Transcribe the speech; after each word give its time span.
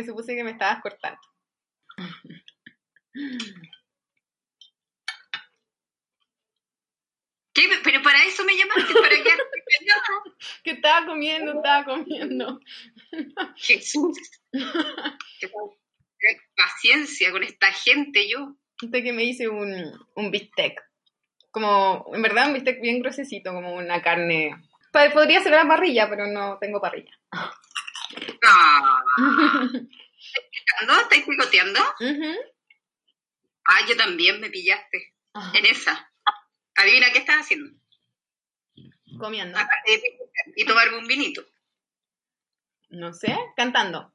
que 0.00 0.06
supuse 0.06 0.34
que 0.36 0.44
me 0.44 0.52
estabas 0.52 0.80
cortando. 0.82 1.20
¿Qué? 7.54 7.62
Pero 7.82 8.02
para 8.02 8.22
eso 8.24 8.44
me 8.44 8.56
llamaste, 8.56 8.94
para 8.94 9.08
que 9.16 9.30
Que 10.64 10.70
estaba 10.72 11.06
comiendo, 11.06 11.54
estaba 11.54 11.84
comiendo. 11.84 12.60
Jesús. 13.56 14.16
Paciencia 16.56 17.30
con 17.32 17.42
esta 17.42 17.72
gente 17.72 18.28
yo. 18.28 18.54
Hasta 18.82 19.02
que 19.02 19.12
me 19.12 19.24
hice 19.24 19.48
un, 19.48 19.74
un 20.14 20.30
bistec. 20.30 20.80
Como, 21.50 22.10
en 22.14 22.22
verdad, 22.22 22.46
un 22.48 22.54
bistec 22.54 22.80
bien 22.80 23.00
gruesecito, 23.00 23.52
como 23.52 23.74
una 23.74 24.00
carne. 24.02 24.54
Pa- 24.92 25.10
Podría 25.10 25.40
ser 25.42 25.52
la 25.52 25.66
parrilla, 25.66 26.08
pero 26.08 26.26
no 26.28 26.58
tengo 26.60 26.80
parrilla. 26.80 27.10
Ah. 27.32 28.87
¿Estás 29.18 30.44
picando? 30.50 31.00
¿Estás 31.00 31.24
picoteando? 31.26 31.80
Ah, 33.64 33.86
yo 33.88 33.96
también 33.96 34.40
me 34.40 34.50
pillaste 34.50 35.14
en 35.54 35.66
esa. 35.66 36.12
Adivina 36.74 37.12
qué 37.12 37.18
estás 37.18 37.40
haciendo. 37.40 37.78
Comiendo. 39.18 39.58
De 39.58 39.98
picotear 39.98 40.46
y 40.56 40.64
tomarme 40.64 40.98
un 40.98 41.06
vinito. 41.06 41.44
No 42.90 43.12
sé, 43.12 43.36
cantando. 43.56 44.14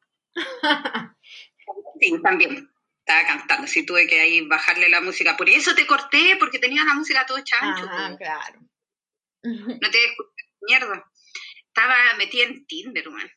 Sí, 1.99 2.21
también. 2.23 2.69
Estaba 3.05 3.27
cantando, 3.27 3.67
sí 3.67 3.85
tuve 3.85 4.07
que 4.07 4.19
ahí 4.19 4.47
bajarle 4.47 4.87
la 4.89 5.01
música. 5.01 5.35
Por 5.35 5.49
eso 5.49 5.75
te 5.75 5.85
corté, 5.85 6.37
porque 6.39 6.57
tenías 6.57 6.85
la 6.85 6.93
música 6.93 7.25
todo 7.25 7.43
chancho. 7.43 7.85
Ah, 7.89 8.15
claro. 8.17 8.61
No 9.43 9.91
te 9.91 10.05
escuché, 10.05 10.45
mierda. 10.61 11.11
Estaba 11.67 12.13
metida 12.17 12.45
en 12.45 12.65
Tinder, 12.65 13.09
man. 13.09 13.29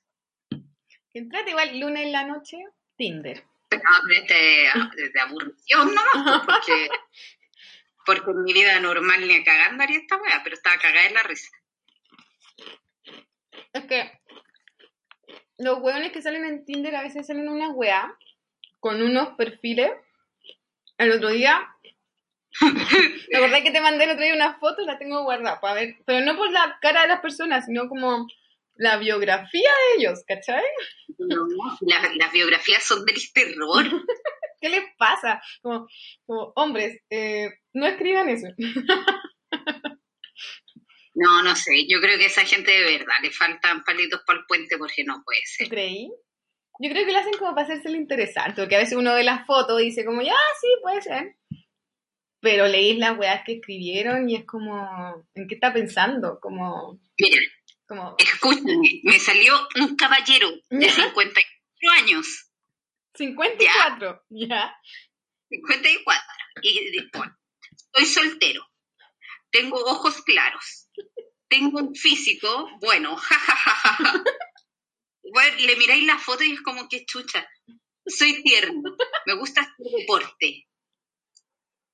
Entrate 1.16 1.48
igual 1.48 1.80
lunes 1.80 2.04
en 2.04 2.12
la 2.12 2.24
noche, 2.24 2.58
Tinder. 2.96 3.42
No, 3.70 3.78
pero 4.06 4.20
este, 4.20 4.34
de 5.14 5.20
aburrición 5.20 5.94
nomás, 5.94 6.44
porque, 6.44 6.88
porque 8.04 8.30
en 8.32 8.42
mi 8.42 8.52
vida 8.52 8.78
normal 8.80 9.26
ni 9.26 9.34
a 9.34 9.42
cagando 9.42 9.82
haría 9.82 9.98
esta 9.98 10.16
wea, 10.16 10.42
pero 10.44 10.54
estaba 10.54 10.76
cagada 10.76 11.06
en 11.06 11.14
la 11.14 11.22
risa. 11.22 11.48
Es 13.72 13.84
que 13.86 14.12
los 15.56 15.78
hueones 15.78 16.12
que 16.12 16.20
salen 16.20 16.44
en 16.44 16.66
Tinder 16.66 16.94
a 16.94 17.02
veces 17.02 17.26
salen 17.26 17.48
unas 17.48 17.70
weas 17.74 18.12
con 18.78 19.00
unos 19.00 19.36
perfiles. 19.36 19.92
El 20.98 21.12
otro 21.12 21.30
día, 21.30 21.66
la 23.30 23.40
verdad 23.40 23.62
que 23.62 23.70
te 23.70 23.80
mandé 23.80 24.04
el 24.04 24.10
otro 24.10 24.22
día 24.22 24.34
unas 24.34 24.60
fotos, 24.60 24.84
las 24.84 24.98
tengo 24.98 25.22
guardadas 25.22 25.60
para 25.60 25.74
ver, 25.74 25.96
pero 26.04 26.22
no 26.26 26.36
por 26.36 26.50
la 26.52 26.78
cara 26.82 27.02
de 27.02 27.08
las 27.08 27.20
personas, 27.20 27.64
sino 27.64 27.88
como 27.88 28.26
la 28.78 28.96
biografía 28.98 29.70
de 29.70 29.98
ellos, 30.02 30.22
¿cachai? 30.26 30.64
No, 31.18 31.46
la- 31.80 32.12
las 32.14 32.32
biografías 32.32 32.82
son 32.82 33.04
del 33.04 33.16
terror. 33.32 33.84
¿Qué 34.60 34.68
les 34.70 34.84
pasa? 34.98 35.40
Como, 35.62 35.86
como 36.24 36.52
hombres, 36.56 37.00
eh, 37.10 37.48
no 37.74 37.86
escriban 37.86 38.28
eso. 38.28 38.46
No, 41.18 41.42
no 41.42 41.56
sé, 41.56 41.86
yo 41.88 41.98
creo 42.00 42.18
que 42.18 42.24
a 42.24 42.26
esa 42.26 42.44
gente 42.44 42.70
de 42.70 42.98
verdad 42.98 43.14
le 43.22 43.30
faltan 43.30 43.82
palitos 43.84 44.20
para 44.26 44.40
el 44.40 44.44
puente 44.46 44.76
porque 44.76 45.02
no 45.02 45.22
puede 45.24 45.40
¿Te 45.40 45.46
ser. 45.46 45.68
creí? 45.70 46.10
Yo 46.78 46.90
creo 46.90 47.06
que 47.06 47.12
lo 47.12 47.18
hacen 47.18 47.38
como 47.38 47.54
para 47.54 47.62
hacerse 47.66 47.88
lo 47.88 47.96
interesante, 47.96 48.60
porque 48.60 48.76
a 48.76 48.80
veces 48.80 48.98
uno 48.98 49.14
ve 49.14 49.24
las 49.24 49.46
fotos 49.46 49.80
y 49.80 49.86
dice 49.86 50.04
como, 50.04 50.20
ya, 50.20 50.34
sí, 50.60 50.66
puede 50.82 51.00
ser. 51.00 51.36
Pero 52.40 52.66
leís 52.68 52.98
las 52.98 53.16
weas 53.18 53.42
que 53.46 53.54
escribieron 53.54 54.28
y 54.28 54.36
es 54.36 54.44
como, 54.44 55.26
¿en 55.34 55.48
qué 55.48 55.54
está 55.54 55.72
pensando? 55.72 56.38
Como, 56.38 57.00
Mira, 57.18 57.38
como, 57.86 58.16
escúchame, 58.18 59.00
me 59.04 59.18
salió 59.18 59.54
un 59.76 59.96
caballero 59.96 60.50
de 60.70 60.90
54 60.90 61.46
años, 61.92 62.50
54, 63.14 64.24
¿ya? 64.30 64.74
54, 65.48 66.22
y 66.62 67.08
bueno, 67.16 67.36
soy 67.94 68.06
soltero, 68.06 68.66
tengo 69.50 69.78
ojos 69.78 70.22
claros, 70.22 70.88
tengo 71.48 71.78
un 71.78 71.94
físico, 71.94 72.68
bueno, 72.80 73.16
jajajaja. 73.16 74.24
Bueno, 75.32 75.56
le 75.58 75.76
miráis 75.76 76.04
la 76.04 76.18
foto 76.18 76.44
y 76.44 76.52
es 76.52 76.60
como 76.62 76.88
que 76.88 77.04
chucha, 77.04 77.48
soy 78.06 78.42
tierno, 78.42 78.96
me 79.26 79.34
gusta 79.34 79.62
hacer 79.62 79.86
deporte, 79.98 80.68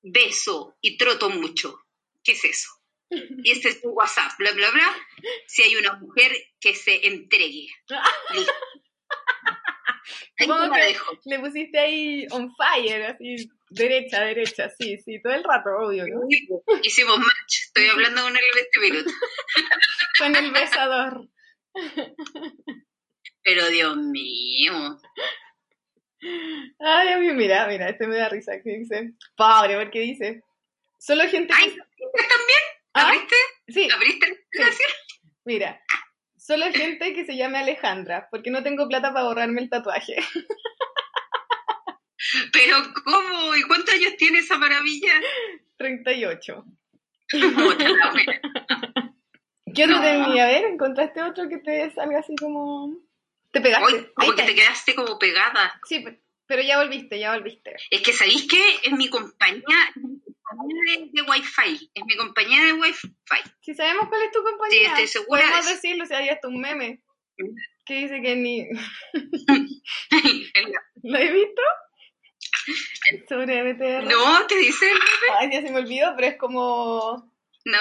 beso 0.01 0.77
y 0.81 0.97
troto 0.97 1.29
mucho. 1.29 1.79
¿Qué 2.23 2.33
es 2.33 2.45
eso? 2.45 2.69
Y 3.43 3.51
este 3.51 3.69
es 3.69 3.81
tu 3.81 3.89
WhatsApp, 3.89 4.31
bla, 4.37 4.51
bla, 4.51 4.71
bla. 4.71 4.95
Si 5.47 5.63
hay 5.63 5.75
una 5.75 5.93
mujer 5.93 6.31
que 6.59 6.73
se 6.73 7.07
entregue. 7.07 7.67
Listo. 8.33 8.53
La 10.47 10.69
que 10.73 10.85
dejo. 10.85 11.19
le 11.25 11.39
pusiste 11.39 11.79
ahí 11.79 12.27
on 12.31 12.53
fire, 12.55 13.05
así, 13.05 13.49
derecha, 13.69 14.21
derecha, 14.21 14.69
sí, 14.69 14.97
sí, 14.97 15.21
todo 15.21 15.33
el 15.33 15.43
rato, 15.43 15.69
obvio, 15.79 16.05
¿no? 16.07 16.21
Hicimos 16.81 17.17
match. 17.17 17.63
Estoy 17.65 17.87
hablando 17.87 18.23
con 18.23 18.35
él 18.35 18.43
en 18.53 18.59
este 18.59 18.79
minuto. 18.79 19.11
Con 20.19 20.35
el 20.35 20.51
besador. 20.51 21.27
Pero 23.41 23.67
Dios 23.67 23.97
mío. 23.97 24.99
Ay, 26.79 27.07
a 27.09 27.17
mí, 27.17 27.31
mira, 27.33 27.67
mira, 27.67 27.89
este 27.89 28.07
me 28.07 28.17
da 28.17 28.29
risa, 28.29 28.61
que 28.63 28.77
dice, 28.77 29.13
pobre, 29.35 29.77
porque 29.77 30.01
dice, 30.01 30.43
solo 30.99 31.27
gente 31.27 31.53
Ay, 31.55 31.71
que... 31.71 31.75
¿tú 31.75 32.11
también? 32.13 32.72
¿Ah? 32.93 33.07
¿Abriste? 33.07 33.35
Sí, 33.67 33.87
¿Abriste 33.93 34.25
aplicación? 34.25 34.89
Mira, 35.45 35.81
solo 36.37 36.65
gente 36.71 37.13
que 37.13 37.25
se 37.25 37.35
llame 37.37 37.57
Alejandra, 37.59 38.27
porque 38.31 38.49
no 38.51 38.63
tengo 38.63 38.87
plata 38.87 39.13
para 39.13 39.25
borrarme 39.25 39.61
el 39.61 39.69
tatuaje. 39.69 40.15
Pero 42.53 42.77
¿cómo? 43.03 43.55
¿Y 43.55 43.63
cuántos 43.63 43.93
años 43.95 44.15
tiene 44.17 44.39
esa 44.39 44.57
maravilla? 44.57 45.11
38. 45.77 46.65
Puta 47.31 47.89
la 47.89 48.13
wea. 48.13 48.41
¿Qué 49.75 49.83
otro 49.85 49.97
No. 49.97 50.01
tenía? 50.01 50.43
A 50.45 50.47
ver, 50.47 50.65
¿encontraste 50.65 51.21
otro 51.23 51.49
que 51.49 51.57
te 51.57 51.91
salga 51.93 52.19
así 52.19 52.33
como... 52.39 52.95
Te 53.51 53.59
pegaste? 53.59 53.85
Hoy, 53.85 53.93
Ahí 53.99 54.05
como 54.15 54.27
que 54.35 54.41
está. 54.41 54.45
te 54.45 54.55
quedaste 54.55 54.95
como 54.95 55.19
pegada. 55.19 55.79
Sí, 55.85 55.99
pe- 55.99 56.21
pero 56.45 56.61
ya 56.61 56.77
volviste, 56.77 57.19
ya 57.19 57.33
volviste. 57.35 57.75
Es 57.89 58.01
que, 58.01 58.13
¿sabéis 58.13 58.47
qué? 58.49 58.61
Es 58.83 58.91
mi 58.93 59.09
compañía, 59.09 59.91
compañía 60.55 60.97
de, 60.97 61.09
de 61.11 61.21
Wi-Fi. 61.21 61.91
Es 61.93 62.05
mi 62.05 62.15
compañía 62.17 62.65
de 62.65 62.73
Wi-Fi. 62.73 63.11
Si 63.61 63.73
sabemos 63.73 64.07
cuál 64.09 64.23
es 64.23 64.31
tu 64.31 64.43
compañía, 64.43 64.77
Sí, 64.77 64.85
estoy 64.85 65.07
segura 65.07 65.41
podemos 65.41 65.67
decirlo, 65.67 66.05
si 66.05 66.13
hay 66.13 66.29
hasta 66.29 66.47
un 66.47 66.59
meme 66.59 67.01
que 67.85 67.93
dice 67.95 68.21
que 68.21 68.35
ni... 68.35 68.67
¿Lo 71.03 71.17
he 71.17 71.31
visto? 71.31 71.61
Sobre 73.29 73.73
BTR. 73.73 74.03
no, 74.05 74.47
¿qué 74.47 74.57
dice? 74.57 74.85
Ay, 75.39 75.49
ya 75.51 75.61
se 75.61 75.71
me 75.71 75.79
olvidó, 75.79 76.13
pero 76.15 76.27
es 76.27 76.37
como... 76.37 77.31
No. 77.65 77.79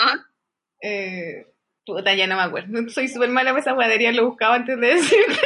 Eh, 0.81 1.47
puta, 1.87 2.15
ya 2.15 2.27
no 2.27 2.37
me 2.37 2.43
acuerdo. 2.43 2.89
Soy 2.89 3.09
súper 3.09 3.29
mala 3.29 3.51
para 3.51 3.61
esa 3.61 3.73
guadería, 3.73 4.13
lo 4.13 4.27
buscaba 4.29 4.57
antes 4.57 4.79
de 4.79 4.87
decirte. 4.87 5.41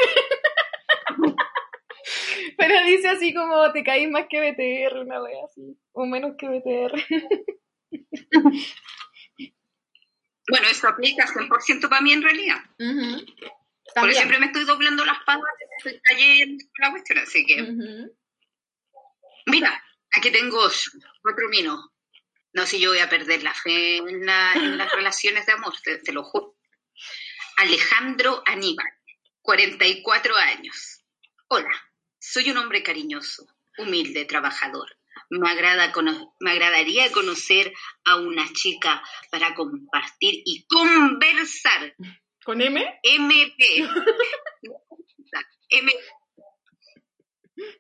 Pero 2.66 2.86
dice 2.86 3.08
así 3.08 3.32
como 3.34 3.72
te 3.72 3.82
caís 3.84 4.08
más 4.10 4.26
que 4.28 4.40
BTR, 4.40 5.00
una 5.00 5.22
wea 5.22 5.44
así. 5.44 5.76
O 5.92 6.04
menos 6.06 6.36
que 6.38 6.48
BTR. 6.48 6.94
Bueno, 10.48 10.68
eso 10.68 10.86
aplica 10.88 11.26
100% 11.26 11.88
para 11.88 12.00
mí 12.02 12.12
en 12.12 12.22
realidad. 12.22 12.58
Ujú. 12.78 13.18
Porque 13.26 13.92
También. 13.94 14.14
siempre 14.16 14.38
me 14.38 14.46
estoy 14.46 14.64
doblando 14.64 15.04
las 15.04 15.18
patas, 15.24 15.42
estoy 15.78 16.00
cayendo 16.02 16.64
la 16.78 16.90
cuestión. 16.92 17.18
Así 17.18 17.44
que, 17.46 17.62
mira, 19.46 19.82
aquí 20.16 20.30
tengo 20.30 20.58
otro 20.60 21.48
mino. 21.50 21.92
No 22.52 22.64
sé, 22.64 22.78
yo 22.78 22.90
voy 22.90 23.00
a 23.00 23.08
perder 23.08 23.42
la 23.42 23.54
fe 23.54 23.96
en, 23.96 24.24
la- 24.24 24.52
en 24.54 24.78
las 24.78 24.92
relaciones 24.94 25.46
de 25.46 25.52
amor, 25.52 25.74
te, 25.82 25.98
te 25.98 26.12
lo 26.12 26.22
juro. 26.22 26.56
Alejandro 27.56 28.42
Aníbal, 28.46 28.86
44 29.42 30.36
años. 30.36 31.02
Hola, 31.48 31.70
soy 32.32 32.50
un 32.50 32.56
hombre 32.58 32.82
cariñoso, 32.82 33.46
humilde, 33.78 34.24
trabajador, 34.24 34.88
Me, 35.30 35.48
agrada 35.50 35.92
cono- 35.92 36.34
me 36.40 36.50
agradaría 36.52 37.10
conocer 37.12 37.72
a 38.04 38.16
una 38.16 38.44
chica 38.52 39.02
para 39.30 39.54
compartir 39.54 40.42
y 40.44 40.66
conversar. 40.66 41.94
¿Con 42.44 42.60
M? 42.62 43.00
MP. 43.02 43.88
M. 45.70 45.92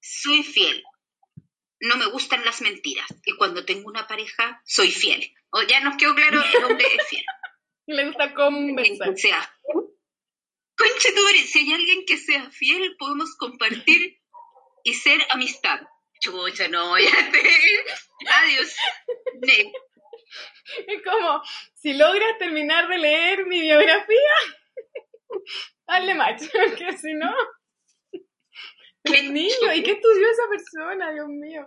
Soy 0.00 0.42
fiel. 0.42 0.82
No 1.80 1.96
me 1.96 2.06
gustan 2.06 2.44
las 2.44 2.60
mentiras. 2.62 3.06
Y 3.24 3.36
cuando 3.36 3.64
tengo 3.64 3.88
una 3.88 4.06
pareja, 4.06 4.60
soy 4.64 4.90
fiel. 4.90 5.32
O 5.50 5.62
ya 5.62 5.80
nos 5.80 5.96
quedó 5.96 6.14
claro, 6.14 6.42
el 6.42 6.64
hombre 6.64 6.86
es 6.98 7.06
fiel. 7.08 7.24
Le 7.86 8.06
gusta 8.06 8.34
conversar. 8.34 9.14
que 9.14 9.20
sea 9.20 9.54
fiel. 10.80 10.92
Conche 10.92 11.12
tu 11.12 11.22
madre, 11.22 11.38
si 11.38 11.58
hay 11.60 11.72
alguien 11.72 12.04
que 12.06 12.16
sea 12.16 12.50
fiel, 12.50 12.96
podemos 12.98 13.36
compartir 13.36 14.18
y 14.84 14.94
ser 14.94 15.20
amistad. 15.30 15.80
Chucha, 16.20 16.68
no, 16.68 16.98
ya 16.98 17.30
te... 17.30 17.40
Adiós. 18.28 18.76
Next. 19.40 19.74
Es 20.86 21.02
como, 21.02 21.42
si 21.74 21.94
logras 21.94 22.38
terminar 22.38 22.88
de 22.88 22.98
leer 22.98 23.46
mi 23.46 23.60
biografía, 23.60 24.30
hazle 25.86 26.14
match, 26.14 26.42
porque 26.52 26.96
si 26.96 27.14
no... 27.14 27.34
¿Qué? 29.02 29.22
Niño, 29.22 29.74
¿y 29.74 29.82
qué 29.82 29.92
estudió 29.92 30.30
esa 30.30 30.42
persona, 30.50 31.10
Dios 31.12 31.26
mío? 31.28 31.66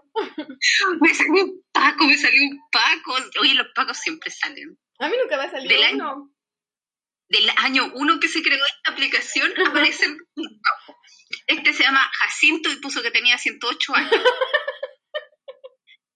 Me 1.02 1.14
salió 1.16 1.44
un 1.44 1.64
Paco, 1.72 2.06
me 2.06 2.16
salió 2.16 2.40
un 2.44 2.60
Paco. 2.72 3.16
Oye, 3.42 3.56
los 3.56 3.68
Pacos 3.74 3.98
siempre 3.98 4.30
salen. 4.30 4.78
A 5.00 5.10
mí 5.10 5.16
nunca 5.20 5.38
me 5.38 5.44
ha 5.46 5.50
salido 5.52 5.76
uno. 5.94 6.33
Del 7.30 7.50
año 7.58 7.92
uno 7.96 8.20
que 8.20 8.28
se 8.28 8.42
creó 8.44 8.64
esta 8.66 8.92
aplicación, 8.92 9.52
aparece 9.68 10.08
un. 10.08 10.62
Este 11.48 11.74
se 11.74 11.84
llama 11.84 12.02
Jacinto 12.20 12.70
y 12.72 12.76
puso 12.78 13.02
que 13.02 13.12
tenía 13.12 13.38
108 13.38 13.96
años. 13.96 14.12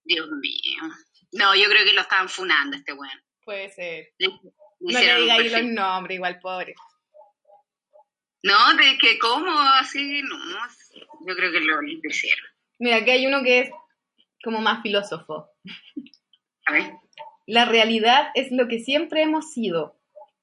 Dios 0.03 0.27
mío. 0.29 0.81
No, 1.33 1.55
yo 1.55 1.65
creo 1.69 1.83
que 1.85 1.93
lo 1.93 2.01
estaban 2.01 2.29
funando 2.29 2.77
este 2.77 2.93
weón. 2.93 3.21
Puede 3.43 3.69
ser. 3.69 4.13
Le- 4.17 4.27
le 4.79 4.93
No 4.93 4.99
le 4.99 5.21
diga 5.21 5.33
ahí 5.33 5.49
los 5.49 5.63
nombres, 5.63 6.15
igual 6.15 6.39
pobre. 6.39 6.75
No, 8.43 8.73
de 8.75 8.97
que 8.97 9.17
cómo, 9.19 9.49
así, 9.59 10.21
no. 10.21 10.37
Yo 11.27 11.35
creo 11.35 11.51
que 11.51 11.59
lo, 11.59 11.81
lo 11.81 12.09
hicieron. 12.09 12.45
Mira, 12.79 12.97
aquí 12.97 13.09
hay 13.09 13.25
uno 13.25 13.43
que 13.43 13.59
es 13.61 13.69
como 14.43 14.61
más 14.61 14.81
filósofo. 14.83 15.49
A 16.67 16.71
ver. 16.71 16.91
La 17.47 17.65
realidad 17.65 18.29
es 18.35 18.47
lo 18.51 18.67
que 18.67 18.79
siempre 18.79 19.23
hemos 19.23 19.51
sido. 19.51 19.96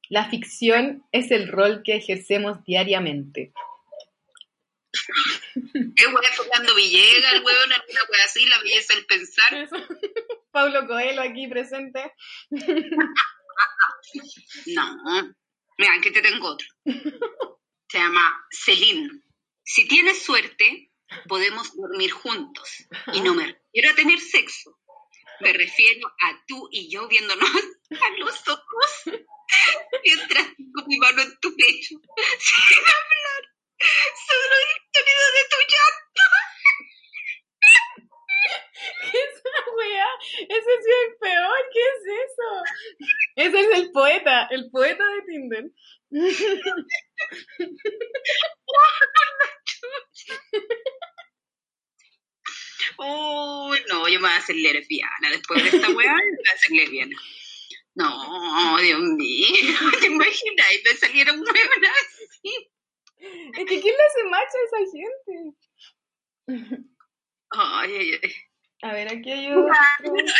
La 0.08 0.28
ficción 0.28 1.04
es 1.12 1.30
el 1.30 1.48
rol 1.48 1.82
que 1.84 1.96
ejercemos 1.96 2.64
diariamente. 2.64 3.52
¿Qué 5.96 6.06
weón 6.06 6.24
Fernando 6.36 6.74
Villegas, 6.74 7.32
el 7.32 7.44
weón, 7.44 7.72
alguna 7.72 8.00
wea 8.10 8.24
así, 8.24 8.46
la 8.46 8.58
belleza 8.58 8.94
del 8.94 9.06
pensar? 9.06 9.54
Eso. 9.54 9.76
Pablo 10.52 10.86
Coelho 10.86 11.22
aquí 11.22 11.46
presente. 11.48 12.12
No. 14.66 15.34
Mira, 15.78 15.94
aquí 15.98 16.12
te 16.12 16.20
tengo 16.20 16.48
otro. 16.48 16.68
Se 17.88 17.98
llama 17.98 18.46
Celine. 18.50 19.08
Si 19.64 19.88
tienes 19.88 20.22
suerte, 20.22 20.92
podemos 21.26 21.74
dormir 21.74 22.12
juntos. 22.12 22.86
Y 23.12 23.20
no 23.22 23.34
me 23.34 23.46
refiero 23.46 23.90
a 23.90 23.94
tener 23.94 24.20
sexo. 24.20 24.78
Me 25.40 25.52
refiero 25.52 26.06
a 26.08 26.44
tú 26.46 26.68
y 26.70 26.88
yo 26.90 27.08
viéndonos 27.08 27.50
a 27.90 28.10
los 28.18 28.48
ojos 28.48 29.02
mientras 30.04 30.46
tengo 30.56 30.84
mi 30.86 30.96
mano 30.98 31.22
en 31.22 31.38
tu 31.40 31.54
pecho 31.56 31.96
sin 32.38 32.78
hablar. 32.78 33.42
Solo 34.26 34.54
el 34.60 34.66
sonido 34.94 35.24
de 35.36 35.44
tu 35.50 35.56
llanto. 35.72 36.24
Esa 39.04 39.52
weá, 39.76 40.10
ese 40.48 40.72
sí 40.82 40.90
es 40.90 41.02
el 41.06 41.12
peor, 41.18 41.60
¿qué 41.72 41.80
es 41.80 42.02
eso? 42.26 42.48
Ese 43.36 43.58
es 43.60 43.68
el 43.78 43.86
poeta, 43.92 44.48
el 44.50 44.70
poeta 44.70 45.04
de 45.04 45.22
Tinder. 45.22 45.64
Uy, 52.98 53.78
no, 53.88 54.08
yo 54.08 54.20
me 54.20 54.28
voy 54.28 54.36
a 54.36 54.36
hacer 54.36 54.56
lesbiana. 54.56 55.30
Después 55.30 55.62
de 55.62 55.76
esta 55.76 55.90
weá, 55.90 56.14
me 56.14 56.36
voy 56.36 56.48
a 56.48 56.54
hacer 56.54 56.76
lesbiana. 56.76 57.16
No, 57.94 58.76
Dios 58.78 59.00
mío, 59.00 59.46
¿te 60.00 60.06
imaginas? 60.06 60.72
Y 60.72 60.82
me 60.82 60.94
saliera 60.96 61.32
un 61.32 61.40
weón 61.40 61.84
así. 61.84 62.70
Es 63.56 63.64
que 63.66 63.80
¿quién 63.80 63.94
le 63.94 64.04
hace 64.04 64.24
macho 64.24 64.58
a 64.58 64.64
esa 64.64 64.78
gente? 64.92 65.32
Ay, 67.50 67.96
ay, 67.96 68.20
ay. 68.22 68.34
A 68.82 68.92
ver, 68.92 69.08
aquí 69.08 69.30
hay 69.30 69.50
otro. 69.50 69.72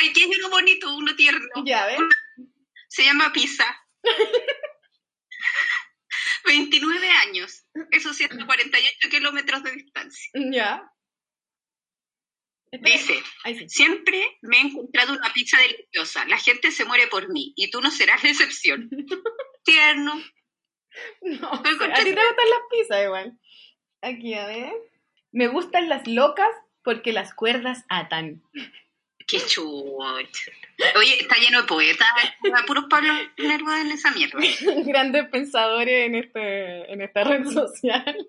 Ay, 0.00 0.12
que 0.12 0.24
es 0.24 0.38
uno 0.38 0.50
bonito, 0.50 0.94
uno 0.96 1.16
tierno. 1.16 1.48
Ya, 1.64 1.86
¿ves? 1.86 2.00
Se 2.88 3.04
llama 3.04 3.32
Pisa. 3.32 3.64
29 6.44 7.10
años. 7.10 7.64
Eso 7.90 8.12
sí, 8.12 8.24
hasta 8.24 8.36
48 8.46 9.08
kilómetros 9.10 9.62
de 9.62 9.72
distancia. 9.72 10.30
Ya. 10.52 10.90
Dice, 12.80 13.14
sí. 13.44 13.68
siempre 13.68 14.38
me 14.42 14.56
he 14.56 14.60
encontrado 14.60 15.12
una 15.12 15.32
pizza 15.32 15.58
deliciosa. 15.60 16.24
La 16.26 16.38
gente 16.38 16.70
se 16.70 16.84
muere 16.84 17.06
por 17.08 17.30
mí 17.30 17.52
y 17.56 17.70
tú 17.70 17.80
no 17.80 17.90
serás 17.90 18.22
la 18.22 18.30
excepción. 18.30 18.88
Tierno. 19.64 20.14
No, 21.22 21.50
o 21.50 21.64
sea, 21.64 21.92
a 21.92 21.94
ti 21.94 22.04
te 22.04 22.10
gustan 22.10 22.50
las 22.50 22.60
pizzas 22.70 23.04
igual. 23.04 23.38
Aquí, 24.02 24.34
a 24.34 24.46
ver. 24.46 24.72
Me 25.32 25.48
gustan 25.48 25.88
las 25.88 26.06
locas 26.06 26.48
porque 26.82 27.12
las 27.12 27.34
cuerdas 27.34 27.84
atan. 27.88 28.42
Qué 29.26 29.38
chucha. 29.38 29.62
Oye, 30.96 31.20
está 31.20 31.36
lleno 31.36 31.62
de 31.62 31.66
poetas. 31.66 32.08
Puros 32.66 32.84
Pablo 32.90 33.12
Neruda 33.38 33.80
en 33.80 33.90
esa 33.90 34.10
mierda. 34.10 34.38
Grandes 34.84 35.28
pensadores 35.28 36.06
en, 36.06 36.14
este, 36.16 36.92
en 36.92 37.00
esta 37.00 37.24
red 37.24 37.44
social. 37.44 38.28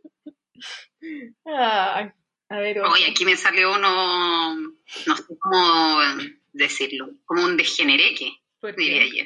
Ay, 1.45 2.11
a 2.49 2.59
ver. 2.59 2.79
Oye, 2.81 3.09
aquí 3.09 3.25
me 3.25 3.37
salió 3.37 3.73
uno, 3.73 4.55
no 4.55 5.17
sé 5.17 5.23
cómo 5.39 5.99
decirlo, 6.53 7.09
como 7.25 7.43
un 7.45 7.57
degenereque, 7.57 8.31
diría 8.77 9.05
yo. 9.05 9.23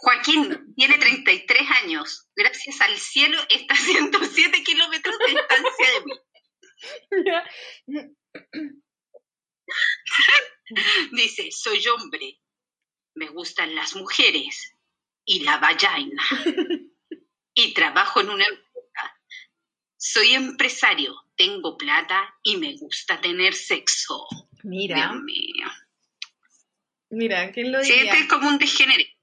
Joaquín 0.00 0.74
tiene 0.76 0.96
33 0.98 1.62
años. 1.82 2.28
Gracias 2.36 2.80
al 2.80 2.96
cielo 2.96 3.36
está 3.48 3.74
a 3.74 3.76
107 3.76 4.62
kilómetros 4.62 5.18
de 5.18 5.26
distancia 5.26 5.86
de 5.92 6.04
mí. 6.04 6.14
Dice, 11.12 11.48
soy 11.50 11.86
hombre. 11.88 12.40
Me 13.14 13.28
gustan 13.28 13.74
las 13.74 13.96
mujeres 13.96 14.74
y 15.24 15.40
la 15.40 15.58
vagina. 15.58 16.22
Y 17.60 17.74
trabajo 17.74 18.20
en 18.20 18.30
una. 18.30 18.46
Soy 19.98 20.32
empresario. 20.34 21.14
Tengo 21.36 21.76
plata 21.76 22.34
y 22.42 22.56
me 22.56 22.76
gusta 22.78 23.20
tener 23.20 23.52
sexo. 23.54 24.26
Mira, 24.64 24.96
Dios 24.96 25.22
mío. 25.22 25.66
mira, 27.10 27.52
¿quién 27.52 27.70
lo 27.72 27.82
Sí, 27.82 27.92
diría? 27.92 28.12
este 28.12 28.24
es 28.24 28.28
como 28.28 28.48
un 28.48 28.58
degenerate, 28.58 29.16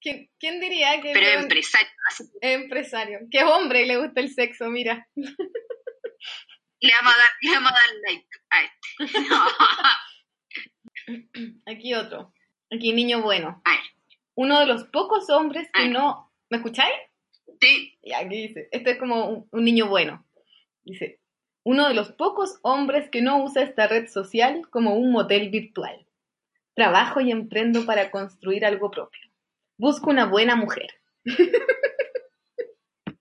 ¿Quién, 0.00 0.30
quién 0.38 0.60
diría 0.60 1.00
que 1.02 1.12
pero 1.12 1.40
empresario. 1.40 1.88
Empresario? 2.40 3.18
Es 3.30 3.42
hombre 3.42 3.84
le 3.86 3.96
gusta 3.98 4.20
el 4.20 4.32
sexo, 4.32 4.70
mira. 4.70 5.08
Le 6.80 6.92
vamos 6.94 7.12
a 7.12 7.16
dar, 7.16 7.30
le 7.42 7.50
vamos 7.50 7.72
a 7.72 7.74
dar 7.74 7.90
like 8.06 8.28
a 8.50 8.62
este. 8.62 8.78
Aquí 11.66 11.92
otro. 11.94 12.32
Aquí, 12.72 12.92
niño 12.92 13.20
bueno. 13.22 13.60
a 13.64 13.70
ver, 13.72 13.80
Uno 14.36 14.60
de 14.60 14.66
los 14.66 14.84
pocos 14.84 15.28
hombres 15.30 15.68
que 15.72 15.88
no... 15.88 16.32
¿Me 16.50 16.58
escucháis? 16.58 16.94
Sí, 17.60 17.98
Y 18.02 18.12
aquí 18.12 18.48
dice, 18.48 18.68
este 18.72 18.92
es 18.92 18.98
como 18.98 19.28
un, 19.28 19.48
un 19.50 19.64
niño 19.64 19.88
bueno. 19.88 20.26
Dice, 20.82 21.20
uno 21.64 21.88
de 21.88 21.94
los 21.94 22.12
pocos 22.12 22.58
hombres 22.62 23.10
que 23.10 23.22
no 23.22 23.42
usa 23.42 23.62
esta 23.62 23.86
red 23.86 24.08
social 24.08 24.68
como 24.70 24.94
un 24.94 25.12
motel 25.12 25.50
virtual. 25.50 26.06
Trabajo 26.74 27.20
y 27.20 27.30
emprendo 27.30 27.84
para 27.84 28.10
construir 28.10 28.64
algo 28.64 28.90
propio. 28.90 29.20
Busco 29.76 30.10
una 30.10 30.26
buena 30.26 30.56
mujer. 30.56 30.88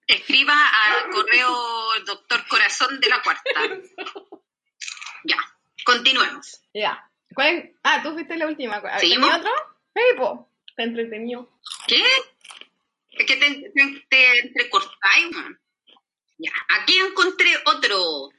escriba 0.07 0.53
al 0.53 1.09
correo 1.09 1.53
doctor 2.05 2.47
corazón 2.47 2.99
de 2.99 3.09
la 3.09 3.21
cuarta. 3.21 3.43
Ya, 5.23 5.37
continuemos. 5.83 6.61
Ya. 6.73 7.11
¿Cuál 7.35 7.55
es? 7.55 7.75
Ah, 7.83 8.01
tú 8.01 8.13
fuiste 8.13 8.37
la 8.37 8.47
última. 8.47 8.81
¿Seguimos? 8.97 9.29
¿tenía 9.29 9.39
otro? 9.39 9.51
Po. 10.15 10.49
Está 10.69 10.83
entretenido. 10.83 11.49
¿Qué? 11.85 12.01
Te, 13.17 14.39
entrecortáis, 14.39 15.35
aquí 16.69 16.97
encontré 16.99 17.51
otro. 17.65 18.29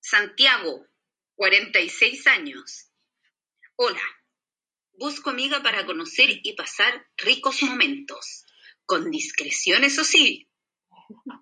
Santiago, 0.00 0.86
46 1.36 2.26
años. 2.26 2.90
Hola. 3.76 4.02
Busco 4.92 5.30
amiga 5.30 5.62
para 5.62 5.86
conocer 5.86 6.28
y 6.42 6.52
pasar 6.54 7.06
ricos 7.16 7.62
momentos. 7.62 8.44
Con 8.84 9.10
discreción, 9.10 9.84
eso 9.84 10.04
sí. 10.04 10.50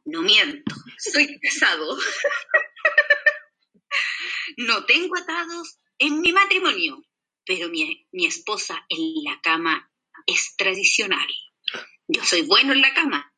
No 0.05 0.23
miento. 0.23 0.75
Soy 0.99 1.41
casado. 1.41 1.99
No 4.57 4.87
tengo 4.87 5.17
atados 5.17 5.79
en 5.99 6.21
mi 6.21 6.33
matrimonio, 6.33 7.05
pero 7.45 7.69
mi, 7.69 8.09
mi 8.11 8.27
esposa 8.27 8.85
en 8.89 9.23
la 9.23 9.41
cama 9.41 9.89
es 10.27 10.57
tradicional. 10.57 11.29
Yo 12.09 12.25
soy 12.25 12.43
bueno 12.43 12.73
en 12.73 12.81
la 12.81 12.95
cama, 12.95 13.33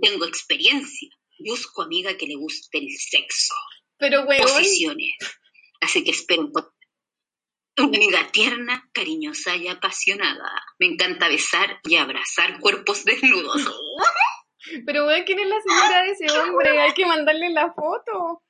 tengo 0.00 0.24
experiencia, 0.24 1.08
busco 1.38 1.82
amiga 1.82 2.16
que 2.16 2.26
le 2.26 2.36
guste 2.36 2.78
el 2.78 2.88
sexo, 2.96 3.54
Pero, 3.98 4.22
weón, 4.24 4.42
posiciones. 4.42 5.16
Así 5.80 6.04
que 6.04 6.12
espero 6.12 6.42
un 6.42 6.52
poco. 6.52 6.72
Una 7.78 7.96
amiga 7.96 8.30
tierna, 8.30 8.88
cariñosa 8.92 9.56
y 9.56 9.68
apasionada. 9.68 10.50
Me 10.78 10.86
encanta 10.86 11.28
besar 11.28 11.80
y 11.82 11.96
abrazar 11.96 12.60
cuerpos 12.60 13.04
desnudos. 13.04 13.56
pero 14.86 15.06
weón, 15.06 15.24
¿quién 15.24 15.38
es 15.40 15.48
la 15.48 15.60
señora 15.60 16.02
de 16.02 16.10
ese 16.12 16.30
hombre? 16.38 16.78
Hay 16.78 16.92
que 16.92 17.06
mandarle 17.06 17.50
la 17.50 17.72
foto. 17.72 18.42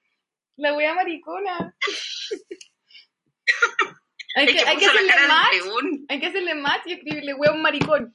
La 0.57 0.75
wea 0.75 0.95
maricona. 0.95 1.75
Hay 4.37 4.47
que, 4.47 4.61
hay 4.61 4.77
hacerle 4.77 5.13
match. 5.27 5.57
Hay 6.09 6.21
que 6.21 6.27
hacerle 6.27 6.55
match 6.55 6.83
y 6.87 6.93
escribirle 6.93 7.35
weón 7.35 7.61
maricón. 7.63 8.15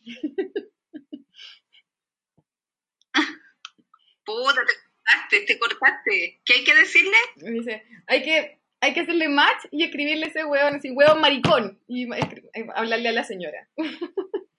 Puta, 4.26 4.62
te 4.66 4.74
cortaste, 4.74 5.42
te 5.46 5.60
cortaste. 5.60 6.42
¿Qué 6.46 6.54
hay 6.54 6.64
que 6.64 6.76
decirle? 6.76 7.18
Me 7.38 7.52
dice, 7.52 7.84
hay 8.08 8.24
que, 8.24 8.60
hay 8.82 8.94
que 8.94 9.02
hacerle 9.02 9.30
match 9.30 9.66
y 9.72 9.84
escribirle 9.84 10.28
ese 10.28 10.46
weón, 10.46 10.76
así, 10.76 10.92
weón 10.92 11.22
maricón. 11.22 11.80
Y 11.88 12.12
eh, 12.12 12.68
hablarle 12.76 13.10
a 13.10 13.14
la 13.14 13.24
señora. 13.24 13.70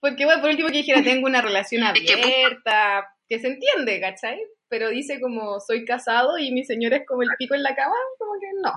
Porque, 0.00 0.24
bueno, 0.24 0.40
por 0.40 0.50
último 0.50 0.68
que 0.68 0.78
dijera, 0.78 1.02
tengo 1.02 1.26
una 1.26 1.42
relación 1.42 1.82
abierta, 1.84 3.12
que 3.28 3.38
se 3.38 3.48
entiende, 3.48 4.00
¿cachai? 4.00 4.40
Pero 4.68 4.90
dice 4.90 5.20
como, 5.20 5.58
soy 5.60 5.84
casado 5.84 6.38
y 6.38 6.52
mi 6.52 6.64
señora 6.64 6.98
es 6.98 7.06
como 7.06 7.22
el 7.22 7.30
pico 7.38 7.54
en 7.54 7.62
la 7.62 7.74
cama, 7.74 7.94
como 8.18 8.32
que 8.38 8.46
no. 8.62 8.72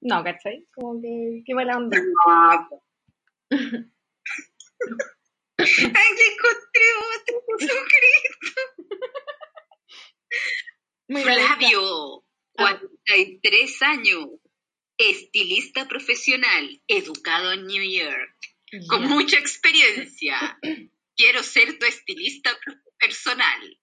No, 0.00 0.24
¿cachai? 0.24 0.66
Como 0.74 1.00
que, 1.00 1.42
qué 1.46 1.54
mala 1.54 1.76
onda. 1.76 1.96
Ay, 5.64 6.10
encontré 6.30 6.86
otro, 7.14 7.42
Jesucristo. 7.58 8.62
Flavio, 11.08 12.24
Ah. 12.58 12.78
43 12.78 13.82
años, 13.82 14.26
estilista 14.98 15.88
profesional, 15.88 16.80
educado 16.86 17.52
en 17.52 17.66
New 17.66 17.82
York, 17.82 18.36
con 18.88 19.08
mucha 19.08 19.38
experiencia. 19.38 20.58
Quiero 21.16 21.42
ser 21.42 21.78
tu 21.78 21.86
estilista 21.86 22.50
personal. 22.98 23.78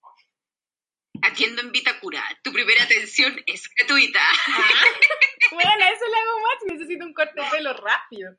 Atiendo 1.22 1.62
en 1.62 1.72
Vitacura. 1.72 2.24
Tu 2.44 2.54
primera 2.54 2.84
atención 2.84 3.42
es 3.46 3.70
gratuita. 3.76 4.22
Ah, 4.22 4.84
bueno, 5.52 5.86
eso 5.94 6.06
le 6.08 6.18
hago 6.18 6.40
match, 6.40 6.72
necesito 6.78 7.06
un 7.06 7.14
corte 7.14 7.42
de 7.42 7.50
pelo 7.50 7.74
rápido. 7.74 8.36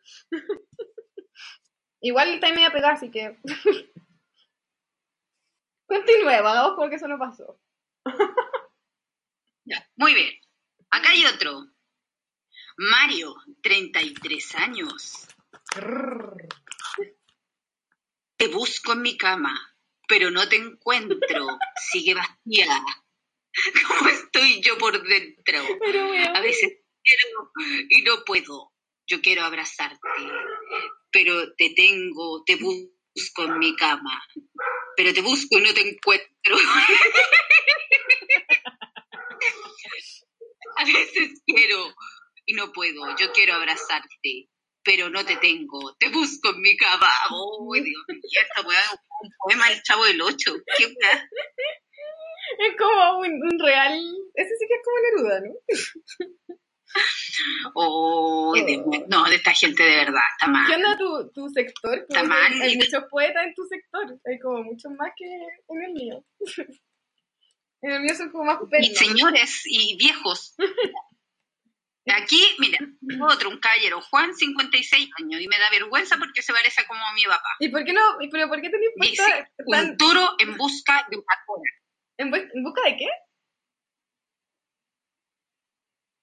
Igual 2.01 2.35
está 2.35 2.49
media 2.51 2.73
pegada, 2.73 2.95
así 2.95 3.11
que. 3.11 3.37
Continuemos, 5.87 6.51
hagamos 6.51 6.75
como 6.77 6.89
que 6.89 6.97
eso 6.97 7.09
no 7.09 7.19
pasó. 7.19 7.61
Ya, 9.67 9.89
Muy 9.95 10.15
bien. 10.15 10.41
Acá 10.91 11.11
hay 11.11 11.25
otro. 11.27 11.67
Mario, 12.77 13.37
33 13.63 14.55
años. 14.57 15.29
Te 18.37 18.49
busco 18.49 18.95
en 18.95 19.03
mi 19.03 19.17
cama, 19.17 19.77
pero 20.09 20.31
no 20.31 20.49
te 20.49 20.57
encuentro. 20.57 21.47
Sigue 21.77 22.15
vacía. 22.15 22.67
¿Cómo 23.87 24.09
estoy 24.09 24.61
yo 24.63 24.79
por 24.79 25.01
dentro? 25.07 25.61
Pero, 25.79 26.11
A 26.35 26.41
veces 26.41 26.79
quiero 27.05 27.53
y 27.89 28.03
no 28.03 28.25
puedo. 28.25 28.73
Yo 29.07 29.21
quiero 29.21 29.43
abrazarte, 29.43 30.09
pero 31.13 31.55
te 31.55 31.71
tengo, 31.75 32.43
te 32.45 32.57
busco 32.57 33.45
en 33.45 33.59
mi 33.59 33.75
cama, 33.77 34.23
pero 34.97 35.13
te 35.13 35.23
busco 35.23 35.59
y 35.59 35.63
no 35.63 35.75
te 35.75 35.89
encuentro. 35.89 36.57
A 40.77 40.85
veces 40.85 41.43
quiero 41.45 41.93
y 42.47 42.55
no 42.55 42.73
puedo. 42.73 43.03
Yo 43.19 43.33
quiero 43.33 43.55
abrazarte, 43.55 44.49
pero 44.83 45.11
no 45.11 45.25
te 45.25 45.37
tengo. 45.37 45.95
Te 45.99 46.09
busco 46.09 46.51
en 46.51 46.61
mi 46.63 46.77
cama. 46.77 47.09
Oh, 47.31 47.73
Dios 47.75 47.85
mío, 47.85 48.41
esta 48.43 48.63
weá 48.67 48.81
es 48.81 48.99
un 49.23 49.31
poema 49.45 49.69
del 49.69 49.83
Chavo 49.83 50.05
del 50.05 50.23
Ocho. 50.23 50.55
¿Qué 50.77 50.87
weá? 50.87 51.29
es 52.59 52.77
como 52.79 53.19
un, 53.19 53.27
un 53.27 53.59
real. 53.59 54.01
Ese 54.35 54.57
sí 54.57 54.67
que 54.67 54.75
es 54.75 54.81
como 54.85 54.99
Neruda, 55.01 55.41
¿no? 55.41 55.55
Oh, 57.75 58.53
Dios 58.55 58.87
mío. 58.87 59.07
no, 59.09 59.25
de 59.25 59.37
esta 59.37 59.53
gente 59.53 59.83
de 59.83 59.97
verdad, 59.97 60.21
está 60.33 60.47
mal. 60.49 60.67
¿Qué 60.67 60.75
onda 60.77 60.97
tu, 60.99 61.31
tu 61.33 61.49
sector? 61.49 61.99
Está 61.99 62.23
mal. 62.25 62.53
Hay 62.61 62.77
muchos 62.77 63.05
poetas 63.11 63.47
en 63.47 63.55
tu 63.55 63.65
sector. 63.67 64.19
Hay 64.27 64.39
como 64.41 64.63
muchos 64.65 64.93
más 64.93 65.11
que 65.17 65.25
en 65.27 65.83
el 65.83 65.93
mío. 65.93 66.25
En 67.83 67.93
el 67.93 68.01
mío 68.03 68.15
son 68.15 68.31
como 68.31 68.45
más 68.45 68.59
y 68.63 68.69
pernos. 68.69 68.99
señores 68.99 69.63
y 69.65 69.97
viejos. 69.97 70.55
Aquí, 72.07 72.43
mira, 72.59 72.79
otro, 73.33 73.49
un 73.51 73.59
caballero, 73.59 74.01
Juan, 74.03 74.35
56 74.35 75.11
años, 75.19 75.41
y 75.41 75.49
me 75.49 75.59
da 75.59 75.71
vergüenza 75.71 76.17
porque 76.19 76.43
se 76.43 76.53
parece 76.53 76.85
como 76.87 77.01
a 77.03 77.15
mi 77.15 77.23
papá. 77.25 77.49
¿Y 77.61 77.69
por 77.71 77.83
qué 77.85 77.93
no? 77.95 78.21
y 78.21 78.29
¿Pero 78.29 78.49
por 78.49 78.61
qué 78.61 78.69
puesto 78.71 78.93
Dice, 78.97 79.23
tan- 79.71 79.91
un 79.91 79.97
toro 79.97 80.35
en 80.41 80.57
busca 80.59 81.07
de 81.11 81.17
una 81.17 81.25
en, 82.19 82.31
bu- 82.33 82.51
en 82.53 82.63
busca 82.65 82.83
de 82.83 82.97
qué? 82.99 83.07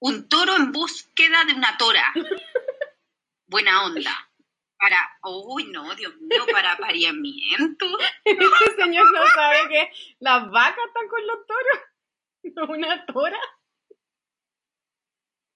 Un 0.00 0.28
toro 0.28 0.54
en 0.56 0.72
búsqueda 0.72 1.44
de 1.44 1.54
una 1.54 1.76
tora. 1.76 2.12
Buena 3.46 3.84
onda. 3.84 4.30
Para, 4.78 5.18
uy, 5.24 5.64
no, 5.72 5.92
Dios 5.96 6.14
mío, 6.20 6.46
para 6.52 6.72
apareamiento. 6.72 7.86
Este 8.24 8.76
señor 8.76 9.12
no 9.12 9.26
sabe 9.26 9.68
que 9.68 9.90
las 10.20 10.48
vacas 10.50 10.84
están 10.86 11.08
con 11.08 11.26
los 11.26 11.46
toros. 11.46 11.80
No 12.54 12.66
una 12.66 13.04
tora. 13.06 13.38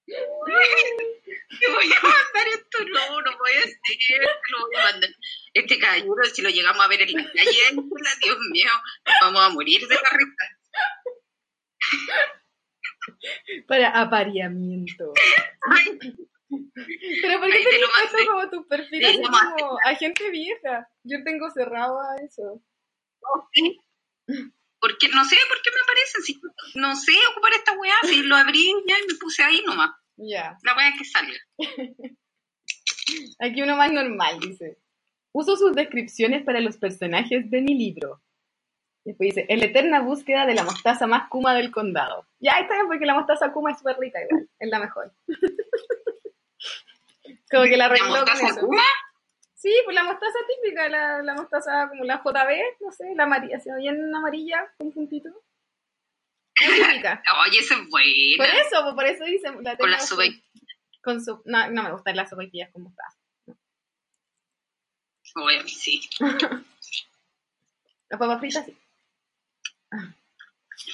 Te 0.04 1.72
voy 1.72 1.92
a 1.92 2.02
mandar 2.02 2.48
esto, 2.48 2.78
no, 2.84 3.20
no 3.20 3.38
voy 3.38 3.52
a. 3.52 3.62
Este 5.54 5.78
caballero, 5.78 6.24
si 6.32 6.42
lo 6.42 6.50
llegamos 6.50 6.84
a 6.84 6.88
ver 6.88 7.02
en 7.02 7.12
la 7.12 7.24
calle, 7.24 7.76
Dios 8.20 8.38
mío, 8.50 8.70
vamos 9.22 9.42
a 9.42 9.48
morir 9.50 9.86
de 9.86 9.94
la 9.94 10.10
risa. 10.10 10.44
Para 13.68 13.88
apareamiento. 14.00 15.12
Pero 17.22 17.40
¿por 17.40 17.50
qué 17.50 17.58
te 17.58 17.64
puesto 17.64 18.12
mandé. 18.12 18.26
como 18.26 18.50
tu 18.50 18.68
perfil 18.68 19.00
Te 19.00 19.06
así 19.06 19.22
lo 19.22 19.30
mandé. 19.30 19.62
como 19.62 19.78
a 19.84 19.94
gente 19.94 20.30
vieja? 20.30 20.88
Yo 21.02 21.22
tengo 21.24 21.50
cerrado 21.50 21.98
a 22.00 22.16
eso. 22.16 22.62
Porque 24.80 25.08
no 25.14 25.24
sé 25.24 25.36
por 25.48 25.62
qué 25.62 25.70
me 25.70 25.80
aparecen, 25.80 26.22
si 26.22 26.40
no 26.74 26.94
sé 26.96 27.12
ocupar 27.30 27.52
esta 27.52 27.72
weá, 27.78 27.94
si 28.02 28.22
lo 28.22 28.36
abrí 28.36 28.74
ya 28.86 28.98
y 28.98 29.06
me 29.06 29.14
puse 29.18 29.42
ahí 29.42 29.62
nomás. 29.64 29.92
Ya. 30.16 30.58
La 30.62 30.76
weá 30.76 30.92
que 30.98 31.04
sale. 31.04 31.38
Aquí 33.40 33.62
uno 33.62 33.76
más 33.76 33.92
normal, 33.92 34.40
dice. 34.40 34.78
Uso 35.32 35.56
sus 35.56 35.74
descripciones 35.74 36.44
para 36.44 36.60
los 36.60 36.76
personajes 36.76 37.50
de 37.50 37.62
mi 37.62 37.74
libro. 37.74 38.20
Después 39.04 39.34
dice, 39.34 39.46
en 39.48 39.58
la 39.58 39.64
eterna 39.66 40.00
búsqueda 40.00 40.46
de 40.46 40.54
la 40.54 40.62
mostaza 40.62 41.06
más 41.08 41.28
kuma 41.28 41.54
del 41.54 41.72
condado. 41.72 42.26
Ya 42.38 42.52
está 42.52 42.74
bien 42.74 42.86
porque 42.86 43.04
la 43.04 43.14
mostaza 43.14 43.52
kuma 43.52 43.72
es 43.72 43.78
súper 43.78 43.98
rica 43.98 44.20
igual, 44.22 44.48
es 44.58 44.70
la 44.70 44.78
mejor. 44.78 45.12
Como 47.50 47.64
que 47.64 47.76
la 47.76 47.88
¿La 47.88 48.04
mostaza 48.08 48.46
eso. 48.48 48.60
Kuma? 48.60 48.82
Sí, 49.54 49.72
pues 49.84 49.94
la 49.94 50.04
mostaza 50.04 50.38
típica, 50.48 50.88
la, 50.88 51.22
la 51.22 51.34
mostaza 51.34 51.88
como 51.88 52.02
la 52.02 52.20
JB, 52.20 52.80
no 52.80 52.90
sé, 52.90 53.14
la 53.14 53.24
amarilla, 53.24 53.58
así 53.58 53.70
bien 53.78 54.12
amarilla, 54.14 54.72
con 54.78 54.90
puntito. 54.90 55.28
Muy 55.28 56.80
típica. 56.80 57.22
Oye, 57.46 57.58
esa 57.58 57.74
es 57.74 57.80
Por 57.82 57.90
buena. 57.90 58.60
eso, 58.60 58.82
pues, 58.82 58.94
por 58.94 59.04
eso 59.04 59.24
dice. 59.24 59.52
La 59.60 59.76
Con 59.76 59.90
la 59.90 60.00
sopa 60.00 60.22
Con 61.02 61.22
su, 61.24 61.42
no, 61.44 61.70
no 61.70 61.82
me 61.84 61.92
gustan 61.92 62.16
las 62.16 62.30
sopaipillas 62.30 62.70
con 62.72 62.82
mostaza. 62.82 63.16
Oye, 65.36 65.62
sí. 65.68 66.00
Las 68.08 68.18
papas 68.18 68.40
fritas 68.40 68.66
sí. 68.66 68.76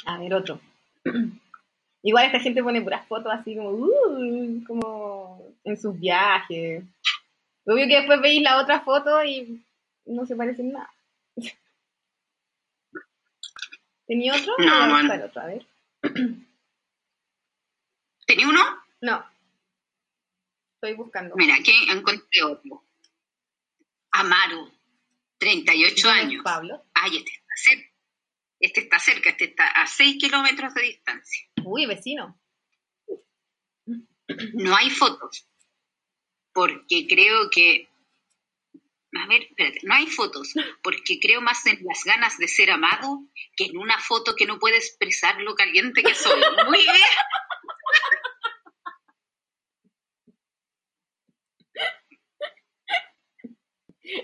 A 0.07 0.19
ver, 0.19 0.35
otro. 0.35 0.61
Igual 2.03 2.27
esta 2.27 2.41
gente 2.41 2.63
pone 2.63 2.81
puras 2.81 3.07
fotos 3.07 3.33
así 3.33 3.57
como, 3.57 3.71
uh, 3.71 4.65
como 4.67 5.43
en 5.65 5.77
sus 5.77 5.99
viajes. 5.99 6.85
Obvio 7.65 7.87
que 7.87 7.97
después 7.97 8.21
veis 8.21 8.43
la 8.43 8.61
otra 8.61 8.81
foto 8.81 9.23
y 9.25 9.63
no 10.07 10.25
se 10.27 10.37
parecen 10.37 10.73
nada. 10.73 10.91
¿Tenía 14.07 14.35
otro? 14.35 14.55
No, 14.59 14.75
a 14.75 14.89
bueno. 14.89 15.25
otro, 15.25 15.43
a 15.43 15.47
ver. 15.47 15.67
¿Tenía 18.27 18.49
uno? 18.49 18.61
No. 19.01 19.25
Estoy 20.75 20.95
buscando. 20.95 21.35
Mira, 21.37 21.57
aquí 21.57 21.73
encontré 21.91 22.43
otro. 22.45 22.83
Amaro, 24.13 24.71
38 25.39 25.95
¿Quién 25.95 26.17
es 26.17 26.25
años. 26.25 26.45
Pablo. 26.45 26.85
Ay, 26.95 27.17
este 27.17 27.31
está 27.31 27.55
cerca. 27.57 27.88
Este 28.61 28.81
está 28.81 28.99
cerca, 28.99 29.31
este 29.31 29.45
está 29.45 29.67
a 29.69 29.87
6 29.87 30.17
kilómetros 30.19 30.75
de 30.75 30.83
distancia. 30.83 31.47
Uy, 31.65 31.87
vecino. 31.87 32.41
No 34.55 34.77
hay 34.77 34.91
fotos, 34.91 35.49
porque 36.53 37.07
creo 37.09 37.49
que... 37.51 37.89
A 39.15 39.27
ver, 39.27 39.43
espérate, 39.43 39.81
no 39.85 39.95
hay 39.95 40.07
fotos, 40.07 40.53
porque 40.83 41.19
creo 41.19 41.41
más 41.41 41.65
en 41.67 41.83
las 41.83 42.05
ganas 42.05 42.37
de 42.37 42.47
ser 42.47 42.71
amado 42.71 43.23
que 43.57 43.65
en 43.67 43.79
una 43.79 43.99
foto 43.99 44.35
que 44.37 44.45
no 44.45 44.59
puede 44.59 44.77
expresar 44.77 45.41
lo 45.41 45.55
caliente 45.55 46.03
que 46.03 46.15
soy. 46.15 46.41
Muy 46.67 46.79
bien. 46.79 46.95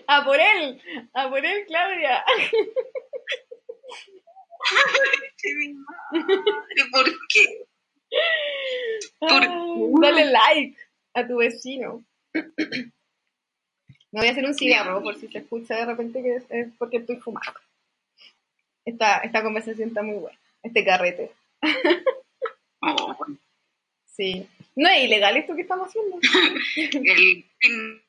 A 0.06 0.24
por 0.24 0.38
él, 0.38 0.80
a 1.14 1.28
por 1.28 1.44
él, 1.44 1.64
Claudia. 1.66 2.24
¿Por 6.92 7.04
qué? 7.28 7.66
¿Por 9.18 9.42
Dale 10.00 10.30
like 10.30 10.78
a 11.14 11.26
tu 11.26 11.36
vecino. 11.36 12.04
Me 12.32 12.92
voy 14.20 14.28
a 14.28 14.30
hacer 14.30 14.44
un 14.44 14.54
cigarro 14.54 15.02
por 15.02 15.18
si 15.18 15.26
se 15.26 15.38
escucha 15.38 15.74
de 15.74 15.86
repente 15.86 16.22
que 16.22 16.36
es, 16.36 16.44
porque 16.78 16.98
estoy 16.98 17.16
fumando. 17.16 17.58
Esta, 18.84 19.18
esta 19.18 19.42
conversación 19.42 19.88
está 19.88 20.02
muy 20.02 20.18
buena. 20.18 20.38
Este 20.62 20.84
carrete. 20.84 21.32
Oh. 22.80 23.16
Sí. 24.06 24.48
No 24.76 24.88
es 24.88 25.02
ilegal 25.04 25.36
esto 25.36 25.56
que 25.56 25.62
estamos 25.62 25.88
haciendo. 25.88 26.20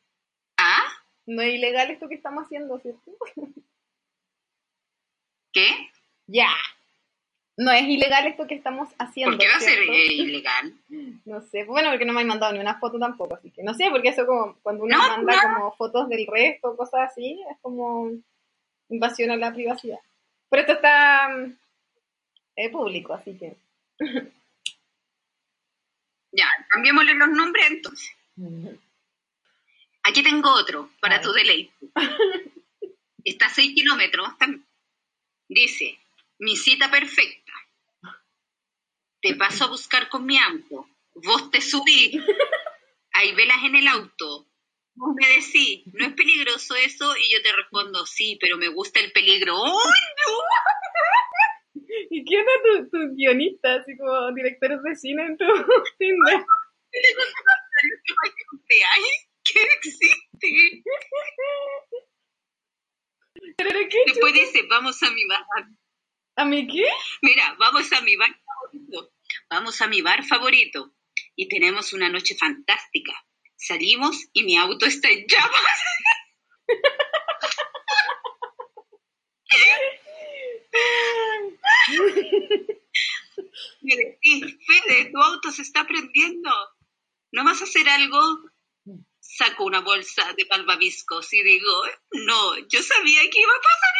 ¿Ah? 0.57 0.83
No 1.25 1.41
es 1.41 1.55
ilegal 1.55 1.89
esto 1.89 2.07
que 2.07 2.13
estamos 2.15 2.45
haciendo, 2.45 2.79
¿cierto? 2.79 3.17
¿Qué? 5.53 5.89
Ya. 6.27 6.49
No 7.57 7.71
es 7.71 7.83
ilegal 7.83 8.27
esto 8.27 8.47
que 8.47 8.55
estamos 8.55 8.89
haciendo. 8.99 9.37
¿Por 9.37 9.45
qué 9.45 9.51
va 9.51 9.57
a 9.57 9.59
ser 9.61 9.79
ilegal? 10.11 10.73
No 11.25 11.41
sé, 11.41 11.63
bueno, 11.63 11.89
porque 11.89 12.05
no 12.05 12.13
me 12.13 12.21
han 12.21 12.27
mandado 12.27 12.51
ni 12.53 12.59
una 12.59 12.79
foto 12.79 12.99
tampoco, 12.99 13.35
así 13.35 13.49
que 13.51 13.63
no 13.63 13.73
sé, 13.73 13.89
porque 13.91 14.09
eso 14.09 14.25
como 14.25 14.55
cuando 14.61 14.83
uno 14.83 14.97
No, 14.97 15.07
manda 15.07 15.35
no. 15.35 15.53
como 15.53 15.75
fotos 15.75 16.09
del 16.09 16.27
resto, 16.27 16.75
cosas 16.75 17.11
así, 17.11 17.39
es 17.49 17.57
como 17.61 18.11
invasión 18.89 19.31
a 19.31 19.37
la 19.37 19.53
privacidad. 19.53 19.99
Pero 20.49 20.61
esto 20.61 20.73
está 20.73 21.29
eh, 22.55 22.69
público, 22.69 23.13
así 23.13 23.37
que... 23.37 23.55
Ya, 26.37 26.49
cambiémosle 26.67 27.13
los 27.13 27.29
nombres 27.29 27.65
entonces. 27.71 28.13
Aquí 30.03 30.21
tengo 30.21 30.53
otro 30.53 30.89
para 30.99 31.21
tu 31.21 31.31
deleite. 31.31 31.71
Está 33.23 33.45
a 33.45 33.49
6 33.49 33.73
kilómetros. 33.73 34.27
Dice, 35.47 35.97
mi 36.39 36.55
cita 36.55 36.89
perfecta. 36.89 37.53
Te 39.21 39.35
paso 39.35 39.65
a 39.65 39.69
buscar 39.69 40.09
con 40.09 40.25
mi 40.25 40.37
auto. 40.37 40.87
Vos 41.15 41.49
te 41.49 41.61
subí. 41.61 42.19
Hay 43.13 43.33
velas 43.33 43.63
en 43.63 43.75
el 43.75 43.87
auto. 43.87 44.47
Vos 44.95 45.15
me 45.15 45.27
decís, 45.27 45.83
¿no 45.93 46.05
es 46.05 46.13
peligroso 46.13 46.75
eso? 46.75 47.15
Y 47.17 47.33
yo 47.33 47.41
te 47.41 47.51
respondo, 47.51 48.05
sí, 48.05 48.37
pero 48.39 48.57
me 48.57 48.69
gusta 48.69 48.99
el 48.99 49.11
peligro. 49.11 49.61
¡Uy, 49.61 49.71
no! 49.71 50.33
¿Y 52.09 52.23
quién 52.23 52.45
es 52.47 52.89
tu, 52.89 52.89
tu 52.89 53.15
guionista, 53.15 53.75
así 53.75 53.97
como 53.97 54.31
directores 54.33 54.81
de 54.83 54.95
cine 54.95 55.25
en 55.25 55.37
tu 55.37 55.45
Tinder? 55.97 56.45
¡Ay, 58.95 59.03
que 59.43 59.61
existe! 59.77 60.83
¿Pero 63.57 63.79
qué? 63.89 63.97
Después 64.07 64.33
dice, 64.33 64.63
vamos 64.69 65.01
a 65.03 65.11
mi 65.11 65.25
bar. 65.25 65.43
¿A 66.37 66.45
mí 66.45 66.67
qué? 66.67 66.85
Mira, 67.21 67.55
vamos 67.57 67.91
a 67.93 68.01
mi 68.01 68.15
bar 68.15 68.35
favorito. 68.45 69.13
Vamos 69.49 69.81
a 69.81 69.87
mi 69.87 70.01
bar 70.01 70.25
favorito. 70.25 70.93
Y 71.35 71.47
tenemos 71.47 71.93
una 71.93 72.09
noche 72.09 72.35
fantástica. 72.35 73.13
Salimos 73.55 74.27
y 74.33 74.43
mi 74.43 74.57
auto 74.57 74.85
está 74.85 75.09
en 75.09 75.25
llamas. 75.27 75.81
Me 83.81 83.95
decís, 83.95 84.57
Fede, 84.67 85.11
tu 85.11 85.21
auto 85.21 85.51
se 85.51 85.61
está 85.61 85.87
prendiendo. 85.87 86.49
¿No 87.31 87.45
vas 87.45 87.61
a 87.61 87.65
hacer 87.65 87.87
algo? 87.87 88.19
Saco 89.19 89.65
una 89.65 89.81
bolsa 89.81 90.33
de 90.33 90.45
malvaviscos 90.49 91.33
y 91.33 91.43
digo, 91.43 91.83
no, 92.11 92.57
yo 92.67 92.81
sabía 92.81 93.21
que 93.29 93.39
iba 93.39 93.51
a 93.53 93.61
pasar 93.61 93.95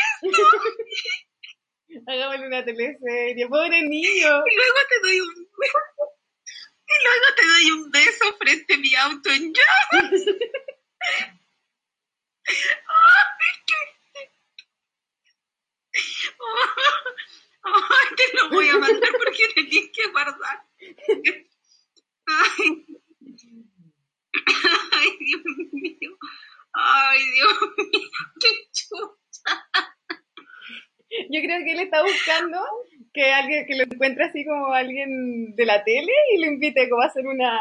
Hagámosle 2.08 2.48
una 2.48 2.64
teleserie, 2.66 3.48
pobre 3.48 3.82
niño. 3.84 4.28
Y 4.46 4.56
luego 4.56 4.80
te 4.90 5.00
doy 5.02 5.20
un 5.20 5.36
beso. 5.58 5.80
Y 6.88 7.04
luego 7.04 7.26
te 7.36 7.46
doy 7.48 7.72
un 7.72 7.92
beso 7.92 8.38
frente 8.38 8.74
a 8.74 8.78
mi 8.78 8.96
auto 8.96 9.30
en 9.32 9.54
llamas. 9.54 10.12
Qué- 13.66 14.30
Ay, 17.68 18.16
te 18.16 18.38
lo 18.38 18.50
voy 18.50 18.70
a 18.70 18.78
mandar 18.78 19.12
porque 19.12 19.48
te 19.56 19.64
tienes 19.64 19.90
que 19.92 20.08
guardar. 20.12 20.68
Ay. 22.28 22.86
Ay, 24.92 25.18
Dios 25.20 25.42
mío. 25.72 26.18
Ay, 26.74 27.20
Dios 27.32 27.60
mío. 27.78 28.10
Qué 28.40 28.50
chucha. 28.72 29.66
Yo 31.30 31.42
creo 31.42 31.64
que 31.64 31.72
él 31.72 31.80
está 31.80 32.02
buscando 32.02 32.60
que 33.14 33.32
alguien 33.32 33.66
que 33.66 33.76
lo 33.76 33.84
encuentre 33.84 34.26
así 34.26 34.46
como 34.46 34.74
alguien 34.74 35.56
de 35.56 35.66
la 35.66 35.84
tele 35.84 36.12
y 36.34 36.40
lo 36.40 36.48
invite 36.48 36.90
como 36.90 37.02
a 37.02 37.06
hacer 37.06 37.26
una, 37.26 37.60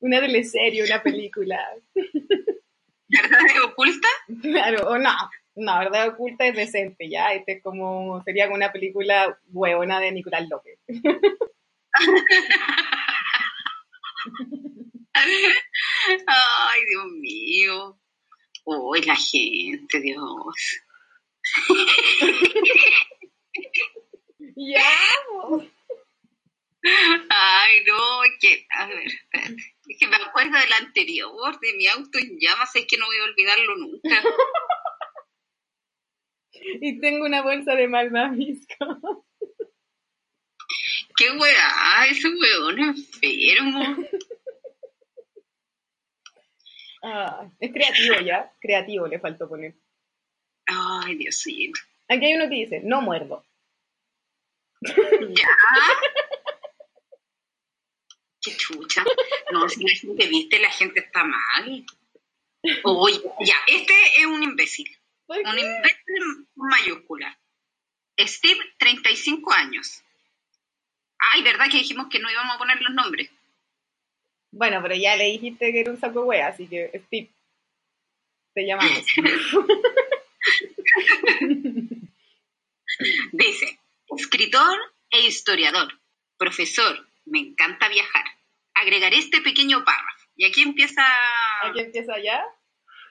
una 0.00 0.20
teleserie, 0.20 0.84
una 0.84 1.02
película. 1.02 1.58
¿Verdad 3.08 3.40
oculta? 3.64 4.08
Claro, 4.42 4.90
o 4.90 4.98
no. 4.98 5.12
No, 5.56 5.78
verdad 5.78 6.08
oculta 6.08 6.46
es 6.46 6.54
decente, 6.54 7.08
ya. 7.08 7.32
Este 7.32 7.52
es 7.52 7.62
como, 7.62 8.22
sería 8.24 8.46
como 8.46 8.56
una 8.56 8.72
película 8.72 9.38
huevona 9.52 10.00
de 10.00 10.12
Nicolás 10.12 10.48
López. 10.48 10.78
Ay, 16.26 16.80
Dios 16.88 17.06
mío. 17.20 17.98
Uy, 18.64 19.02
la 19.02 19.16
gente, 19.16 20.00
Dios. 20.00 20.80
Ya. 24.56 24.82
Ay, 27.28 27.84
no, 27.86 28.22
que, 28.40 28.66
a 28.70 28.86
ver, 28.86 29.06
espérate. 29.06 29.76
Es 29.86 29.98
que 29.98 30.06
me 30.06 30.16
acuerdo 30.16 30.58
del 30.58 30.72
anterior, 30.72 31.58
de 31.60 31.72
mi 31.74 31.86
auto 31.86 32.18
en 32.18 32.38
llamas, 32.38 32.74
es 32.76 32.86
que 32.86 32.96
no 32.96 33.06
voy 33.06 33.16
a 33.18 33.24
olvidarlo 33.24 33.76
nunca. 33.76 34.22
y 36.52 37.00
tengo 37.00 37.26
una 37.26 37.42
bolsa 37.42 37.74
de 37.74 37.88
malvavisco. 37.88 38.74
Qué 41.16 41.30
weá, 41.32 42.06
ese 42.08 42.28
weón 42.28 42.78
enfermo. 42.80 44.06
Ah, 47.02 47.50
es 47.58 47.72
creativo 47.72 48.20
ya, 48.24 48.52
creativo 48.60 49.06
le 49.06 49.18
faltó 49.20 49.48
poner. 49.48 49.74
Ay, 50.70 51.16
Diosito. 51.16 51.80
Aquí 52.08 52.26
hay 52.26 52.34
uno 52.34 52.48
que 52.48 52.54
dice, 52.54 52.80
no 52.84 53.00
muerdo. 53.00 53.44
Ya. 54.80 55.48
Qué 58.40 58.56
chucha. 58.56 59.04
No, 59.52 59.68
si 59.68 59.82
la 59.82 59.94
gente 59.94 60.26
viste, 60.28 60.58
la 60.58 60.70
gente 60.70 61.00
está 61.00 61.24
mal. 61.24 61.84
Oye, 62.84 63.20
ya, 63.40 63.56
este 63.66 63.94
es 64.16 64.26
un 64.26 64.42
imbécil. 64.42 64.88
¿Por 65.26 65.38
Un 65.38 65.58
imbécil 65.58 66.46
mayúscula. 66.54 67.38
Steve, 68.18 68.60
35 68.78 69.52
años. 69.52 70.02
Ay, 71.18 71.42
¿verdad 71.42 71.66
que 71.70 71.78
dijimos 71.78 72.06
que 72.10 72.18
no 72.18 72.30
íbamos 72.30 72.54
a 72.54 72.58
poner 72.58 72.80
los 72.80 72.94
nombres? 72.94 73.30
Bueno, 74.52 74.80
pero 74.82 74.94
ya 74.94 75.16
le 75.16 75.24
dijiste 75.24 75.72
que 75.72 75.80
era 75.80 75.90
un 75.90 76.00
saco 76.00 76.22
wea, 76.22 76.48
así 76.48 76.66
que 76.66 76.90
Steve, 77.06 77.30
te 78.54 78.66
llamamos. 78.66 79.04
Dice, 83.32 83.80
escritor 84.16 84.78
e 85.10 85.26
historiador, 85.26 86.00
profesor, 86.36 87.06
me 87.24 87.38
encanta 87.40 87.88
viajar. 87.88 88.24
Agregaré 88.74 89.18
este 89.18 89.40
pequeño 89.40 89.84
párrafo. 89.84 90.26
Y 90.36 90.46
aquí 90.46 90.62
empieza 90.62 91.04
Aquí 91.62 91.80
empieza 91.80 92.18
ya. 92.22 92.42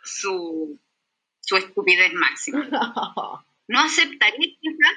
su, 0.04 0.80
su 1.40 1.56
estupidez 1.58 2.14
máxima. 2.14 2.68
No 3.70 3.80
aceptaré 3.80 4.58
queja 4.60 4.92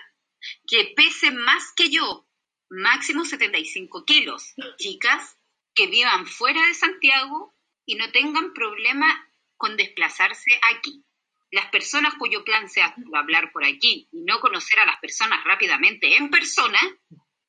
que 0.67 0.95
pese 0.97 1.31
más 1.31 1.75
que 1.77 1.91
yo, 1.91 2.27
máximo 2.71 3.27
75 3.27 4.07
kilos. 4.07 4.55
Chicas 4.79 5.37
que 5.75 5.89
vivan 5.89 6.27
fuera 6.27 6.67
de 6.67 6.73
Santiago 6.73 7.53
y 7.85 7.97
no 7.97 8.11
tengan 8.13 8.55
problema 8.55 9.29
con 9.59 9.77
desplazarse 9.77 10.59
aquí. 10.75 11.05
Las 11.53 11.67
personas 11.67 12.15
cuyo 12.15 12.45
plan 12.45 12.69
sea 12.69 12.95
hablar 13.15 13.53
por 13.53 13.65
aquí 13.65 14.09
y 14.11 14.23
no 14.23 14.41
conocer 14.41 14.81
a 14.81 14.87
las 14.87 14.99
personas 15.01 15.45
rápidamente 15.45 16.17
en 16.17 16.31
persona, 16.31 16.81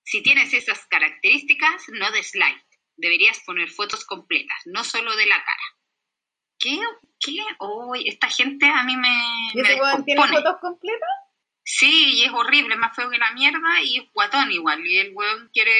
si 0.04 0.22
tienes 0.22 0.54
esas 0.54 0.86
características, 0.88 1.86
no 1.88 2.12
des 2.12 2.34
deberías 2.98 3.40
poner 3.40 3.70
fotos 3.70 4.06
completas, 4.06 4.58
no 4.66 4.84
solo 4.84 5.16
de 5.16 5.26
la 5.26 5.44
cara. 5.44 5.64
¿Qué? 6.60 6.80
¿Qué? 7.20 7.38
Oh, 7.60 7.96
esta 7.96 8.30
gente 8.30 8.68
a 8.68 8.84
mí 8.84 8.96
me. 8.96 9.18
¿Y 9.54 9.62
me 9.62 9.70
ese 9.70 9.82
weón 9.82 10.06
tiene 10.06 10.28
fotos 10.28 10.58
completas? 10.62 11.10
Sí, 11.64 12.16
y 12.16 12.24
es 12.26 12.32
horrible, 12.34 12.76
es 12.76 12.80
más 12.80 12.96
feo 12.96 13.10
que 13.10 13.18
la 13.18 13.32
mierda 13.32 13.82
y 13.82 14.00
es 14.00 14.12
guatón 14.14 14.52
igual. 14.52 14.86
Y 14.86 15.00
el 15.00 15.14
weón 15.16 15.50
quiere 15.54 15.72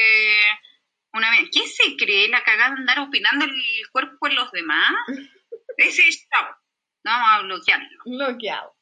una 1.12 1.30
vez. 1.30 1.50
¿Qué 1.52 1.66
se 1.68 1.96
cree 1.96 2.28
la 2.28 2.42
cagada 2.42 2.74
de 2.74 2.80
andar 2.80 2.98
opinando 3.00 3.44
el 3.44 3.54
cuerpo 3.92 4.26
en 4.26 4.34
los 4.34 4.50
demás? 4.50 4.94
Ese 5.76 6.08
es 6.08 6.26
chao. 6.28 6.56
No 7.04 7.10
vamos 7.10 7.28
a 7.30 7.42
bloquearlo. 7.42 7.88
Bloqueado. 8.06 8.74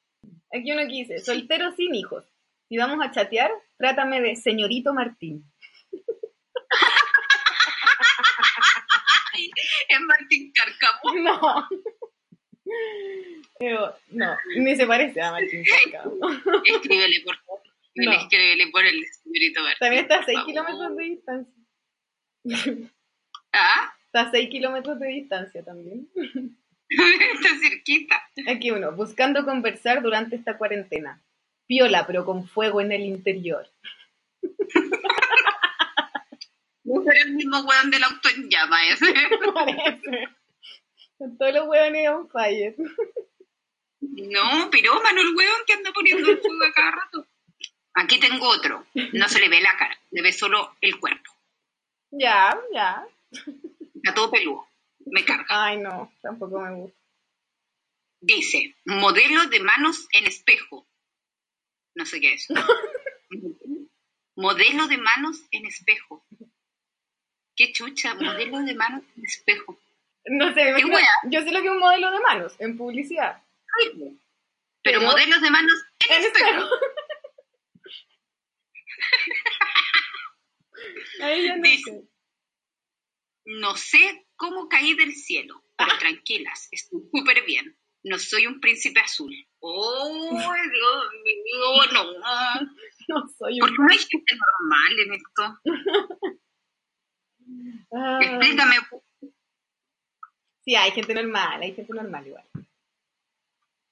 Aquí 0.54 0.70
uno 0.72 0.82
que 0.82 0.92
dice, 0.92 1.18
soltero 1.18 1.72
sin 1.72 1.94
hijos. 1.94 2.24
Si 2.68 2.76
vamos 2.76 3.04
a 3.04 3.10
chatear, 3.10 3.50
trátame 3.76 4.20
de 4.20 4.36
señorito 4.36 4.94
Martín. 4.94 5.44
Es 9.88 10.00
Martín 10.00 10.52
Cárcamo. 10.52 11.14
No. 11.22 11.68
Pero, 13.58 13.94
no, 14.10 14.36
ni 14.56 14.74
se 14.76 14.86
parece 14.86 15.20
a 15.20 15.30
Martín 15.32 15.62
Cárcamo. 15.64 16.28
Escríbele, 16.64 17.22
por 17.24 17.36
favor. 17.44 17.60
No. 17.96 18.12
Escríbele 18.12 18.68
por 18.70 18.84
el 18.84 19.04
señorito 19.22 19.62
Martín. 19.62 19.78
También 19.80 20.02
está 20.04 20.20
a 20.20 20.24
6 20.24 20.38
por 20.38 20.54
favor. 20.54 20.66
kilómetros 20.66 20.96
de 20.96 21.04
distancia. 21.04 21.54
Ah, 23.52 23.92
Está 24.06 24.20
a 24.22 24.30
6 24.30 24.48
kilómetros 24.50 24.98
de 25.00 25.06
distancia 25.08 25.64
también. 25.64 26.08
Está 27.34 27.48
cerquita. 27.60 28.22
Aquí 28.48 28.70
uno, 28.70 28.92
buscando 28.92 29.44
conversar 29.44 30.02
durante 30.02 30.36
esta 30.36 30.58
cuarentena. 30.58 31.22
Piola, 31.66 32.06
pero 32.06 32.24
con 32.24 32.46
fuego 32.46 32.80
en 32.80 32.92
el 32.92 33.02
interior. 33.02 33.66
No 36.84 37.02
será 37.02 37.22
el 37.22 37.32
mismo 37.32 37.60
weón 37.60 37.90
del 37.90 38.02
auto 38.02 38.28
en 38.28 38.50
llama 38.50 38.86
ese. 38.88 39.14
Parece. 39.54 40.28
Con 41.16 41.38
todos 41.38 41.54
los 41.54 41.68
hueones 41.68 42.08
on 42.08 42.28
fire. 42.28 42.74
No, 44.00 44.70
pirómano 44.70 45.20
el 45.20 45.34
weón 45.36 45.62
que 45.66 45.74
anda 45.74 45.92
poniendo 45.92 46.30
el 46.30 46.38
fuego 46.38 46.64
a 46.64 46.72
cada 46.72 46.90
rato. 46.90 47.26
Aquí 47.94 48.18
tengo 48.18 48.48
otro. 48.48 48.84
No 49.12 49.28
se 49.28 49.40
le 49.40 49.48
ve 49.48 49.60
la 49.60 49.76
cara, 49.76 49.96
le 50.10 50.22
ve 50.22 50.32
solo 50.32 50.76
el 50.80 50.98
cuerpo. 50.98 51.30
Ya, 52.10 52.58
ya. 52.74 53.06
Está 53.94 54.14
todo 54.14 54.30
peludo. 54.30 54.66
Me 55.06 55.24
carga. 55.24 55.44
Ay, 55.48 55.78
no, 55.78 56.12
tampoco 56.22 56.60
me 56.60 56.74
gusta. 56.74 56.98
Dice, 58.20 58.76
modelo 58.84 59.46
de 59.46 59.60
manos 59.60 60.06
en 60.12 60.26
espejo. 60.26 60.86
No 61.94 62.06
sé 62.06 62.20
qué 62.20 62.34
es. 62.34 62.46
modelo 64.36 64.86
de 64.86 64.98
manos 64.98 65.42
en 65.50 65.66
espejo. 65.66 66.24
Qué 67.56 67.72
chucha, 67.72 68.14
modelo 68.14 68.60
de 68.60 68.74
manos 68.74 69.02
en 69.16 69.24
espejo. 69.24 69.78
No 70.24 70.54
sé, 70.54 70.64
me 70.72 70.74
¿Qué 70.76 70.80
imagino- 70.82 71.08
yo 71.30 71.42
sé 71.42 71.50
lo 71.50 71.60
que 71.60 71.66
es 71.66 71.72
un 71.72 71.78
modelo 71.80 72.10
de 72.12 72.20
manos 72.20 72.54
en 72.60 72.76
publicidad. 72.78 73.42
Pero, 73.76 74.12
Pero- 74.82 75.00
modelos 75.02 75.42
de 75.42 75.50
manos 75.50 75.72
en, 76.08 76.16
En 76.16 76.22
espejo. 76.24 76.68
no 81.18 81.62
Dice. 81.62 81.90
sé. 81.90 82.08
No 83.44 83.76
sé 83.76 84.26
cómo 84.42 84.68
caí 84.68 84.94
del 84.94 85.14
cielo, 85.14 85.62
pero 85.76 85.96
tranquilas, 85.98 86.66
estoy 86.72 87.00
súper 87.14 87.44
bien. 87.46 87.78
No 88.02 88.18
soy 88.18 88.48
un 88.48 88.58
príncipe 88.60 88.98
azul. 88.98 89.32
¡Oh, 89.60 90.28
Dios 90.32 91.10
mío! 91.24 91.92
No. 91.92 92.04
No 93.08 93.26
soy 93.36 93.58
¿Por 93.58 93.70
un... 93.70 93.76
qué 93.76 93.82
no 93.82 93.88
hay 93.90 93.98
gente 93.98 94.34
normal 94.36 95.00
en 95.00 95.12
esto? 95.14 95.58
Ah, 97.94 98.18
Explícame. 98.22 98.76
sí, 100.64 100.74
hay 100.76 100.92
gente 100.92 101.12
normal, 101.12 101.60
hay 101.60 101.74
gente 101.74 101.92
normal 101.92 102.26
igual. 102.26 102.44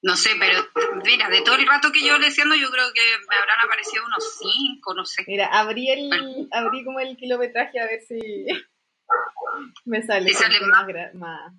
No 0.02 0.16
sé, 0.16 0.30
pero 0.38 0.66
mira, 1.04 1.28
de 1.28 1.42
todo 1.42 1.56
el 1.56 1.66
rato 1.66 1.92
que 1.92 2.02
yo 2.02 2.16
leyendo, 2.16 2.54
yo 2.54 2.70
creo 2.70 2.90
que 2.94 3.02
me 3.28 3.36
habrán 3.36 3.60
aparecido 3.62 4.06
unos 4.06 4.38
cinco, 4.38 4.94
no 4.94 5.04
sé. 5.04 5.24
Mira, 5.26 5.48
abrí 5.48 5.90
el, 5.90 6.48
abrí 6.52 6.84
como 6.84 7.00
el 7.00 7.16
kilometraje 7.18 7.80
a 7.80 7.86
ver 7.86 8.00
si 8.00 8.46
me 9.84 10.02
sale, 10.02 10.32
sale 10.32 10.60
más, 10.60 10.86
más. 11.14 11.52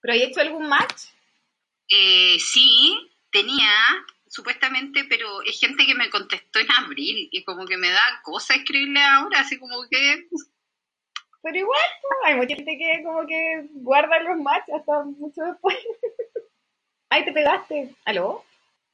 ¿Pero 0.00 0.14
hay 0.14 0.22
hecho 0.22 0.40
algún 0.40 0.68
match? 0.68 1.04
Eh, 1.88 2.38
sí, 2.38 2.96
tenía, 3.30 3.72
supuestamente, 4.28 5.04
pero 5.08 5.42
es 5.42 5.58
gente 5.58 5.86
que 5.86 5.94
me 5.94 6.10
contestó 6.10 6.58
en 6.60 6.70
abril 6.70 7.28
y 7.32 7.44
como 7.44 7.66
que 7.66 7.76
me 7.76 7.90
da 7.90 8.20
cosa 8.22 8.54
escribirle 8.54 9.00
ahora, 9.00 9.40
así 9.40 9.58
como 9.58 9.76
que 9.90 10.28
Pero 11.42 11.58
igual, 11.58 11.80
hay 12.24 12.34
mucha 12.36 12.54
gente 12.54 12.76
que 12.78 13.02
como 13.02 13.26
que 13.26 13.68
guarda 13.72 14.20
los 14.20 14.38
matches 14.38 14.74
hasta 14.74 15.04
mucho 15.04 15.42
después. 15.42 15.76
Ay, 17.10 17.24
te 17.24 17.32
pegaste. 17.32 17.94
¿Aló? 18.04 18.44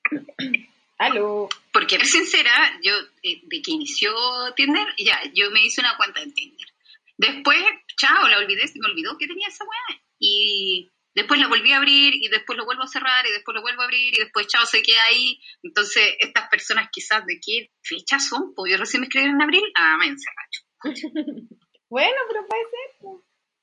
¿Aló? 0.98 1.48
Porque, 1.72 1.98
sincera, 2.04 2.78
yo, 2.82 2.92
eh, 3.24 3.40
de 3.42 3.60
que 3.60 3.72
inició 3.72 4.12
Tinder, 4.54 4.86
ya, 4.98 5.20
yo 5.32 5.50
me 5.50 5.64
hice 5.64 5.80
una 5.80 5.96
cuenta 5.96 6.22
en 6.22 6.32
Tinder. 6.32 6.73
Después, 7.16 7.62
chao, 7.96 8.28
la 8.28 8.38
olvidé, 8.38 8.66
se 8.68 8.78
me 8.80 8.88
olvidó 8.90 9.16
que 9.18 9.26
tenía 9.26 9.48
esa 9.48 9.64
weá. 9.64 10.00
Y 10.18 10.90
después 11.14 11.38
la 11.40 11.48
volví 11.48 11.72
a 11.72 11.76
abrir, 11.78 12.14
y 12.14 12.28
después 12.28 12.56
lo 12.58 12.64
vuelvo 12.64 12.82
a 12.82 12.88
cerrar, 12.88 13.26
y 13.26 13.32
después 13.32 13.54
lo 13.54 13.62
vuelvo 13.62 13.82
a 13.82 13.84
abrir, 13.84 14.14
y 14.14 14.18
después, 14.20 14.46
chao, 14.48 14.66
se 14.66 14.82
queda 14.82 15.02
ahí. 15.04 15.40
Entonces, 15.62 16.16
estas 16.18 16.48
personas 16.48 16.88
quizás 16.92 17.24
de 17.26 17.38
qué 17.44 17.70
fecha 17.82 18.18
son, 18.18 18.54
pues 18.54 18.72
yo 18.72 18.78
recién 18.78 19.00
me 19.00 19.06
escribieron 19.06 19.36
en 19.36 19.42
abril, 19.42 19.64
ah, 19.76 19.96
váyanse 19.98 20.28
racho. 20.36 20.62
Bueno, 21.90 22.16
pero 22.26 22.44
puede 22.48 22.62
ser. 22.64 22.96
pues. 22.98 23.20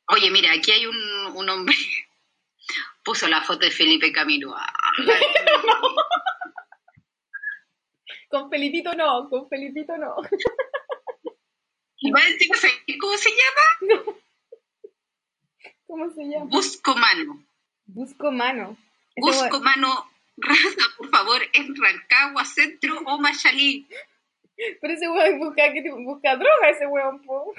Oye, 0.07 0.31
mira, 0.31 0.53
aquí 0.53 0.71
hay 0.71 0.85
un, 0.85 0.95
un 1.35 1.49
hombre, 1.49 1.75
puso 3.03 3.27
la 3.27 3.41
foto 3.41 3.65
de 3.65 3.71
Felipe 3.71 4.13
Camilo. 4.13 4.55
Ah, 4.55 4.73
Con 8.29 8.49
Felipito 8.49 8.93
no, 8.93 9.27
con 9.29 9.49
Felipito 9.49 9.97
no. 9.97 10.15
Y 12.01 12.11
más 12.11 12.27
encima, 12.27 12.57
¿sabes 12.57 12.75
¿cómo 12.99 13.17
se 13.17 13.29
llama? 13.29 14.17
¿Cómo 15.87 16.09
se 16.11 16.23
llama? 16.23 16.45
Busco 16.45 16.95
mano. 16.95 17.43
Busco 17.85 18.31
mano. 18.31 18.77
Busco 19.15 19.59
mano 19.61 20.11
raza, 20.37 20.85
por 20.97 21.09
favor, 21.09 21.41
en 21.53 21.75
Rancagua, 21.75 22.45
Centro 22.45 22.99
o 23.05 23.19
Machalí. 23.19 23.87
Pero 24.55 24.93
ese 24.93 25.09
weón 25.09 25.39
busca, 25.39 25.73
¿qué 25.73 25.81
tipo? 25.81 25.97
busca 26.03 26.35
droga, 26.35 26.69
ese 26.69 26.85
weón. 26.87 27.21
po. 27.23 27.53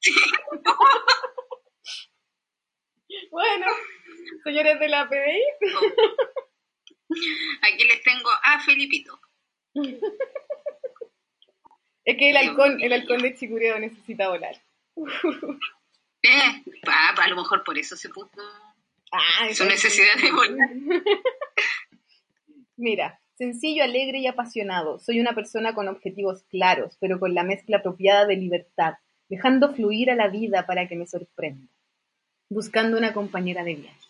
bueno, 3.30 3.66
señores 4.44 4.78
de 4.80 4.88
la 4.88 5.08
PDI, 5.08 5.42
Aquí 7.62 7.84
les 7.84 8.02
tengo 8.02 8.28
a 8.42 8.60
Felipito. 8.60 9.18
es 12.10 12.16
que 12.16 12.30
el 12.30 12.36
halcón, 12.36 12.80
el 12.80 12.92
halcón 12.92 13.22
de 13.22 13.34
Chicureo 13.34 13.78
necesita 13.78 14.28
volar. 14.28 14.56
Eh, 16.20 16.64
pa- 16.84 17.12
pa- 17.14 17.24
a 17.24 17.28
lo 17.28 17.36
mejor 17.36 17.62
por 17.62 17.78
eso 17.78 17.96
se 17.96 18.08
puso 18.08 18.28
Ah, 19.12 19.46
su 19.54 19.64
necesidad 19.64 20.16
de 20.20 20.32
volar. 20.32 20.68
Mira, 22.76 23.20
sencillo, 23.36 23.84
alegre 23.84 24.18
y 24.18 24.26
apasionado. 24.26 24.98
Soy 24.98 25.20
una 25.20 25.34
persona 25.34 25.74
con 25.74 25.86
objetivos 25.88 26.42
claros, 26.50 26.96
pero 27.00 27.18
con 27.20 27.34
la 27.34 27.44
mezcla 27.44 27.78
apropiada 27.78 28.26
de 28.26 28.36
libertad, 28.36 28.94
dejando 29.28 29.72
fluir 29.74 30.10
a 30.10 30.16
la 30.16 30.28
vida 30.28 30.66
para 30.66 30.88
que 30.88 30.96
me 30.96 31.06
sorprenda. 31.06 31.66
Buscando 32.50 32.98
una 32.98 33.12
compañera 33.12 33.62
de 33.62 33.74
viaje. 33.76 34.06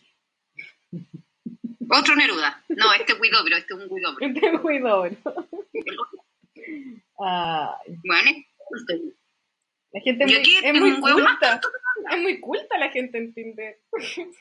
Otro 1.90 2.16
Neruda. 2.16 2.62
No, 2.68 2.92
este 2.94 3.12
es 3.12 3.20
Guidobro, 3.20 3.56
este 3.56 3.74
es 3.74 3.80
un 3.80 3.88
Guidobro. 3.94 4.26
Este 4.26 4.46
es 4.46 4.62
muy 4.62 4.78
Ay, 7.18 7.96
Bueno, 8.04 8.30
la 9.92 10.00
gente 10.00 10.24
es 10.24 10.30
Yo 10.30 10.38
muy, 10.80 10.90
es 10.90 11.00
culta. 11.00 11.60
Es 12.10 12.20
muy 12.20 12.40
culta 12.40 12.78
la 12.78 12.90
gente 12.90 13.18
en 13.18 13.34
Tinder. 13.34 13.80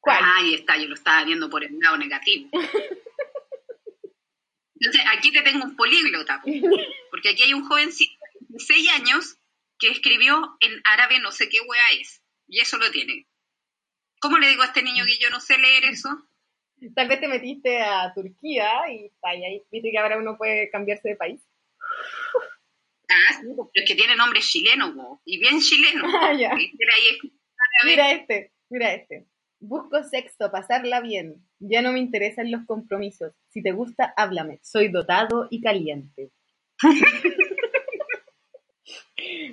¿Cuál? 0.00 0.18
Ah, 0.22 0.36
ahí 0.38 0.54
está, 0.54 0.76
yo 0.76 0.86
lo 0.88 0.94
estaba 0.94 1.24
viendo 1.24 1.50
por 1.50 1.64
el 1.64 1.78
lado 1.78 1.96
negativo. 1.98 2.48
Entonces, 4.78 5.02
aquí 5.16 5.32
te 5.32 5.42
tengo 5.42 5.64
un 5.64 5.74
políglota, 5.74 6.40
po, 6.42 6.50
porque 7.10 7.30
aquí 7.30 7.42
hay 7.42 7.54
un 7.54 7.64
jovencito 7.66 8.24
de 8.40 8.58
6 8.58 8.88
años 8.92 9.38
que 9.78 9.88
escribió 9.88 10.56
en 10.60 10.80
árabe 10.84 11.18
no 11.20 11.32
sé 11.32 11.48
qué 11.48 11.60
wea 11.60 12.00
es, 12.00 12.22
y 12.46 12.60
eso 12.60 12.76
lo 12.78 12.90
tiene. 12.90 13.26
¿Cómo 14.20 14.38
le 14.38 14.48
digo 14.48 14.62
a 14.62 14.66
este 14.66 14.82
niño 14.82 15.04
que 15.06 15.18
yo 15.18 15.30
no 15.30 15.40
sé 15.40 15.58
leer 15.58 15.84
eso? 15.84 16.08
Tal 16.94 17.08
vez 17.08 17.20
te 17.20 17.28
metiste 17.28 17.80
a 17.80 18.12
Turquía 18.14 18.90
y 18.90 19.06
está 19.06 19.30
ahí. 19.30 19.62
viste 19.70 19.90
que 19.90 19.98
ahora 19.98 20.18
uno 20.18 20.36
puede 20.36 20.70
cambiarse 20.70 21.08
de 21.08 21.16
país. 21.16 21.45
Ah, 23.08 23.34
sí, 23.40 23.46
pero 23.56 23.70
es 23.74 23.84
que 23.86 23.94
tiene 23.94 24.16
nombre 24.16 24.40
chileno, 24.40 25.20
y 25.24 25.38
bien 25.38 25.60
chileno. 25.60 26.04
Ah, 26.20 26.32
ya. 26.32 26.54
¿viste? 26.54 26.84
Ahí 26.94 27.02
es- 27.10 27.30
Mira 27.84 28.12
este, 28.12 28.52
mira 28.70 28.94
este. 28.94 29.26
Busco 29.60 30.02
sexo, 30.04 30.50
pasarla 30.50 31.00
bien. 31.00 31.46
Ya 31.58 31.82
no 31.82 31.92
me 31.92 31.98
interesan 31.98 32.50
los 32.50 32.64
compromisos. 32.66 33.32
Si 33.48 33.62
te 33.62 33.72
gusta, 33.72 34.12
háblame. 34.16 34.58
Soy 34.62 34.88
dotado 34.88 35.46
y 35.50 35.60
caliente. 35.60 36.30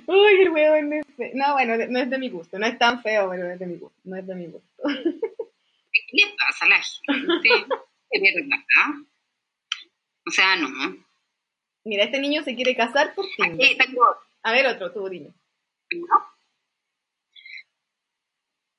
Uy, 0.06 0.40
el 0.42 0.50
huevo 0.50 0.82
no 0.82 0.96
es 0.96 1.06
feo. 1.16 1.30
No, 1.34 1.54
bueno, 1.54 1.74
no 1.88 1.98
es 1.98 2.10
de 2.10 2.18
mi 2.18 2.28
gusto. 2.28 2.58
No 2.58 2.66
es 2.66 2.78
tan 2.78 3.02
feo, 3.02 3.28
pero 3.30 3.44
no 3.44 3.50
es 3.52 3.58
de 3.58 3.66
mi 3.66 3.76
gusto. 3.78 3.98
No 4.04 4.16
es 4.16 4.26
de 4.26 4.34
mi 4.34 4.46
gusto. 4.46 4.82
¿Qué 4.84 6.02
le 6.12 6.26
pasa 6.38 6.66
a 6.66 6.68
la 6.68 6.82
gente? 6.82 7.48
De 8.10 8.20
verdad. 8.32 8.58
O 10.26 10.30
sea, 10.30 10.56
no. 10.56 10.68
Mira, 11.84 12.04
este 12.04 12.18
niño 12.20 12.42
se 12.42 12.54
quiere 12.54 12.74
casar 12.76 13.14
por 13.14 13.26
Tinder. 13.36 13.66
Aquí 13.66 13.76
tengo 13.76 14.02
A 14.42 14.52
ver, 14.52 14.66
otro, 14.66 14.92
tú 14.92 15.08
dime. 15.08 15.32
uno. 15.94 16.34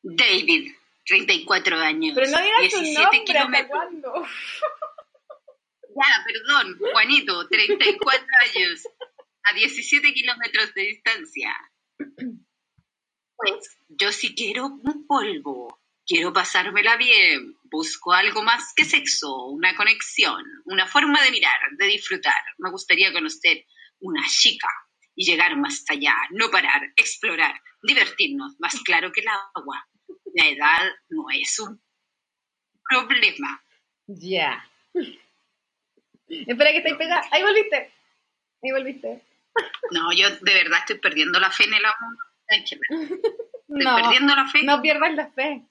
David, 0.03 0.73
34 1.05 1.77
años. 1.77 2.15
Pero 2.15 2.29
no 2.31 2.41
digas 2.41 2.59
17 2.61 3.01
nombre, 3.01 3.17
¿hasta 3.19 3.23
kilómetros. 3.25 3.69
cuándo? 3.69 4.13
Ya, 5.97 6.25
perdón, 6.25 6.77
Juanito, 6.91 7.47
34 7.47 8.27
años, 8.57 8.85
a 9.49 9.55
17 9.55 10.13
kilómetros 10.13 10.73
de 10.73 10.81
distancia. 10.81 11.55
Pues 13.37 13.77
yo 13.89 14.13
sí 14.13 14.33
quiero 14.33 14.65
un 14.67 15.05
polvo, 15.07 15.77
quiero 16.05 16.31
pasármela 16.33 16.97
bien, 16.97 17.55
busco 17.63 18.13
algo 18.13 18.43
más 18.43 18.73
que 18.75 18.85
sexo, 18.85 19.45
una 19.47 19.75
conexión, 19.75 20.43
una 20.65 20.85
forma 20.85 21.21
de 21.23 21.31
mirar, 21.31 21.59
de 21.77 21.85
disfrutar. 21.87 22.41
Me 22.57 22.69
gustaría 22.71 23.11
conocer 23.13 23.65
una 23.99 24.21
chica 24.27 24.67
y 25.15 25.25
llegar 25.25 25.55
más 25.57 25.83
allá, 25.89 26.15
no 26.31 26.49
parar, 26.51 26.81
explorar, 26.95 27.59
divertirnos, 27.81 28.55
más 28.59 28.75
claro 28.83 29.11
que 29.11 29.21
el 29.21 29.27
agua. 29.55 29.87
La 30.33 30.47
edad 30.49 30.91
no 31.09 31.25
es 31.33 31.57
un 31.59 31.81
problema. 32.89 33.63
Ya. 34.07 34.69
Espera 36.27 36.71
que 36.71 36.77
estáis 36.77 36.97
pegada. 36.97 37.23
Ahí 37.31 37.41
volviste. 37.43 37.93
Ahí 38.63 38.71
volviste. 38.71 39.23
No, 39.91 40.11
yo 40.11 40.29
de 40.29 40.53
verdad 40.53 40.79
estoy 40.79 40.99
perdiendo 40.99 41.39
la 41.39 41.49
fe 41.49 41.63
en 41.63 41.73
el 41.75 41.85
amor. 41.85 42.17
Estoy 42.47 42.79
No, 43.67 43.95
perdiendo 43.95 44.35
la 44.35 44.47
fe. 44.47 44.63
no 44.63 44.81
pierdas 44.81 45.15
la 45.15 45.31
fe. 45.31 45.63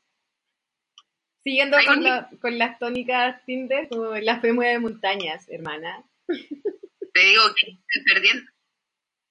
Siguiendo 1.44 1.76
con, 1.86 2.02
la- 2.02 2.30
con 2.40 2.58
las 2.58 2.78
tónicas 2.78 3.44
Tinder, 3.44 3.88
como 3.88 4.14
la 4.16 4.40
fe 4.40 4.52
mueve 4.52 4.78
montañas, 4.80 5.46
hermana. 5.48 6.02
Te 6.26 7.20
digo 7.20 7.42
que 7.54 7.70
estoy 7.70 8.14
perdiendo. 8.14 8.50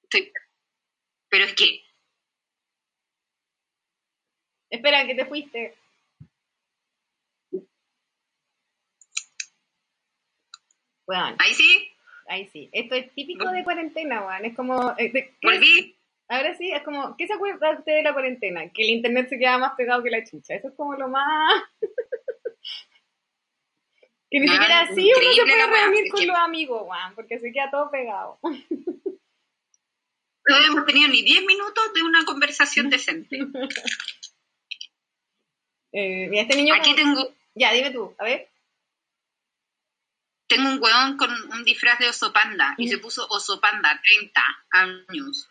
Estoy- 0.04 0.32
Pero 1.28 1.44
es 1.44 1.54
que 1.54 1.80
Espera, 4.70 5.06
que 5.06 5.14
te 5.14 5.26
fuiste. 5.26 5.74
Bueno, 11.06 11.36
ahí 11.38 11.54
sí, 11.54 11.88
ahí 12.28 12.48
sí. 12.48 12.68
Esto 12.72 12.94
es 12.94 13.12
típico 13.14 13.50
de 13.50 13.62
cuarentena, 13.64 14.26
weón. 14.26 14.44
Es 14.44 14.56
como... 14.56 14.94
eh, 14.98 15.10
de- 15.12 15.34
¿qué- 15.40 15.46
volví. 15.46 15.96
Ahora 16.28 16.56
sí, 16.56 16.70
es 16.70 16.82
como, 16.82 17.16
¿qué 17.16 17.26
se 17.26 17.34
acuerda 17.34 17.78
usted 17.78 17.92
de 17.96 18.02
la 18.02 18.12
cuarentena? 18.14 18.70
Que 18.70 18.82
el 18.82 18.90
internet 18.90 19.28
se 19.28 19.38
queda 19.38 19.58
más 19.58 19.74
pegado 19.76 20.02
que 20.02 20.10
la 20.10 20.24
chucha. 20.24 20.54
Eso 20.54 20.68
es 20.68 20.74
como 20.74 20.94
lo 20.94 21.08
más... 21.08 21.62
que 24.30 24.40
ni 24.40 24.48
Ah, 24.48 24.52
siquiera 24.52 24.80
así 24.80 25.12
uno 25.12 25.32
se 25.34 25.42
puede 25.44 25.66
reunir 25.84 26.10
con 26.10 26.20
que- 26.20 26.26
los 26.26 26.36
amigos, 26.38 26.82
weón, 26.86 27.14
porque 27.14 27.38
se 27.38 27.52
queda 27.52 27.70
todo 27.70 27.90
pegado. 27.90 28.38
No 30.46 30.56
hemos 30.58 30.84
tenido 30.84 31.08
ni 31.08 31.22
10 31.22 31.46
minutos 31.46 31.94
de 31.94 32.02
una 32.02 32.22
conversación 32.26 32.90
decente. 32.90 33.38
Eh, 35.96 36.26
mira, 36.28 36.42
este 36.42 36.56
niño... 36.56 36.74
Aquí 36.74 36.90
como- 36.94 36.96
tengo, 36.96 37.34
Ya, 37.54 37.72
dime 37.72 37.90
tú, 37.92 38.12
a 38.18 38.24
ver. 38.24 38.50
tengo 40.48 40.68
un 40.68 40.82
hueón 40.82 41.16
con 41.16 41.30
un 41.52 41.64
disfraz 41.64 41.98
de 42.00 42.08
oso 42.08 42.32
panda 42.32 42.74
y 42.78 42.88
se 42.88 42.98
puso 42.98 43.26
oso 43.30 43.60
panda, 43.60 44.00
30 44.02 44.42
años. 44.72 45.48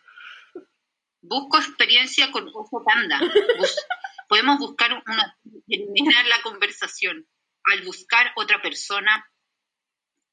Busco 1.26 1.56
experiencia 1.56 2.30
con 2.30 2.48
oso 2.48 2.84
panda. 2.84 3.18
Bus- 3.58 3.86
podemos 4.28 4.58
buscar 4.58 4.92
una 5.06 5.38
terminar 5.66 6.26
la 6.26 6.42
conversación 6.42 7.26
al 7.72 7.82
buscar 7.82 8.32
otra 8.36 8.60
persona, 8.60 9.30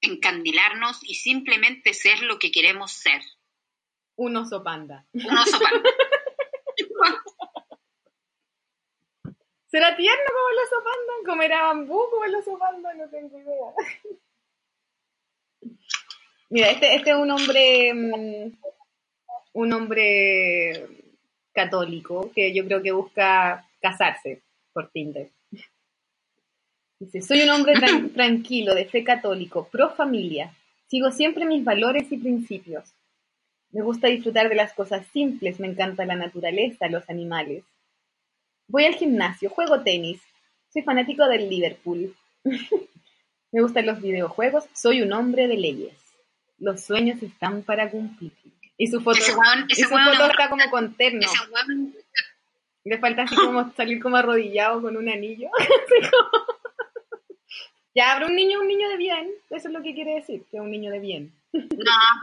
encandilarnos 0.02 1.00
y 1.04 1.16
simplemente 1.16 1.94
ser 1.94 2.22
lo 2.24 2.40
que 2.40 2.52
queremos 2.52 2.92
ser. 2.92 3.22
Un 4.18 4.36
oso 4.36 4.64
panda. 4.64 5.06
Un 5.14 5.38
oso 5.38 5.60
panda. 5.60 5.90
¿Será 9.68 9.96
tierno 9.96 10.24
como 10.28 10.50
el 10.50 10.58
oso 10.58 10.76
panda? 10.84 11.14
¿Comerá 11.26 11.62
bambú 11.64 12.10
como 12.10 12.26
el 12.26 12.36
oso 12.36 12.60
panda? 12.60 12.94
No 12.94 13.10
tengo 13.10 13.40
idea. 13.40 13.74
Mira, 16.50 16.72
este, 16.72 16.96
este 16.96 17.12
es 17.12 17.16
un 17.16 17.32
hombre, 17.32 17.94
mm, 17.94 18.58
un 19.54 19.74
hombre 19.74 20.88
católico 21.54 22.32
que 22.34 22.54
yo 22.54 22.66
creo 22.66 22.82
que 22.82 22.92
busca 22.92 23.68
casarse 23.82 24.42
por 24.74 24.90
Tinder. 24.92 25.30
Dice, 27.00 27.22
soy 27.22 27.42
un 27.42 27.50
hombre 27.50 27.74
tran- 27.74 28.14
tranquilo, 28.14 28.76
de 28.76 28.86
fe 28.86 29.04
católico, 29.04 29.68
pro 29.72 29.90
familia. 29.92 30.54
Sigo 30.88 31.12
siempre 31.12 31.46
mis 31.46 31.64
valores 31.64 32.12
y 32.12 32.18
principios. 32.18 32.94
Me 33.72 33.82
gusta 33.82 34.08
disfrutar 34.08 34.50
de 34.50 34.56
las 34.56 34.74
cosas 34.74 35.06
simples, 35.14 35.60
me 35.60 35.68
encanta 35.68 36.06
la 36.06 36.16
naturaleza, 36.16 36.90
los 36.90 37.10
animales. 37.10 37.64
Voy 38.68 38.86
al 38.86 38.96
gimnasio, 38.96 39.50
juego 39.50 39.82
tenis, 39.82 40.22
soy 40.72 40.82
fanático 40.84 41.26
del 41.28 41.50
Liverpool. 41.50 42.14
me 43.52 43.62
gustan 43.62 43.86
los 43.86 44.02
videojuegos, 44.02 44.66
soy 44.74 45.02
un 45.02 45.14
hombre 45.14 45.48
de 45.48 45.58
leyes. 45.58 45.96
Los 46.60 46.82
sueños 46.82 47.24
están 47.24 47.64
para 47.64 47.90
cumplir. 47.90 48.34
Y 48.82 48.88
su 48.88 49.00
foto, 49.00 49.20
Ese 49.20 49.32
y 49.68 49.76
su 49.76 49.90
foto 49.90 50.12
es 50.12 50.20
está 50.32 50.50
como 50.50 50.68
con 50.72 50.96
terno. 50.96 51.22
Ese 51.22 51.38
hueón 51.52 51.94
Le 52.84 52.98
falta 52.98 53.22
así 53.22 53.36
como 53.36 53.72
salir 53.78 54.02
como 54.02 54.18
arrodillado 54.18 54.82
con 54.82 54.98
un 54.98 55.08
anillo. 55.08 55.50
Ya, 57.94 58.14
pero 58.16 58.28
un 58.28 58.36
niño 58.38 58.62
un 58.62 58.70
niño 58.70 58.88
de 58.88 58.96
bien. 58.96 59.30
Eso 59.50 59.68
es 59.68 59.74
lo 59.74 59.84
que 59.84 59.94
quiere 59.94 60.16
decir, 60.16 60.46
que 60.50 60.56
es 60.56 60.64
un 60.64 60.72
niño 60.72 60.90
de 60.92 61.00
bien. 61.00 61.34
No, 61.52 61.60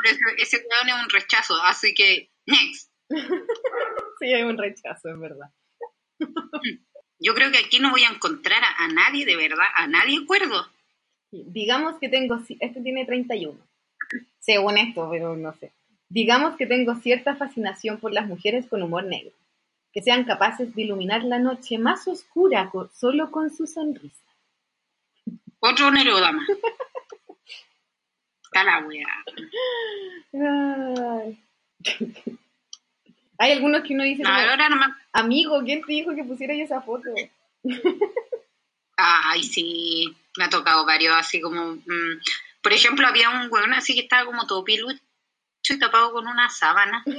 pero 0.02 0.16
ese, 0.16 0.56
ese 0.56 0.56
weón 0.66 0.88
es 0.88 1.04
un 1.04 1.10
rechazo, 1.10 1.54
así 1.62 1.94
que, 1.94 2.30
next. 2.46 2.90
Sí, 4.18 4.32
hay 4.32 4.44
un 4.44 4.56
rechazo, 4.56 5.10
es 5.10 5.20
verdad. 5.20 5.50
Yo 7.20 7.34
creo 7.34 7.52
que 7.52 7.58
aquí 7.58 7.80
no 7.80 7.90
voy 7.90 8.02
a 8.02 8.08
encontrar 8.08 8.64
a, 8.64 8.84
a 8.84 8.88
nadie, 8.88 9.26
de 9.26 9.36
verdad, 9.36 9.66
a 9.74 9.86
nadie 9.86 10.20
acuerdo. 10.22 10.66
Digamos 11.30 11.98
que 12.00 12.08
tengo, 12.08 12.38
este 12.48 12.80
tiene 12.80 13.04
31, 13.04 13.60
según 14.40 14.78
esto, 14.78 15.06
pero 15.10 15.36
no 15.36 15.52
sé. 15.52 15.70
Digamos 16.10 16.56
que 16.56 16.66
tengo 16.66 16.94
cierta 16.96 17.36
fascinación 17.36 17.98
por 17.98 18.12
las 18.12 18.26
mujeres 18.26 18.66
con 18.66 18.82
humor 18.82 19.04
negro, 19.04 19.32
que 19.92 20.02
sean 20.02 20.24
capaces 20.24 20.74
de 20.74 20.82
iluminar 20.82 21.22
la 21.24 21.38
noche 21.38 21.78
más 21.78 22.08
oscura 22.08 22.70
solo 22.94 23.30
con 23.30 23.50
su 23.54 23.66
sonrisa. 23.66 24.24
Otro 25.60 25.90
Nerodama. 25.90 26.46
Está 28.44 28.64
la 28.64 28.78
wea. 28.86 29.06
Ay. 30.32 31.38
Hay 33.38 33.52
algunos 33.52 33.82
que 33.82 33.94
uno 33.94 34.04
dice, 34.04 34.22
No, 34.22 34.30
ahora 34.30 34.68
nomás. 34.68 34.90
amigo, 35.12 35.62
¿quién 35.64 35.82
te 35.82 35.92
dijo 35.92 36.14
que 36.14 36.24
pusiera 36.24 36.54
yo 36.54 36.64
esa 36.64 36.80
foto? 36.80 37.10
Ay, 38.96 39.42
sí, 39.44 40.16
me 40.36 40.44
ha 40.44 40.48
tocado 40.48 40.84
varios, 40.86 41.14
así 41.14 41.40
como. 41.40 41.74
mm, 41.74 42.20
por 42.62 42.72
ejemplo, 42.72 43.06
había 43.06 43.30
un 43.30 43.48
weón 43.50 43.74
así 43.74 43.94
que 43.94 44.00
estaba 44.00 44.24
como 44.24 44.46
todo 44.46 44.64
y 45.74 45.78
tapado 45.78 46.12
con 46.12 46.26
una 46.26 46.48
sábana. 46.50 47.04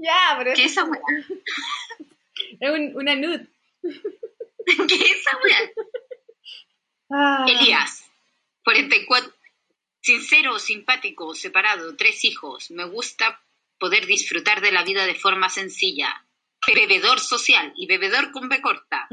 Ya, 0.00 0.36
pero 0.38 0.54
¿Qué 0.54 0.64
es, 0.64 0.70
es 0.70 0.72
esa 0.78 0.84
wea? 0.84 1.00
es 2.60 2.70
un- 2.70 2.92
una 2.96 3.16
nude. 3.16 3.48
¿Qué 3.82 4.94
es 4.94 5.20
esa? 5.26 5.38
Ah. 7.10 7.44
Elías, 7.48 8.04
44. 8.64 9.34
Sincero, 10.00 10.58
simpático, 10.60 11.34
separado, 11.34 11.96
tres 11.96 12.24
hijos. 12.24 12.70
Me 12.70 12.84
gusta 12.84 13.42
poder 13.78 14.06
disfrutar 14.06 14.60
de 14.60 14.70
la 14.70 14.84
vida 14.84 15.04
de 15.04 15.16
forma 15.16 15.48
sencilla. 15.48 16.24
Bebedor 16.66 17.18
social 17.18 17.72
y 17.76 17.86
bebedor 17.88 18.30
con 18.30 18.48
B 18.48 18.60
corta. 18.60 19.08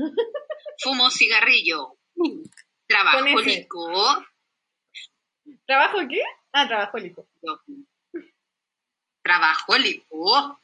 Fumo 0.84 1.10
cigarrillo. 1.10 1.98
Trabajólico. 2.88 4.24
¿Trabajo 5.66 6.00
qué? 6.10 6.22
Ah, 6.52 6.68
trabajólico. 6.68 7.26
Trabajólico. 9.24 10.60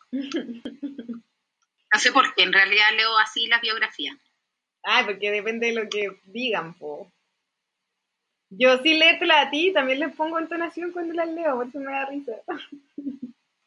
No 1.94 2.00
sé 2.00 2.12
por 2.12 2.34
qué, 2.34 2.44
en 2.44 2.54
realidad 2.54 2.94
leo 2.96 3.18
así 3.18 3.48
las 3.48 3.62
biografías. 3.62 4.18
Ah, 4.84 5.04
porque 5.06 5.32
depende 5.32 5.68
de 5.68 5.74
lo 5.74 5.90
que 5.90 6.20
digan, 6.26 6.74
po. 6.74 7.12
Yo 8.50 8.78
sí 8.80 8.94
leértela 8.94 9.42
a 9.42 9.50
ti, 9.50 9.72
también 9.74 10.00
les 10.00 10.16
pongo 10.16 10.40
entonación 10.40 10.92
cuando 10.92 11.14
las 11.14 11.30
leo, 11.30 11.56
por 11.56 11.68
eso 11.68 11.80
me 11.80 11.92
da 11.92 12.06
risa. 12.06 12.34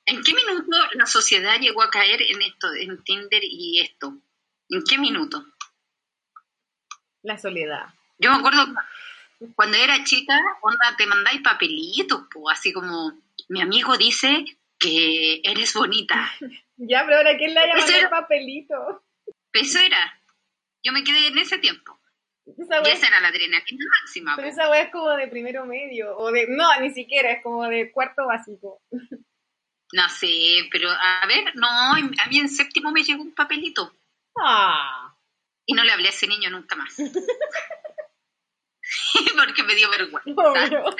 ¿En 0.06 0.22
qué 0.22 0.34
minuto 0.34 0.76
la 0.94 1.06
sociedad 1.06 1.58
llegó 1.58 1.82
a 1.82 1.90
caer 1.90 2.20
en 2.20 2.42
esto, 2.42 2.72
en 2.74 3.02
Tinder 3.02 3.42
y 3.42 3.80
esto? 3.80 4.18
¿En 4.68 4.82
qué 4.84 4.98
minuto? 4.98 5.44
La 7.22 7.38
soledad. 7.38 7.86
Yo 8.18 8.30
me 8.30 8.38
acuerdo 8.38 8.66
cuando 9.54 9.76
era 9.76 10.04
chica, 10.04 10.38
onda, 10.62 10.94
te 10.96 11.06
mandáis 11.06 11.40
papelitos, 11.42 12.26
así 12.50 12.72
como 12.72 13.12
mi 13.48 13.60
amigo 13.60 13.96
dice 13.96 14.44
porque 14.84 15.40
eres 15.44 15.74
bonita. 15.74 16.30
Ya, 16.76 17.04
pero 17.04 17.18
ahora 17.18 17.38
¿quién 17.38 17.54
le 17.54 17.60
haya 17.60 17.76
mandado 17.76 18.10
papelito? 18.10 19.04
Eso 19.52 19.78
era. 19.78 20.20
Yo 20.82 20.92
me 20.92 21.04
quedé 21.04 21.28
en 21.28 21.38
ese 21.38 21.58
tiempo. 21.58 21.96
Esa 22.44 22.82
Y 22.84 22.90
esa 22.90 23.06
era 23.06 23.20
la 23.20 23.28
adrenalina 23.28 23.84
máxima. 24.00 24.34
pero 24.34 24.48
po. 24.48 24.52
esa 24.52 24.68
wea 24.68 24.82
es 24.82 24.90
como 24.90 25.08
de 25.10 25.28
primero 25.28 25.64
medio, 25.66 26.18
o 26.18 26.32
de, 26.32 26.48
no, 26.48 26.66
ni 26.80 26.90
siquiera, 26.90 27.30
es 27.30 27.44
como 27.44 27.62
de 27.68 27.92
cuarto 27.92 28.26
básico. 28.26 28.82
No 28.90 30.08
sé, 30.08 30.68
pero 30.72 30.90
a 30.90 31.24
ver, 31.28 31.54
no, 31.54 31.68
a 31.68 32.26
mí 32.28 32.40
en 32.40 32.48
séptimo 32.48 32.90
me 32.90 33.04
llegó 33.04 33.22
un 33.22 33.36
papelito 33.36 33.94
Ah, 34.36 35.14
y 35.64 35.74
no 35.74 35.84
le 35.84 35.92
hablé 35.92 36.08
a 36.08 36.10
ese 36.10 36.26
niño 36.26 36.50
nunca 36.50 36.74
más. 36.74 36.96
Porque 39.36 39.62
me 39.62 39.74
dio 39.74 39.90
vergüenza. 39.90 40.32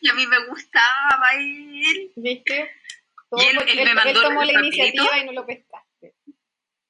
Y 0.00 0.08
a 0.08 0.14
mí 0.14 0.26
me 0.26 0.46
gustaba 0.46 1.32
él. 1.36 2.12
¿Viste? 2.16 2.70
Todo 3.28 3.42
Y 3.42 3.46
él- 3.46 3.58
él 3.78 3.84
me 3.86 3.94
mandó 3.94 4.22
tomó 4.22 4.42
el 4.42 4.52
la 4.52 4.60
iniciativa 4.60 5.18
y 5.18 5.24
no 5.26 5.32
lo 5.32 5.46
pescaste. 5.46 6.14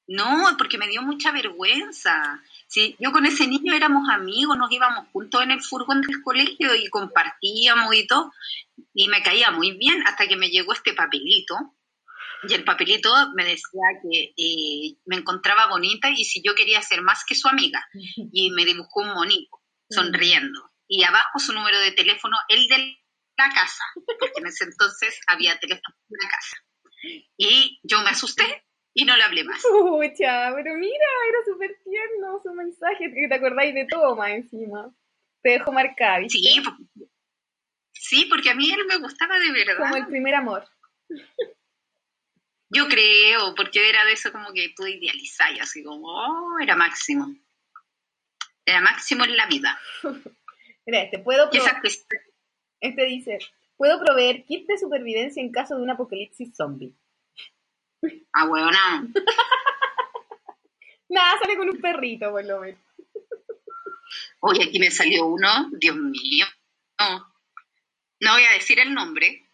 No, 0.07 0.55
porque 0.59 0.77
me 0.77 0.87
dio 0.87 1.01
mucha 1.01 1.31
vergüenza. 1.31 2.43
Sí, 2.67 2.95
yo 2.99 3.11
con 3.11 3.25
ese 3.25 3.47
niño 3.47 3.73
éramos 3.73 4.07
amigos, 4.09 4.55
nos 4.57 4.71
íbamos 4.71 5.07
juntos 5.11 5.41
en 5.41 5.51
el 5.51 5.61
furgón 5.63 6.01
del 6.01 6.21
colegio 6.21 6.75
y 6.75 6.87
compartíamos 6.89 7.95
y 7.95 8.05
todo, 8.05 8.31
y 8.93 9.07
me 9.07 9.23
caía 9.23 9.49
muy 9.49 9.71
bien 9.71 10.03
hasta 10.05 10.27
que 10.27 10.35
me 10.37 10.49
llegó 10.49 10.73
este 10.73 10.93
papelito. 10.93 11.55
Y 12.47 12.53
el 12.53 12.63
papelito 12.63 13.11
me 13.35 13.43
decía 13.43 13.81
que 14.01 14.33
eh, 14.37 14.97
me 15.05 15.17
encontraba 15.17 15.67
bonita 15.67 16.09
y 16.09 16.23
si 16.23 16.41
yo 16.43 16.55
quería 16.55 16.81
ser 16.81 17.01
más 17.01 17.23
que 17.27 17.35
su 17.35 17.47
amiga. 17.47 17.85
Y 18.31 18.51
me 18.51 18.65
dibujó 18.65 19.01
un 19.01 19.13
monito, 19.13 19.61
sonriendo. 19.89 20.71
Y 20.87 21.03
abajo 21.03 21.39
su 21.39 21.53
número 21.53 21.79
de 21.79 21.91
teléfono, 21.91 22.37
el 22.49 22.67
de 22.67 22.97
la 23.37 23.49
casa, 23.49 23.83
porque 24.19 24.39
en 24.39 24.47
ese 24.47 24.65
entonces 24.65 25.19
había 25.27 25.59
teléfono 25.59 25.95
en 26.09 26.17
la 26.21 26.29
casa. 26.29 26.57
Y 27.37 27.79
yo 27.83 28.01
me 28.01 28.09
asusté 28.09 28.65
y 28.93 29.05
no 29.05 29.15
le 29.15 29.23
hablé 29.23 29.43
más. 29.43 29.61
Pucha, 29.61 30.53
pero 30.55 30.75
mira, 30.75 31.05
era 31.29 31.39
súper 31.45 31.77
tierno 31.83 32.39
su 32.43 32.53
mensaje, 32.53 33.11
que 33.13 33.27
te 33.27 33.35
acordáis 33.35 33.73
de 33.73 33.85
todo 33.89 34.15
más 34.15 34.31
encima. 34.31 34.93
Te 35.41 35.51
dejo 35.51 35.71
marcada, 35.71 36.19
¿viste? 36.19 36.39
Sí, 36.39 36.63
sí, 37.91 38.25
porque 38.29 38.49
a 38.49 38.55
mí 38.55 38.71
él 38.71 38.85
me 38.87 38.97
gustaba 38.97 39.37
de 39.37 39.51
verdad. 39.51 39.77
Como 39.77 39.97
el 39.97 40.07
primer 40.07 40.35
amor. 40.35 40.67
Yo 42.69 42.87
creo, 42.87 43.53
porque 43.55 43.87
era 43.89 44.03
de 44.05 44.13
eso 44.13 44.31
como 44.31 44.51
que 44.53 44.73
tú 44.75 44.85
idealizáis, 44.87 45.61
así 45.61 45.83
como, 45.83 46.07
oh, 46.07 46.59
era 46.59 46.75
máximo. 46.75 47.33
Era 48.65 48.81
máximo 48.81 49.23
en 49.23 49.37
la 49.37 49.45
vida. 49.47 49.79
Mira, 50.85 51.03
este, 51.03 51.19
puedo 51.19 51.49
este 51.51 53.05
dice, 53.05 53.39
puedo 53.77 53.99
proveer 53.99 54.45
kit 54.45 54.67
de 54.67 54.77
supervivencia 54.77 55.41
en 55.41 55.51
caso 55.51 55.75
de 55.75 55.83
un 55.83 55.89
apocalipsis 55.89 56.55
zombie. 56.55 56.93
ah, 58.33 58.45
bueno, 58.45 58.71
no. 58.71 59.07
Nada, 61.09 61.39
sale 61.39 61.57
con 61.57 61.69
un 61.69 61.79
perrito, 61.79 62.31
por 62.31 62.43
lo 62.45 62.61
menos. 62.61 62.79
Oye, 64.39 64.63
aquí 64.63 64.79
me 64.79 64.91
salió 64.91 65.25
uno, 65.25 65.69
Dios 65.71 65.95
mío. 65.95 66.45
No, 66.99 67.33
no 68.19 68.33
voy 68.33 68.43
a 68.43 68.53
decir 68.53 68.79
el 68.79 68.93
nombre. 68.93 69.44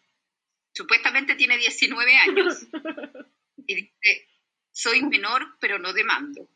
Supuestamente 0.81 1.35
tiene 1.35 1.57
19 1.57 2.17
años. 2.17 2.65
Y 3.67 3.75
dice, 3.75 4.27
soy 4.71 5.03
menor, 5.03 5.55
pero 5.59 5.77
no 5.77 5.93
demando. 5.93 6.49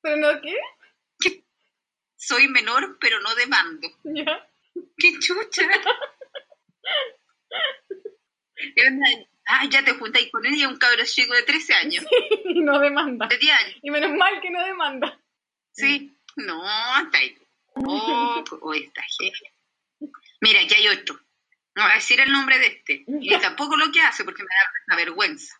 ¿Pero 0.00 0.16
no 0.16 0.40
qué? 0.40 0.56
Soy 2.16 2.48
menor, 2.48 2.96
pero 2.98 3.20
no 3.20 3.34
demando. 3.34 3.86
¿Ya? 4.04 4.48
¡Qué 4.96 5.18
chucha! 5.20 5.68
Ah, 9.46 9.66
ya 9.70 9.84
te 9.84 9.92
juntáis 9.92 10.30
con 10.32 10.44
él 10.46 10.54
y 10.54 10.62
es 10.62 10.66
un 10.68 10.78
cabro 10.78 11.04
chico 11.04 11.34
de 11.34 11.42
13 11.42 11.74
años, 11.74 12.04
Y 12.46 12.60
no 12.60 12.78
demanda. 12.80 13.26
de 13.28 13.36
10 13.38 13.52
años. 13.60 13.76
Y 13.82 13.90
menos 13.90 14.12
mal 14.12 14.40
que 14.40 14.50
no 14.50 14.64
demanda. 14.64 15.20
Sí, 15.72 16.16
no, 16.36 16.64
está 17.04 17.18
ahí. 17.18 17.36
Oh, 17.74 18.42
oh, 18.62 18.74
está 18.74 19.02
heavy. 19.20 20.10
Mira, 20.40 20.60
aquí 20.62 20.74
hay 20.74 20.88
otro. 20.88 21.20
No 21.78 21.84
voy 21.84 21.92
a 21.92 21.94
decir 21.94 22.18
el 22.18 22.32
nombre 22.32 22.58
de 22.58 22.66
este. 22.66 23.04
Y 23.20 23.30
tampoco 23.38 23.76
lo 23.76 23.92
que 23.92 24.00
hace 24.00 24.24
porque 24.24 24.42
me 24.42 24.48
da 24.48 24.72
una 24.88 24.96
vergüenza. 24.96 25.54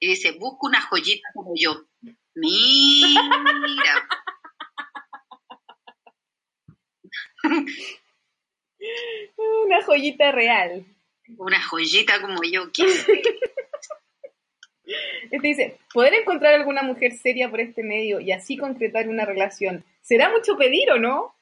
Y 0.00 0.08
dice, 0.08 0.32
busca 0.32 0.66
una 0.66 0.80
joyita 0.80 1.28
como 1.34 1.52
yo. 1.56 1.86
Mira. 2.34 4.08
Una 9.64 9.82
joyita 9.84 10.32
real. 10.32 10.84
Una 11.36 11.62
joyita 11.62 12.20
como 12.20 12.42
yo. 12.42 12.72
¿Qué? 12.72 12.84
Este 15.30 15.48
dice, 15.48 15.78
poder 15.94 16.12
encontrar 16.14 16.54
alguna 16.54 16.82
mujer 16.82 17.12
seria 17.12 17.48
por 17.48 17.60
este 17.60 17.84
medio 17.84 18.18
y 18.18 18.32
así 18.32 18.56
concretar 18.56 19.08
una 19.08 19.24
relación. 19.24 19.84
¿Será 20.00 20.28
mucho 20.30 20.56
pedir 20.56 20.90
o 20.90 20.98
no? 20.98 21.36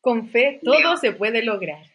Con 0.00 0.30
fe, 0.30 0.58
todo 0.64 0.78
Leo. 0.78 0.96
se 0.96 1.12
puede 1.12 1.44
lograr. 1.44 1.91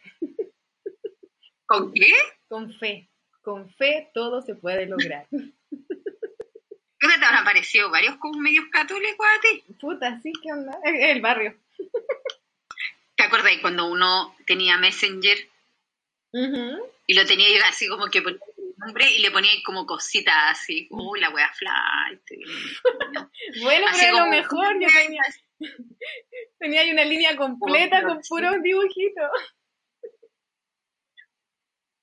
¿Con 1.68 1.92
qué? 1.92 2.12
Con 2.48 2.72
fe. 2.72 3.08
Con 3.42 3.70
fe, 3.74 4.10
todo 4.14 4.40
se 4.42 4.54
puede 4.54 4.86
lograr. 4.86 5.26
¿Qué 5.30 7.06
te 7.06 7.24
habrán 7.24 7.44
parecido 7.44 7.90
varios 7.90 8.16
medios 8.38 8.64
católicos 8.72 9.26
a 9.26 9.40
ti? 9.40 9.72
Puta, 9.80 10.18
sí, 10.20 10.32
¿qué 10.42 10.52
onda? 10.52 10.78
El 10.82 11.20
barrio. 11.20 11.54
¿Te 13.16 13.24
acuerdas 13.24 13.52
cuando 13.60 13.86
uno 13.86 14.34
tenía 14.46 14.78
Messenger 14.78 15.38
y 17.06 17.14
lo 17.14 17.24
tenía 17.26 17.48
yo 17.48 17.64
así 17.68 17.88
como 17.88 18.06
que 18.06 18.22
ponía 18.22 18.38
el 18.56 18.74
nombre 18.78 19.10
y 19.10 19.18
le 19.20 19.30
ponía 19.30 19.50
ahí 19.50 19.62
como 19.62 19.86
cositas 19.86 20.34
así, 20.50 20.86
uy, 20.90 21.20
la 21.20 21.30
wea 21.30 21.50
flight. 21.54 22.22
Bueno, 23.62 23.86
Así 23.88 24.00
pero 24.00 24.16
es 24.16 24.22
lo 24.22 24.26
mejor. 24.28 24.80
Yo 24.80 24.88
tenía, 24.88 25.22
tenía 26.58 26.80
ahí 26.82 26.90
una 26.92 27.04
línea 27.04 27.36
completa 27.36 28.02
con 28.02 28.20
puros 28.28 28.62
dibujitos. 28.62 29.30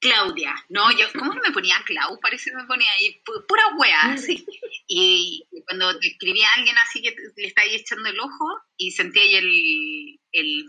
Claudia, 0.09 0.53
no, 0.69 0.91
yo, 0.91 1.07
¿cómo 1.17 1.33
no 1.33 1.41
me 1.41 1.51
ponía 1.51 1.75
Clau? 1.85 2.19
Parece 2.19 2.51
que 2.51 2.57
me 2.57 2.65
ponía 2.65 2.91
ahí 2.91 3.21
pu- 3.25 3.45
pura 3.47 3.63
wea, 3.77 4.01
así. 4.13 4.45
Y, 4.87 5.47
cuando 5.67 5.97
te 5.99 6.07
escribía 6.07 6.47
a 6.47 6.53
alguien 6.59 6.75
así 6.77 7.01
que 7.01 7.15
le 7.35 7.47
está 7.47 7.61
ahí 7.63 7.75
echando 7.75 8.07
el 8.09 8.19
ojo 8.19 8.45
y 8.77 8.91
sentía 8.91 9.23
ahí 9.23 9.35
el, 9.35 10.19
el 10.31 10.65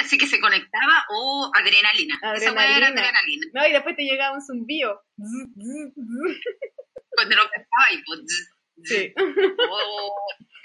así 0.00 0.16
que 0.18 0.26
se 0.26 0.40
conectaba, 0.40 1.04
o 1.10 1.50
adrenalina. 1.54 2.18
Esa 2.34 2.52
wea 2.52 2.64
era 2.76 2.86
Adrenalina. 2.88 3.02
adrenalina. 3.02 3.46
No, 3.52 3.66
y 3.66 3.72
después 3.72 3.96
te 3.96 4.04
llegaba 4.04 4.34
un 4.36 4.42
zumbido. 4.42 5.02
Cuando 5.16 7.36
lo 7.36 7.42
cantaba 7.50 7.92
y 7.92 8.02
pues. 8.04 8.50
Sí. 8.82 9.12
Oh, 9.16 10.14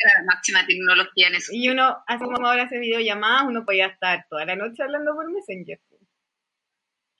era 0.01 0.13
la 0.19 0.25
máxima 0.33 0.65
tecnología 0.65 1.27
en 1.27 1.35
eso. 1.35 1.51
Y 1.53 1.69
uno, 1.69 1.97
así 2.07 2.23
como 2.23 2.47
ahora 2.47 2.63
hace 2.63 2.79
videollamadas, 2.79 3.43
uno 3.47 3.65
podía 3.65 3.87
estar 3.87 4.25
toda 4.29 4.45
la 4.45 4.55
noche 4.55 4.81
hablando 4.81 5.13
por 5.13 5.29
Messenger. 5.31 5.79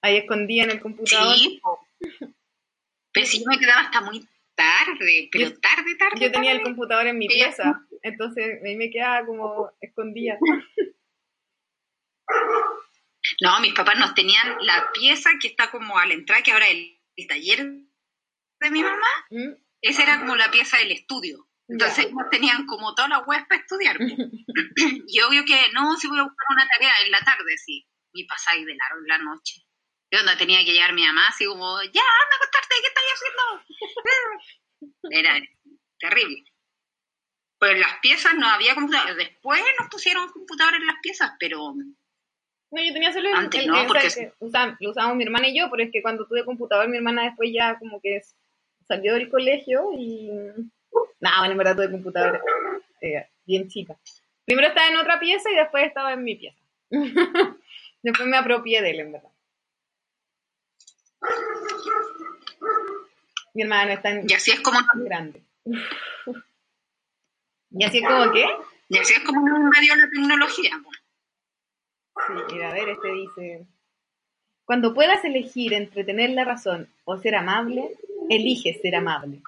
Ahí 0.01 0.17
escondida 0.17 0.63
en 0.63 0.71
el 0.71 0.81
computador. 0.81 1.35
Sí, 1.35 1.61
pero 3.11 3.25
si 3.25 3.39
yo 3.39 3.45
me 3.47 3.59
quedaba 3.59 3.81
hasta 3.81 4.01
muy 4.01 4.25
tarde, 4.55 5.29
pero 5.31 5.49
Yo- 5.49 5.59
tarde, 5.59 5.95
tarde. 5.97 6.19
Yo 6.19 6.31
tenía 6.31 6.51
el 6.51 6.61
computador 6.61 7.07
en 7.07 7.17
mi 7.17 7.27
pieza, 7.27 7.81
entonces 8.01 8.59
ahí 8.63 8.75
me 8.75 8.89
quedaba 8.89 9.25
como 9.25 9.71
escondida. 9.81 10.37
No, 13.41 13.59
mis 13.59 13.73
papás 13.73 13.97
nos 13.99 14.13
tenían 14.13 14.57
la 14.61 14.91
pieza 14.93 15.31
que 15.41 15.49
está 15.49 15.69
como 15.71 15.97
a 15.97 16.05
la 16.05 16.13
entrada, 16.13 16.41
que 16.41 16.51
ahora 16.51 16.67
el, 16.67 16.99
el 17.15 17.27
taller 17.27 17.65
de 18.59 18.71
mi 18.71 18.81
mamá. 18.81 19.07
¿Mm? 19.29 19.53
Esa 19.81 20.03
era 20.03 20.19
como 20.19 20.35
la 20.35 20.51
pieza 20.51 20.77
del 20.77 20.91
estudio. 20.91 21.47
Entonces 21.67 22.11
nos 22.11 22.29
tenían 22.29 22.65
como 22.65 22.95
todas 22.95 23.09
las 23.09 23.27
webs 23.27 23.45
para 23.47 23.61
estudiar. 23.61 23.97
y 25.07 25.19
obvio 25.21 25.45
que 25.45 25.71
no, 25.73 25.95
si 25.97 26.07
voy 26.07 26.19
a 26.19 26.23
buscar 26.23 26.45
una 26.51 26.67
tarea 26.67 26.93
en 27.05 27.11
la 27.11 27.19
tarde, 27.19 27.57
sí. 27.57 27.85
Y 28.13 28.25
pasáis 28.25 28.65
de 28.65 28.75
largo 28.75 28.99
en 29.01 29.07
la 29.07 29.17
noche. 29.19 29.61
Yo 30.11 30.19
donde 30.19 30.35
tenía 30.37 30.59
que 30.65 30.71
llegar 30.73 30.93
mi 30.93 31.05
mamá, 31.05 31.27
así 31.27 31.45
como, 31.45 31.81
ya, 31.83 31.87
anda 31.87 32.33
a 32.33 32.37
acostarte, 32.37 32.75
¿qué 32.81 32.87
estás 32.87 33.03
haciendo? 33.13 35.03
Era 35.11 35.39
terrible. 35.99 36.43
Pues 37.59 37.71
en 37.73 37.81
las 37.81 37.99
piezas 38.01 38.33
no 38.35 38.47
había 38.47 38.73
computador. 38.75 39.15
Después 39.15 39.61
nos 39.79 39.89
pusieron 39.89 40.29
computador 40.31 40.75
en 40.75 40.85
las 40.87 40.95
piezas, 41.01 41.31
pero 41.39 41.73
No, 42.71 42.81
yo 42.83 42.93
tenía 42.93 43.11
solo 43.11 43.29
Antes 43.35 43.61
el- 43.61 43.67
no, 43.67 43.81
el- 43.81 43.87
porque 43.87 44.07
que 44.07 44.33
lo 44.79 44.89
usábamos 44.91 45.17
mi 45.17 45.23
hermana 45.23 45.47
y 45.49 45.57
yo, 45.59 45.69
pero 45.69 45.83
es 45.83 45.91
que 45.91 46.01
cuando 46.01 46.25
tuve 46.25 46.45
computador 46.45 46.87
mi 46.87 46.97
hermana 46.97 47.23
después 47.25 47.49
ya 47.53 47.77
como 47.79 47.99
que 47.99 48.21
salió 48.87 49.13
del 49.15 49.29
colegio 49.29 49.91
y... 49.97 50.29
Nada, 51.19 51.39
bueno, 51.39 51.51
en 51.51 51.57
verdad 51.57 51.75
tuve 51.75 51.91
computador 51.91 52.41
eh, 53.01 53.27
bien 53.45 53.67
chica. 53.67 53.95
Primero 54.45 54.69
estaba 54.69 54.87
en 54.87 54.97
otra 54.97 55.19
pieza 55.19 55.51
y 55.51 55.55
después 55.55 55.85
estaba 55.85 56.13
en 56.13 56.23
mi 56.23 56.35
pieza. 56.35 56.57
después 58.01 58.27
me 58.27 58.37
apropié 58.37 58.81
de 58.81 58.91
él, 58.91 58.99
en 59.01 59.11
verdad. 59.11 59.28
Mi 63.53 63.63
hermana 63.63 63.85
no 63.85 63.91
es 63.93 64.01
tan 64.01 64.29
y 64.29 64.33
así 64.33 64.51
es 64.51 64.61
como 64.61 64.79
grande. 64.95 65.43
¿Y 67.71 67.83
así 67.83 67.99
es 67.99 68.07
como 68.07 68.31
qué? 68.31 68.45
y 68.89 68.97
así 68.97 69.13
es 69.13 69.19
como 69.23 69.47
nos 69.47 69.59
invadió 69.59 69.95
la 69.95 70.09
tecnología. 70.09 70.71
Sí, 72.27 72.33
mira, 72.51 72.69
a 72.69 72.73
ver, 72.73 72.89
este 72.89 73.13
dice. 73.13 73.67
Cuando 74.65 74.93
puedas 74.93 75.23
elegir 75.25 75.73
entre 75.73 76.03
tener 76.03 76.31
la 76.31 76.43
razón 76.45 76.91
o 77.05 77.17
ser 77.17 77.35
amable, 77.35 77.97
elige 78.29 78.79
ser 78.81 78.95
amable. 78.95 79.41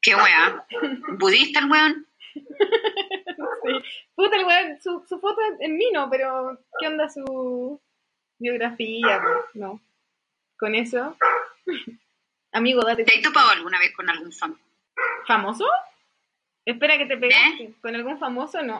Qué 0.00 0.14
weá. 0.14 0.66
¿Budista 1.18 1.60
el 1.60 1.70
weón? 1.70 2.06
Sí. 3.62 3.72
Puta, 4.14 4.36
el 4.36 4.44
weón, 4.44 4.80
su, 4.80 5.04
su 5.08 5.18
foto 5.18 5.40
en 5.58 5.76
mí 5.76 5.90
no, 5.92 6.08
pero 6.08 6.56
¿qué 6.78 6.86
onda 6.86 7.08
su 7.08 7.80
biografía? 8.38 9.20
No. 9.54 9.80
Con 10.58 10.74
eso. 10.74 11.16
Amigo, 12.52 12.82
date. 12.82 13.04
¿Te 13.04 13.16
has 13.16 13.22
topado 13.22 13.50
alguna 13.50 13.78
vez 13.78 13.92
con 13.94 14.08
algún 14.08 14.32
fan? 14.32 14.56
¿Famoso? 15.26 15.66
Espera 16.64 16.96
que 16.98 17.06
te 17.06 17.16
pegaste. 17.16 17.74
¿Con 17.82 17.94
algún 17.94 18.18
famoso? 18.18 18.62
No. 18.62 18.78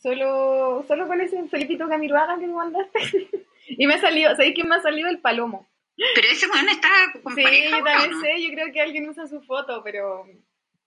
Solo, 0.00 0.84
solo 0.88 1.06
con 1.06 1.20
ese 1.20 1.46
Felipito 1.48 1.88
Camiruaga 1.88 2.38
que 2.38 2.46
me 2.46 2.54
mandaste. 2.54 2.98
y 3.68 3.86
me 3.86 3.94
ha 3.94 4.00
salido, 4.00 4.30
¿sabéis 4.30 4.54
quién 4.54 4.68
me 4.68 4.76
ha 4.76 4.80
salido? 4.82 5.08
El 5.08 5.20
palomo. 5.20 5.68
Pero 6.14 6.28
ese 6.28 6.48
weón 6.48 6.68
está 6.68 6.88
con 7.22 7.34
Sí, 7.34 7.42
pareja, 7.42 7.76
weón, 7.76 7.84
también 7.84 8.10
¿no? 8.12 8.20
sé, 8.20 8.42
yo 8.42 8.50
creo 8.54 8.72
que 8.72 8.80
alguien 8.80 9.08
usa 9.08 9.26
su 9.26 9.40
foto, 9.42 9.82
pero, 9.84 10.26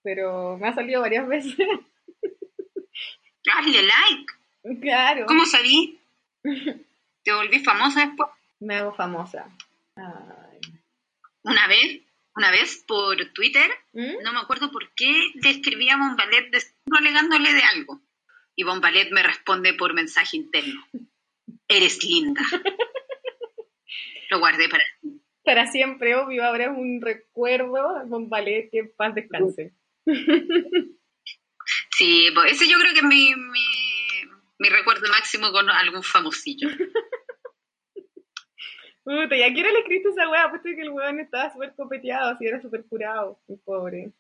pero 0.01 0.57
me 0.57 0.67
ha 0.67 0.73
salido 0.73 1.01
varias 1.01 1.27
veces. 1.29 1.55
Hazle 3.53 3.83
like. 3.83 4.79
claro. 4.81 5.25
¿Cómo 5.27 5.45
sabí? 5.45 5.99
¿Te 7.25 7.33
volví 7.33 7.59
famosa 7.59 8.05
después? 8.05 8.29
Me 8.59 8.75
hago 8.75 8.93
famosa. 8.93 9.49
Ay. 9.95 10.59
Una 11.41 11.67
vez, 11.67 12.01
una 12.35 12.51
vez 12.51 12.85
por 12.87 13.17
Twitter, 13.33 13.69
¿Mm? 13.93 14.23
no 14.23 14.31
me 14.31 14.39
acuerdo 14.39 14.71
por 14.71 14.93
qué 14.93 15.31
le 15.33 15.49
escribí 15.49 15.89
a 15.89 15.97
Bombalet 15.97 16.51
alegándole 16.91 17.51
de 17.51 17.63
algo. 17.63 17.99
Y 18.55 18.63
Bombalet 18.63 19.11
me 19.11 19.23
responde 19.23 19.73
por 19.73 19.95
mensaje 19.95 20.37
interno. 20.37 20.85
Eres 21.67 22.03
linda. 22.03 22.41
Lo 24.29 24.39
guardé 24.39 24.69
para. 24.69 24.83
Para 25.43 25.65
siempre, 25.67 26.15
obvio, 26.15 26.45
ahora 26.45 26.65
es 26.65 26.77
un 26.77 27.01
recuerdo 27.01 28.07
con 28.07 28.29
ballet 28.29 28.69
que 28.71 28.85
paz 28.85 29.15
descanse. 29.15 29.73
Sí, 31.97 32.29
pues 32.33 32.53
ese 32.53 32.69
yo 32.69 32.77
creo 32.77 32.93
que 32.93 32.99
es 32.99 33.05
mi, 33.05 33.33
mi, 33.35 33.84
mi 34.59 34.69
recuerdo 34.69 35.09
máximo 35.09 35.51
con 35.51 35.69
algún 35.69 36.03
famosillo. 36.03 36.69
Puta, 39.03 39.35
¿y 39.35 39.43
a 39.43 39.49
le 39.49 39.79
escribiste 39.79 40.09
esa 40.09 40.29
weá? 40.29 40.49
Puesto 40.49 40.69
que 40.69 40.81
el 40.81 40.89
weón 40.89 41.19
estaba 41.19 41.53
súper 41.53 41.75
copeteado, 41.75 42.31
así 42.31 42.47
era 42.47 42.59
súper 42.59 42.85
curado. 42.85 43.39
El 43.47 43.59
pobre. 43.59 44.11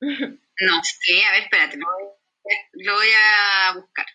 No 0.00 0.80
sé, 0.84 1.24
a 1.24 1.32
ver, 1.32 1.42
espérate, 1.42 1.76
lo 1.78 1.86
voy, 1.86 2.04
lo 2.74 2.94
voy 2.94 3.08
a 3.16 3.74
buscar. 3.74 4.06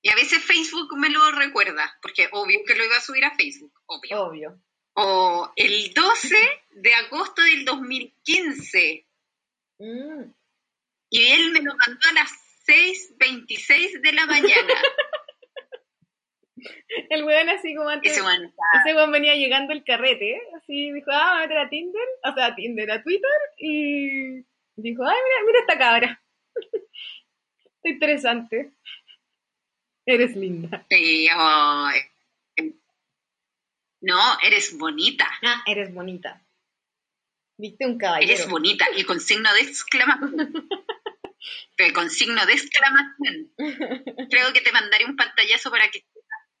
Y 0.00 0.08
a 0.08 0.14
veces 0.14 0.42
Facebook 0.42 0.96
me 0.96 1.10
lo 1.10 1.30
recuerda, 1.32 1.94
porque 2.00 2.28
obvio 2.32 2.60
que 2.66 2.74
lo 2.74 2.84
iba 2.84 2.96
a 2.96 3.00
subir 3.00 3.24
a 3.24 3.36
Facebook, 3.36 3.72
obvio. 3.86 4.22
Obvio. 4.22 4.62
O 4.94 5.52
el 5.56 5.92
12 5.92 6.36
de 6.70 6.94
agosto 6.94 7.42
del 7.42 7.64
2015, 7.64 9.06
Mm. 9.78 10.32
y 11.10 11.24
él 11.32 11.50
me 11.50 11.60
lo 11.60 11.74
mandó 11.74 12.08
a 12.08 12.12
las 12.12 12.30
6.26 12.72 14.00
de 14.00 14.12
la 14.12 14.26
mañana. 14.26 14.74
El 17.10 17.24
weón 17.24 17.48
así 17.48 17.74
como 17.74 17.88
antes. 17.88 18.12
Ese 18.12 18.22
weón 18.22 18.44
está- 18.44 18.62
Ese 18.84 18.94
weón 18.94 19.10
venía 19.12 19.34
llegando 19.34 19.72
el 19.72 19.82
carrete, 19.84 20.32
¿eh? 20.36 20.42
así 20.56 20.92
dijo, 20.92 21.10
ah, 21.12 21.32
voy 21.34 21.38
a 21.44 21.46
meter 21.48 21.58
a 21.58 21.68
Tinder, 21.70 22.08
o 22.24 22.34
sea, 22.34 22.46
a 22.46 22.54
Tinder, 22.54 22.90
a 22.90 23.02
Twitter, 23.02 23.30
y 23.58 24.44
dijo, 24.76 25.02
ay, 25.04 25.16
mira, 25.24 25.46
mira 25.46 25.58
esta 25.60 25.78
cabra. 25.78 26.22
Está 27.74 27.88
interesante. 27.88 28.72
Eres 30.06 30.36
linda. 30.36 30.86
Sí, 30.90 31.28
ay. 31.32 32.00
No, 34.00 34.20
eres 34.42 34.76
bonita. 34.78 35.28
Ah, 35.42 35.62
eres 35.66 35.92
bonita. 35.94 36.44
Viste 37.56 37.86
un 37.86 37.98
caballero. 37.98 38.32
Eres 38.32 38.48
bonita. 38.48 38.86
Y 38.96 39.04
con 39.04 39.20
signo 39.20 39.52
de 39.54 39.60
exclamación. 39.60 40.68
Pero 41.76 41.94
con 41.94 42.10
signo 42.10 42.44
de 42.46 42.52
exclamación. 42.52 43.52
Creo 44.30 44.52
que 44.52 44.60
te 44.60 44.72
mandaré 44.72 45.04
un 45.04 45.16
pantallazo 45.16 45.70
para 45.70 45.90
que 45.90 46.04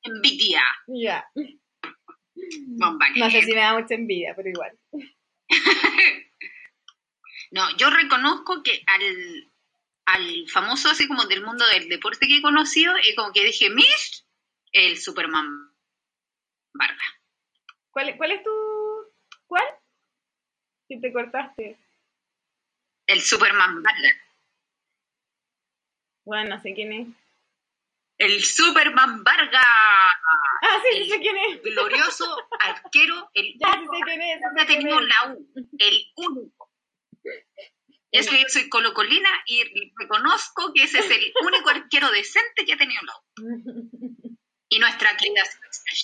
envidia. 0.02 0.62
Ya. 0.86 1.24
No 1.34 3.30
sé 3.30 3.42
si 3.42 3.54
me 3.54 3.60
da 3.60 3.78
mucha 3.78 3.94
envidia, 3.94 4.34
pero 4.36 4.48
igual. 4.48 4.78
No, 7.52 7.76
yo 7.76 7.90
reconozco 7.90 8.62
que 8.62 8.82
al, 8.86 9.52
al 10.06 10.48
famoso 10.48 10.88
así 10.88 11.06
como 11.06 11.26
del 11.26 11.44
mundo 11.44 11.66
del 11.68 11.86
deporte 11.86 12.26
que 12.26 12.38
he 12.38 12.42
conocido, 12.42 12.94
y 12.98 13.14
como 13.14 13.30
que 13.32 13.44
dije, 13.44 13.68
Mish, 13.68 14.24
el 14.72 14.96
Superman 14.98 15.46
Vargas. 16.72 17.20
¿Cuál, 17.90 18.16
¿Cuál 18.16 18.32
es 18.32 18.42
tu...? 18.42 18.50
¿Cuál? 19.46 19.64
Si 20.88 20.98
te 20.98 21.12
cortaste. 21.12 21.78
El 23.06 23.20
Superman 23.20 23.82
Vargas. 23.82 24.16
Bueno, 26.24 26.56
no 26.56 26.62
sé 26.62 26.74
quién 26.74 26.92
es. 26.92 27.08
El 28.18 28.42
Superman 28.44 29.24
Vargas. 29.24 29.64
Ah, 29.64 30.78
sí, 30.90 31.04
sí 31.04 31.10
sé 31.10 31.18
quién 31.20 31.36
es. 31.36 31.62
Glorioso 31.62 32.36
arquero, 32.60 33.30
el 33.34 33.54
Ya 33.58 33.72
sé 33.72 33.86
quién 34.04 34.20
es. 34.22 34.40
que 34.40 34.48
sé 34.56 34.62
ha 34.62 34.66
quién 34.66 34.78
tenido 34.80 35.00
es. 35.00 35.08
la 35.08 35.32
U, 35.32 35.48
el 35.78 36.06
único. 36.16 36.70
Es 38.12 38.28
que 38.28 38.42
yo 38.42 38.48
soy 38.48 38.68
colocolina 38.68 39.28
y 39.46 39.62
reconozco 39.96 40.72
que 40.74 40.82
ese 40.84 40.98
es 40.98 41.10
el 41.10 41.32
único 41.46 41.70
arquero 41.70 42.10
decente 42.10 42.64
que 42.66 42.74
ha 42.74 42.76
tenido 42.76 43.00
la 43.02 43.14
U. 43.16 43.88
Y 44.68 44.78
nuestra 44.78 45.16
querida 45.16 45.42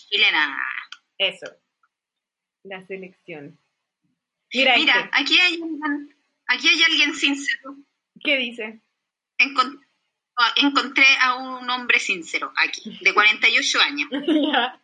chilena. 0.09 0.59
Eso. 1.19 1.47
La 2.65 2.85
selección. 2.87 3.59
Mira, 4.53 4.77
Mira, 4.77 4.95
este. 5.01 5.11
aquí 5.13 5.39
hay, 5.39 5.61
aquí 6.47 6.69
hay 6.69 6.83
alguien 6.83 7.15
sincero. 7.15 7.77
¿Qué 8.25 8.37
dice? 8.39 8.81
Encon- 9.39 9.79
ah, 9.83 9.88
encontré 10.57 11.07
a 11.21 11.37
un 11.37 11.69
hombre 11.71 11.99
sincero 11.99 12.53
aquí, 12.57 12.99
de 13.01 13.15
48 13.15 13.81
años. 13.81 14.09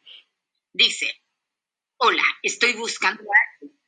Dice, 0.73 1.23
hola, 1.99 2.25
estoy 2.43 2.73
buscando 2.75 3.23
a 3.23 3.37
alguien. 3.53 3.79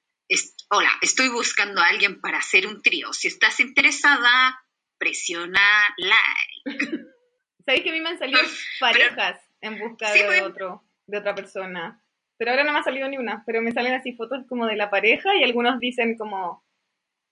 Hola, 0.70 0.90
estoy 1.02 1.28
buscando 1.28 1.80
a 1.80 1.86
alguien 1.86 2.20
para 2.20 2.38
hacer 2.38 2.66
un 2.66 2.82
trío. 2.82 3.12
Si 3.12 3.28
estás 3.28 3.60
interesada, 3.60 4.60
presiona 4.98 5.60
like. 5.96 7.04
¿Sabéis 7.64 7.82
que 7.82 7.90
a 7.90 7.92
mí 7.92 8.00
me 8.00 8.10
han 8.10 8.18
salido 8.18 8.40
parejas 8.78 9.40
en 9.60 9.78
busca 9.78 10.12
Sí, 10.12 10.20
de 10.20 10.42
otro, 10.42 10.84
de 11.06 11.18
otra 11.18 11.34
persona? 11.34 12.02
Pero 12.38 12.50
ahora 12.50 12.64
no 12.64 12.72
me 12.72 12.78
ha 12.78 12.84
salido 12.84 13.08
ni 13.08 13.18
una, 13.18 13.42
pero 13.46 13.62
me 13.62 13.72
salen 13.72 13.94
así 13.94 14.12
fotos 14.12 14.44
como 14.48 14.66
de 14.66 14.76
la 14.76 14.90
pareja 14.90 15.34
y 15.34 15.42
algunos 15.42 15.80
dicen 15.80 16.16
como, 16.16 16.64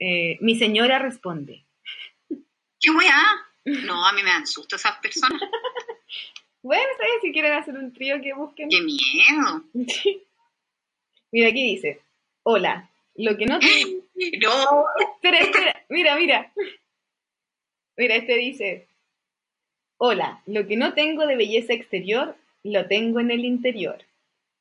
eh, 0.00 0.38
mi 0.40 0.56
señora 0.56 0.98
responde. 0.98 1.66
¿Qué 2.80 2.90
weá? 2.90 3.22
No, 3.64 4.06
a 4.06 4.12
mí 4.12 4.22
me 4.22 4.30
dan 4.30 4.46
susto 4.46 4.76
esas 4.76 4.98
personas. 4.98 5.40
Bueno, 6.64 6.84
¿sabes? 6.96 7.12
Si 7.20 7.30
quieren 7.30 7.52
hacer 7.52 7.74
un 7.74 7.92
trío 7.92 8.22
que 8.22 8.32
busquen. 8.32 8.70
¡Qué 8.70 8.80
miedo! 8.80 9.64
Mira, 11.30 11.48
aquí 11.48 11.62
dice, 11.62 12.00
hola, 12.42 12.88
lo 13.16 13.36
que 13.36 13.44
no 13.44 13.58
te... 13.58 13.66
No, 14.40 14.86
Espera, 15.14 15.40
espera, 15.40 15.84
mira, 15.90 16.16
mira. 16.16 16.52
Mira, 17.98 18.16
este 18.16 18.36
dice, 18.36 18.86
hola, 19.98 20.42
lo 20.46 20.66
que 20.66 20.76
no 20.76 20.94
tengo 20.94 21.26
de 21.26 21.36
belleza 21.36 21.74
exterior, 21.74 22.34
lo 22.62 22.86
tengo 22.86 23.20
en 23.20 23.30
el 23.30 23.44
interior. 23.44 23.98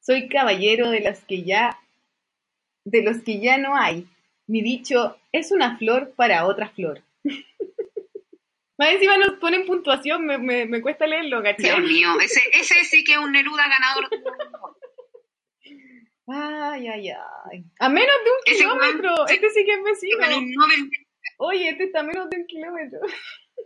Soy 0.02 0.28
caballero 0.28 0.90
de 0.90 1.00
los 1.00 1.20
que 1.20 1.44
ya, 1.44 1.80
de 2.84 3.02
los 3.02 3.22
que 3.24 3.40
ya 3.40 3.58
no 3.58 3.78
hay. 3.78 4.08
Mi 4.46 4.62
dicho 4.62 5.16
es 5.32 5.52
una 5.54 5.78
flor 5.78 6.14
para 6.18 6.48
otra 6.48 6.68
flor. 6.68 7.02
Más 8.78 8.90
encima 8.90 9.18
nos 9.18 9.40
ponen 9.40 9.66
puntuación, 9.66 10.26
me, 10.26 10.38
me, 10.38 10.66
me 10.66 10.82
cuesta 10.82 11.06
leerlo, 11.06 11.42
Dios 11.42 11.56
¿cachai? 11.58 11.82
mío, 11.82 12.20
ese, 12.20 12.42
ese 12.54 12.84
sí 12.86 13.04
que 13.04 13.14
es 13.14 13.18
un 13.20 13.32
Neruda 13.32 13.68
ganador. 13.68 14.10
Ay, 16.28 16.88
ay, 16.88 17.10
ay. 17.10 17.66
A 17.80 17.90
menos 17.90 18.16
de 18.24 18.32
un 18.32 18.38
Ese 18.46 18.58
kilómetro. 18.60 19.28
Este 19.28 19.50
sí 19.50 19.66
que 19.66 19.74
es 19.74 19.84
vecino. 19.84 20.26
Oye, 21.38 21.70
este 21.70 21.84
está 21.86 22.00
a 22.00 22.04
menos 22.04 22.30
de 22.30 22.38
un 22.38 22.48
kilómetro. 22.48 23.00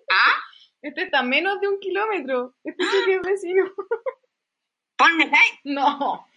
¿Ah? 0.10 0.34
Este 0.82 1.04
está 1.04 1.20
a 1.20 1.24
menos 1.24 1.62
de 1.62 1.68
un 1.68 1.80
kilómetro. 1.80 2.56
Este 2.64 2.84
sí 2.84 2.98
que 3.06 3.16
es 3.16 3.22
vecino. 3.22 3.72
Like. 5.00 5.60
No. 5.66 6.28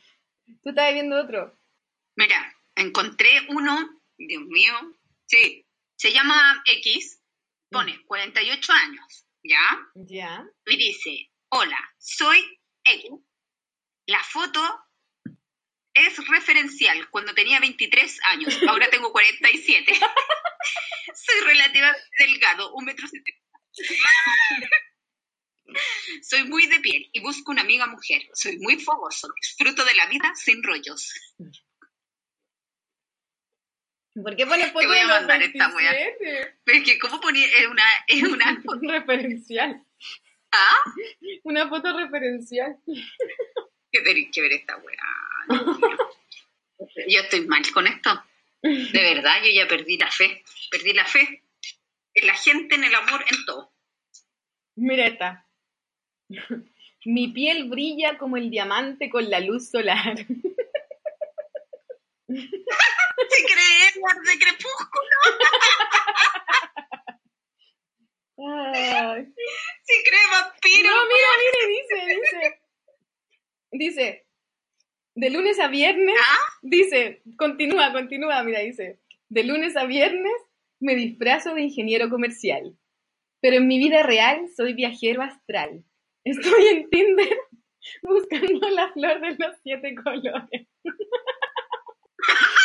Tú 0.62 0.70
estás 0.70 0.92
viendo 0.92 1.18
otro. 1.20 1.56
Mira, 2.16 2.54
encontré 2.76 3.30
uno, 3.48 4.00
Dios 4.18 4.42
mío, 4.42 4.72
sí, 5.26 5.64
se 5.96 6.12
llama 6.12 6.62
X, 6.66 7.19
pone 7.70 8.04
48 8.06 8.72
años, 8.72 9.26
¿ya? 9.42 9.88
Ya. 9.94 10.44
Y 10.66 10.76
dice, 10.76 11.30
hola, 11.50 11.78
soy 11.98 12.38
X. 12.84 13.10
La 14.06 14.22
foto 14.24 14.60
es 15.94 16.28
referencial 16.28 17.08
cuando 17.10 17.34
tenía 17.34 17.60
23 17.60 18.18
años, 18.24 18.58
ahora 18.68 18.90
tengo 18.90 19.12
47. 19.12 19.92
soy 21.14 21.40
relativamente 21.46 22.02
delgado, 22.18 22.72
un 22.74 22.84
metro 22.84 23.06
setenta. 23.06 23.40
Soy 26.22 26.44
muy 26.48 26.66
de 26.66 26.80
piel 26.80 27.08
y 27.12 27.20
busco 27.20 27.52
una 27.52 27.62
amiga 27.62 27.86
mujer. 27.86 28.22
Soy 28.34 28.58
muy 28.58 28.80
fogoso. 28.80 29.28
Disfruto 29.40 29.84
de 29.84 29.94
la 29.94 30.06
vida 30.06 30.32
sin 30.34 30.62
rollos. 30.64 31.12
¿Por 34.22 34.36
qué 34.36 34.46
pones 34.46 34.72
foto 34.72 34.86
voy 34.86 34.96
a 34.96 35.00
de 35.00 35.06
los 35.06 35.16
mandar 35.18 35.42
esta 35.42 35.68
wea. 35.74 35.92
27? 35.92 36.58
Pero 36.64 36.78
es 36.78 36.84
que, 36.84 36.98
¿cómo 36.98 37.20
ponía? 37.20 37.46
Es 37.46 37.66
una, 37.66 37.84
es 38.06 38.22
una 38.22 38.60
foto. 38.64 38.80
referencial. 38.82 39.82
¿Ah? 40.52 40.84
Una 41.44 41.68
foto 41.68 41.96
referencial. 41.96 42.76
Que 43.92 44.00
tenéis 44.00 44.28
que 44.32 44.42
ver 44.42 44.52
esta 44.52 44.76
weá. 44.78 45.06
Yo 47.08 47.20
estoy 47.20 47.46
mal 47.46 47.62
con 47.72 47.86
esto. 47.86 48.24
De 48.62 48.90
verdad, 49.14 49.42
yo 49.44 49.50
ya 49.52 49.68
perdí 49.68 49.96
la 49.96 50.10
fe. 50.10 50.42
Perdí 50.70 50.92
la 50.92 51.04
fe 51.04 51.44
en 52.14 52.26
la 52.26 52.34
gente, 52.34 52.74
en 52.74 52.84
el 52.84 52.94
amor, 52.94 53.24
en 53.30 53.44
todo. 53.46 53.72
Mira 54.76 55.06
esta. 55.06 55.46
Mi 57.04 57.28
piel 57.28 57.68
brilla 57.68 58.18
como 58.18 58.36
el 58.36 58.50
diamante 58.50 59.08
con 59.08 59.30
la 59.30 59.40
luz 59.40 59.70
solar. 59.70 60.16
Edward 64.00 64.26
de 64.26 64.38
Crepúsculo. 64.38 65.16
Se 69.82 69.94
cree 70.02 70.26
vampiro. 70.30 70.90
No, 70.90 70.96
mira, 71.04 71.28
mira, 71.38 71.60
dice, 71.68 71.96
dice. 72.20 72.60
Dice, 73.72 74.26
de 75.14 75.30
lunes 75.30 75.60
a 75.60 75.68
viernes, 75.68 76.16
¿Ah? 76.18 76.38
dice, 76.62 77.22
continúa, 77.36 77.92
continúa, 77.92 78.42
mira, 78.42 78.60
dice, 78.60 78.98
de 79.28 79.44
lunes 79.44 79.76
a 79.76 79.84
viernes 79.84 80.32
me 80.80 80.94
disfrazo 80.96 81.54
de 81.54 81.62
ingeniero 81.62 82.08
comercial, 82.08 82.76
pero 83.40 83.56
en 83.56 83.68
mi 83.68 83.78
vida 83.78 84.02
real 84.02 84.48
soy 84.56 84.74
viajero 84.74 85.22
astral. 85.22 85.84
Estoy 86.24 86.66
en 86.66 86.90
Tinder 86.90 87.38
buscando 88.02 88.68
la 88.70 88.92
flor 88.92 89.20
de 89.20 89.36
los 89.38 89.56
siete 89.62 89.94
colores. 89.94 90.66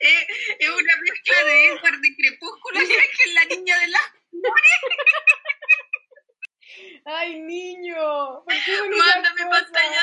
Eh, 0.00 0.26
es 0.58 0.68
una 0.70 0.96
mezcla 1.02 1.44
de 1.44 1.68
Edward 1.68 2.00
de 2.00 2.16
Crepúsculo 2.16 2.80
y 2.82 2.92
es 2.92 3.34
la 3.34 3.44
niña 3.44 3.78
de 3.78 3.88
la... 3.88 4.00
¡Ay, 7.06 7.40
niño! 7.40 8.42
¿Por 8.44 8.54
qué 8.64 8.78
con 8.78 8.92
esas 8.92 9.06
Mándame 9.16 9.50
pantalla. 9.50 10.00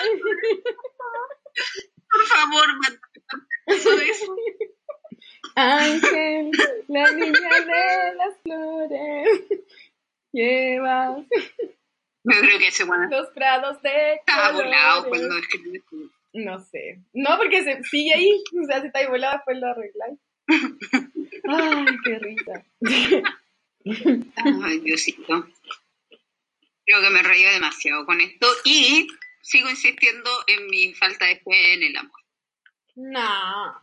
Por 2.11 2.23
favor, 2.25 2.67
mándame 2.79 4.09
eso. 4.09 4.35
Ángel, 5.55 6.51
la 6.87 7.11
niña 7.11 7.31
de 7.31 8.15
las 8.15 8.37
flores, 8.43 9.27
llevas 10.33 11.17
Yo 12.23 12.39
creo 12.41 12.59
que 12.59 12.67
ese 12.67 12.83
bueno 12.83 13.07
los 13.09 13.29
prados 13.29 13.81
de 13.81 14.15
estaba 14.15 14.51
volado 14.51 15.03
colores. 15.03 15.21
cuando 15.27 15.37
escribí 15.37 15.77
esto. 15.77 15.95
No 16.37 16.59
sé. 16.59 16.99
No, 17.13 17.37
porque 17.37 17.63
se 17.63 17.81
sigue 17.83 18.13
ahí. 18.13 18.43
O 18.61 18.65
sea, 18.65 18.81
si 18.81 18.87
está 18.87 18.99
ahí 18.99 19.07
volado, 19.07 19.37
después 19.37 19.57
lo 19.57 19.67
arregláis. 19.67 20.19
Ay, 21.47 21.85
qué 22.03 22.19
risa. 22.19 22.65
Ay, 24.63 24.79
Diosito. 24.79 25.47
Creo 26.85 27.01
que 27.01 27.09
me 27.09 27.23
reí 27.23 27.43
demasiado 27.43 28.05
con 28.05 28.19
esto 28.21 28.47
y 28.63 29.07
sigo 29.41 29.69
insistiendo 29.69 30.29
en 30.47 30.67
mi 30.67 30.93
falta 30.93 31.25
de 31.25 31.37
fe 31.37 31.73
en 31.73 31.83
el 31.83 31.95
amor. 31.97 32.19
No. 32.95 33.81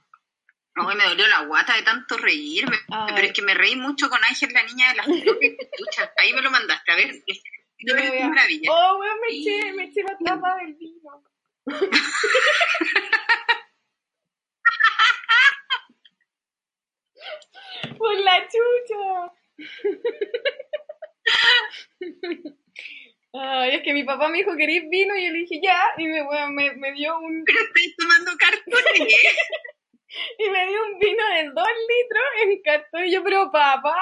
Ay, 0.75 0.97
me 0.97 1.05
dolió 1.05 1.27
la 1.29 1.45
guata 1.47 1.75
de 1.77 1.83
tanto 1.83 2.17
reírme. 2.17 2.77
Ay. 2.91 3.13
Pero 3.15 3.27
es 3.29 3.33
que 3.33 3.43
me 3.43 3.55
reí 3.55 3.77
mucho 3.77 4.09
con 4.09 4.21
Ángel, 4.25 4.53
la 4.53 4.63
niña 4.65 4.91
de 4.91 4.97
las 4.97 5.07
ahí 6.19 6.33
me 6.33 6.43
lo 6.43 6.51
mandaste. 6.51 6.93
A 6.93 6.97
ver, 6.97 7.23
Yo 7.79 7.95
me 7.95 8.09
voy 8.09 8.19
a- 8.19 8.29
maravilla. 8.29 8.71
Oh, 8.73 8.99
weón, 8.99 9.19
me 9.21 9.37
eché, 9.37 9.73
me 9.73 9.85
eché 9.85 10.03
la 10.03 10.17
tapa 10.25 10.57
del 10.59 10.75
vino. 10.75 11.25
Por 17.99 18.15
la 18.21 18.49
chucha. 18.49 19.33
Ay, 23.35 23.77
es 23.77 23.83
que 23.83 23.95
mi 23.95 24.05
papá 24.05 24.29
me 24.29 24.39
dijo, 24.39 24.57
¿querés 24.57 24.89
vino? 24.91 25.17
Y 25.17 25.27
yo 25.27 25.33
le 25.33 25.39
dije, 25.39 25.61
ya. 25.63 25.81
Y 25.97 26.07
me, 26.07 26.23
me, 26.51 26.75
me 26.75 26.93
dio 26.93 27.19
un, 27.19 27.45
Pero 27.45 27.61
estoy 27.61 27.95
tomando 27.97 28.33
cartones. 28.37 29.01
¿eh? 29.01 29.37
y 30.39 30.51
me 30.51 30.67
dio 30.67 30.85
un 30.85 30.99
vino 30.99 31.25
de 31.29 31.45
dos 31.45 31.69
litros 31.89 32.25
en 32.43 32.63
cartón. 32.63 33.05
Y 33.05 33.13
yo, 33.13 33.23
pero 33.23 33.51
papá. 33.53 33.97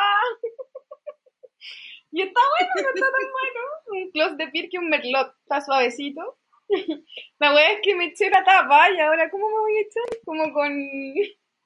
Y 2.12 2.22
está 2.22 2.40
bueno, 2.40 2.70
no 2.74 2.88
está 2.88 3.06
tan 3.06 3.30
bueno. 3.30 3.60
Un 3.86 4.10
close 4.10 4.36
de 4.36 4.48
pier 4.48 4.68
que 4.68 4.78
un 4.78 4.88
merlot. 4.88 5.32
Está 5.42 5.60
suavecito. 5.60 6.39
La 7.38 7.54
wea 7.54 7.72
es 7.72 7.80
que 7.82 7.94
me 7.94 8.06
eché 8.06 8.30
la 8.30 8.42
tapa 8.44 8.90
y 8.90 9.00
ahora, 9.00 9.30
¿cómo 9.30 9.48
me 9.48 9.58
voy 9.60 9.76
a 9.76 9.80
echar? 9.80 10.04
Como 10.24 10.52
con... 10.52 10.72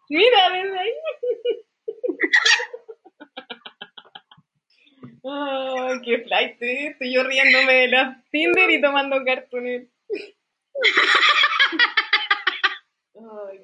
Mira, 0.09 0.51
desde 0.51 0.79
ahí. 0.79 0.93
Ay, 5.27 6.01
qué 6.05 6.19
flight. 6.25 6.57
Estoy 6.61 7.15
yo 7.15 7.23
riéndome 7.25 7.73
de 7.73 7.89
los 7.89 8.09
Tinder 8.31 8.71
y 8.71 8.81
tomando 8.81 9.25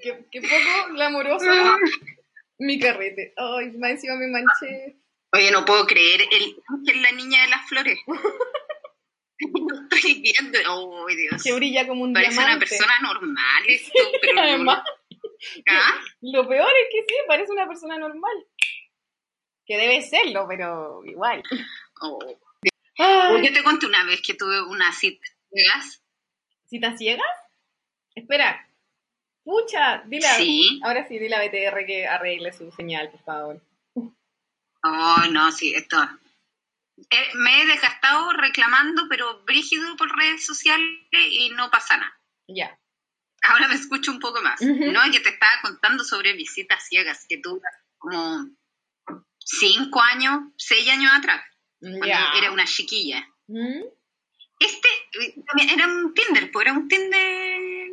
qué, 0.00 0.26
qué 0.30 0.40
poco 0.40 0.94
glamoroso 0.94 1.44
mi 2.58 2.78
carrete. 2.78 3.34
Ay, 3.36 3.72
más 3.72 3.90
encima 3.92 4.16
me 4.16 4.28
manché. 4.28 4.96
Oye, 5.32 5.50
no 5.50 5.64
puedo 5.64 5.86
creer 5.86 6.22
el 6.22 6.56
Ángel, 6.68 7.02
la 7.02 7.12
niña 7.12 7.42
de 7.42 7.48
las 7.48 7.68
flores. 7.68 7.98
Lo 9.68 9.82
estoy 9.94 10.20
viendo. 10.22 10.58
Oh, 10.68 11.06
Dios. 11.06 11.42
Que 11.42 11.52
brilla 11.52 11.86
como 11.86 12.02
un 12.04 12.12
Parece 12.12 12.32
una 12.34 12.42
diamante. 12.46 12.66
persona 12.66 12.92
normal 13.02 13.62
esto, 13.68 13.92
pero 14.20 14.58
no- 14.58 14.72
¿Ah? 15.68 16.00
lo 16.20 16.46
peor 16.48 16.70
es 16.70 16.88
que 16.92 17.02
sí, 17.08 17.14
parece 17.26 17.52
una 17.52 17.66
persona 17.66 17.98
normal. 17.98 18.46
Que 19.66 19.76
debe 19.76 20.02
serlo, 20.02 20.46
pero 20.48 21.02
igual. 21.04 21.42
Oh. 22.02 22.18
Yo 23.42 23.52
te 23.52 23.62
conté 23.62 23.86
una 23.86 24.04
vez 24.04 24.20
que 24.20 24.34
tuve 24.34 24.60
una 24.62 24.92
cita 24.92 25.26
ciegas. 25.50 26.02
¿Citas 26.66 26.98
ciegas? 26.98 27.26
Espera. 28.14 28.68
Pucha, 29.44 30.02
dile 30.06 30.26
a- 30.26 30.34
Sí. 30.34 30.80
Ahora 30.84 31.06
sí, 31.08 31.18
dile 31.18 31.34
a 31.36 31.40
BTR 31.40 31.86
que 31.86 32.06
arregle 32.06 32.52
su 32.52 32.70
señal, 32.72 33.10
por 33.10 33.22
favor. 33.22 33.62
Oh, 34.82 35.16
no, 35.30 35.50
sí, 35.52 35.74
esto. 35.74 35.96
Me 37.34 37.62
he 37.62 37.66
desgastado 37.66 38.32
reclamando, 38.32 39.06
pero 39.08 39.42
brígido 39.44 39.96
por 39.96 40.14
redes 40.16 40.44
sociales 40.44 40.88
y 41.12 41.50
no 41.50 41.70
pasa 41.70 41.96
nada. 41.96 42.12
Ya. 42.48 42.78
Ahora 43.42 43.68
me 43.68 43.74
escucho 43.74 44.10
un 44.10 44.20
poco 44.20 44.42
más. 44.42 44.60
Ujú. 44.60 44.92
No, 44.92 45.00
que 45.10 45.20
te 45.20 45.30
estaba 45.30 45.52
contando 45.62 46.04
sobre 46.04 46.34
visitas 46.34 46.86
ciegas 46.86 47.24
que 47.28 47.38
tuve 47.38 47.62
como 47.98 48.48
cinco 49.38 50.00
años, 50.02 50.40
seis 50.56 50.88
años 50.90 51.10
atrás, 51.14 51.42
cuando 51.80 52.06
era 52.38 52.52
una 52.52 52.64
chiquilla. 52.66 53.26
¿Mm? 53.46 53.82
Este 54.58 54.88
era 55.72 55.86
un 55.86 56.12
Tinder, 56.12 56.50
pues 56.52 56.66
era 56.66 56.74
un 56.74 56.86
Tinder. 56.86 57.88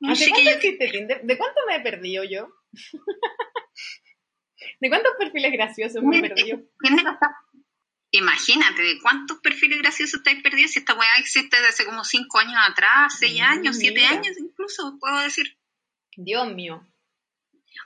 Un 0.00 0.10
¿Hace 0.10 0.28
cuánto 0.30 0.50
existe 0.50 0.88
Tinder? 0.88 1.22
¿De 1.22 1.38
cuánto 1.38 1.60
me 1.66 1.76
he 1.76 1.80
perdido 1.80 2.24
yo? 2.24 2.48
¿De 4.80 4.88
cuántos 4.88 5.12
perfiles 5.18 5.52
graciosos 5.52 6.02
me 6.02 6.18
he 6.18 6.20
perdido? 6.20 6.60
Tinder 6.82 7.06
hasta- 7.08 7.36
Imagínate 8.12 8.82
de 8.82 8.98
cuántos 9.00 9.38
perfiles 9.38 9.78
graciosos 9.78 10.14
estáis 10.20 10.42
perdidos 10.42 10.72
si 10.72 10.80
esta 10.80 10.94
weá 10.94 11.16
existe 11.18 11.56
desde 11.56 11.68
hace 11.68 11.84
como 11.84 12.04
cinco 12.04 12.38
años 12.38 12.60
atrás, 12.68 13.16
seis 13.18 13.40
Mm, 13.40 13.44
años, 13.44 13.76
siete 13.76 14.00
mira. 14.00 14.10
años 14.10 14.36
incluso, 14.38 14.98
puedo 14.98 15.18
decir. 15.20 15.58
Dios 16.16 16.52
mío. 16.52 16.84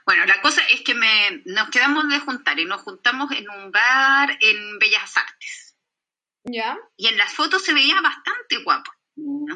Bueno, 0.05 0.25
la 0.25 0.41
cosa 0.41 0.61
es 0.71 0.81
que 0.81 0.95
me, 0.95 1.43
nos 1.45 1.69
quedamos 1.69 2.09
de 2.09 2.19
juntar 2.19 2.59
y 2.59 2.65
nos 2.65 2.81
juntamos 2.81 3.31
en 3.31 3.49
un 3.49 3.71
bar 3.71 4.35
en 4.39 4.79
Bellas 4.79 5.15
Artes. 5.17 5.77
¿Ya? 6.43 6.77
Y 6.97 7.07
en 7.07 7.17
las 7.17 7.33
fotos 7.33 7.63
se 7.63 7.73
veía 7.73 8.01
bastante 8.01 8.57
guapo. 8.63 8.91
¿no? 9.15 9.55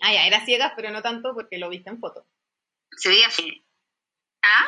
Ah, 0.00 0.12
ya, 0.12 0.26
era 0.26 0.44
ciegas, 0.44 0.72
pero 0.76 0.90
no 0.90 1.02
tanto 1.02 1.34
porque 1.34 1.58
lo 1.58 1.68
viste 1.70 1.88
en 1.90 1.98
foto. 1.98 2.26
Se 2.96 3.08
veía 3.08 3.26
así. 3.28 3.66
¿Ah? 4.42 4.66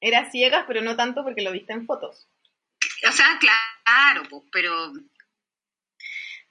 Era 0.00 0.30
ciegas, 0.30 0.64
pero 0.66 0.80
no 0.80 0.96
tanto 0.96 1.22
porque 1.22 1.42
lo 1.42 1.52
viste 1.52 1.72
en 1.74 1.86
fotos. 1.86 2.28
O 3.08 3.12
sea, 3.12 3.38
claro, 3.38 4.22
pues, 4.28 4.42
pero... 4.52 4.92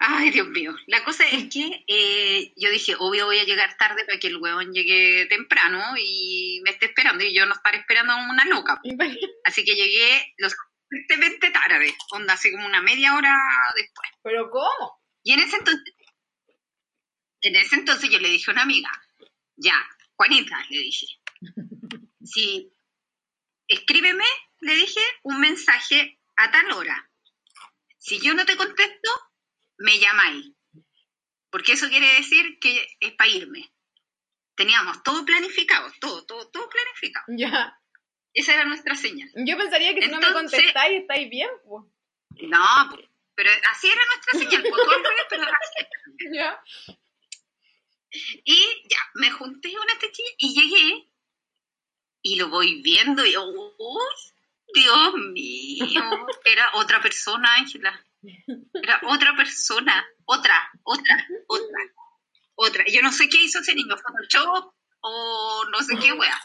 Ay, 0.02 0.32
Dios 0.32 0.48
mío. 0.48 0.74
La 0.88 1.04
cosa 1.04 1.28
es 1.28 1.50
que 1.50 1.84
eh, 1.86 2.54
yo 2.56 2.70
dije, 2.72 2.96
obvio 2.98 3.26
voy 3.26 3.40
a 3.40 3.44
llegar 3.44 3.76
tarde 3.78 4.06
para 4.06 4.18
que 4.18 4.28
el 4.28 4.38
huevón 4.38 4.72
llegue 4.72 5.26
temprano 5.26 5.94
y 5.98 6.62
me 6.64 6.72
esté 6.72 6.86
esperando 6.86 7.26
y 7.26 7.36
yo 7.36 7.46
no 7.46 7.54
estaré 7.54 7.80
esperando 7.80 8.16
una 8.16 8.46
loca. 8.46 8.80
Así 9.44 9.66
que 9.66 9.76
llegué 9.76 10.34
lo 10.38 10.50
suficientemente 10.50 11.52
tarde, 11.52 11.94
onda, 12.12 12.36
así 12.36 12.50
como 12.50 12.66
una 12.66 12.82
media 12.82 13.16
hora 13.16 13.38
después. 13.76 14.10
¿Pero 14.24 14.50
cómo? 14.50 15.02
Y 15.22 15.34
en 15.34 15.42
ese 15.42 15.58
entonces, 15.58 15.94
en 17.42 17.56
ese 17.58 17.76
entonces 17.76 18.10
yo 18.10 18.20
le 18.20 18.30
dije 18.30 18.50
a 18.50 18.54
una 18.54 18.64
amiga, 18.64 18.90
ya, 19.58 19.76
Juanita, 20.16 20.66
le 20.70 20.80
dije, 20.80 21.08
si 22.24 22.72
escríbeme, 23.68 24.26
le 24.62 24.76
dije, 24.76 25.02
un 25.24 25.40
mensaje 25.42 26.19
a 26.40 26.52
tal 26.52 26.72
hora. 26.72 27.10
Si 27.98 28.20
yo 28.20 28.34
no 28.34 28.46
te 28.46 28.56
contesto, 28.56 29.12
me 29.78 30.00
llamáis. 30.00 30.46
Porque 31.50 31.74
eso 31.74 31.90
quiere 31.90 32.08
decir 32.16 32.60
que 32.60 32.88
es 33.00 33.14
para 33.14 33.30
irme. 33.30 33.72
Teníamos 34.56 35.04
todo 35.04 35.26
planificado, 35.26 35.92
todo, 36.00 36.26
todo, 36.26 36.50
todo 36.50 36.70
planificado. 36.70 37.26
Ya. 37.38 37.78
Esa 38.34 38.54
era 38.54 38.66
nuestra 38.66 38.96
señal. 38.96 39.30
Yo 39.36 39.58
pensaría 39.58 39.94
que 39.94 40.04
si 40.04 40.08
no 40.10 40.20
me 40.20 40.34
contestáis, 40.34 41.02
estáis 41.02 41.30
bien, 41.30 41.50
pues. 41.66 41.86
No, 42.42 42.90
pero 43.36 43.50
así 43.72 43.90
era 43.90 44.02
nuestra 44.06 44.40
señal, 44.40 44.64
pues, 44.70 44.82
pero 45.30 45.44
así. 45.44 45.86
Ya. 46.34 46.62
Y 48.44 48.88
ya, 48.90 49.00
me 49.14 49.32
junté 49.32 49.72
con 49.72 49.90
este 49.90 50.12
chico 50.12 50.30
y 50.40 50.54
llegué 50.54 51.10
y 52.22 52.36
lo 52.36 52.50
voy 52.50 52.82
viendo 52.82 53.26
y 53.26 53.34
yo, 53.34 53.46
¡uy! 53.46 54.16
Dios 54.74 55.14
mío, 55.34 56.28
era 56.46 56.72
otra 56.76 57.02
persona, 57.02 57.56
Ángela. 57.56 58.06
Era 58.74 59.00
otra 59.08 59.36
persona, 59.36 60.06
otra, 60.26 60.72
otra, 60.84 61.28
otra, 61.48 61.80
otra. 62.56 62.84
Yo 62.88 63.02
no 63.02 63.12
sé 63.12 63.30
qué 63.30 63.42
hizo 63.42 63.60
ese 63.60 63.74
niño, 63.76 63.96
Photoshop 63.98 64.74
o 65.02 65.66
no 65.72 65.80
sé 65.82 65.98
qué 66.00 66.12
wea. 66.12 66.40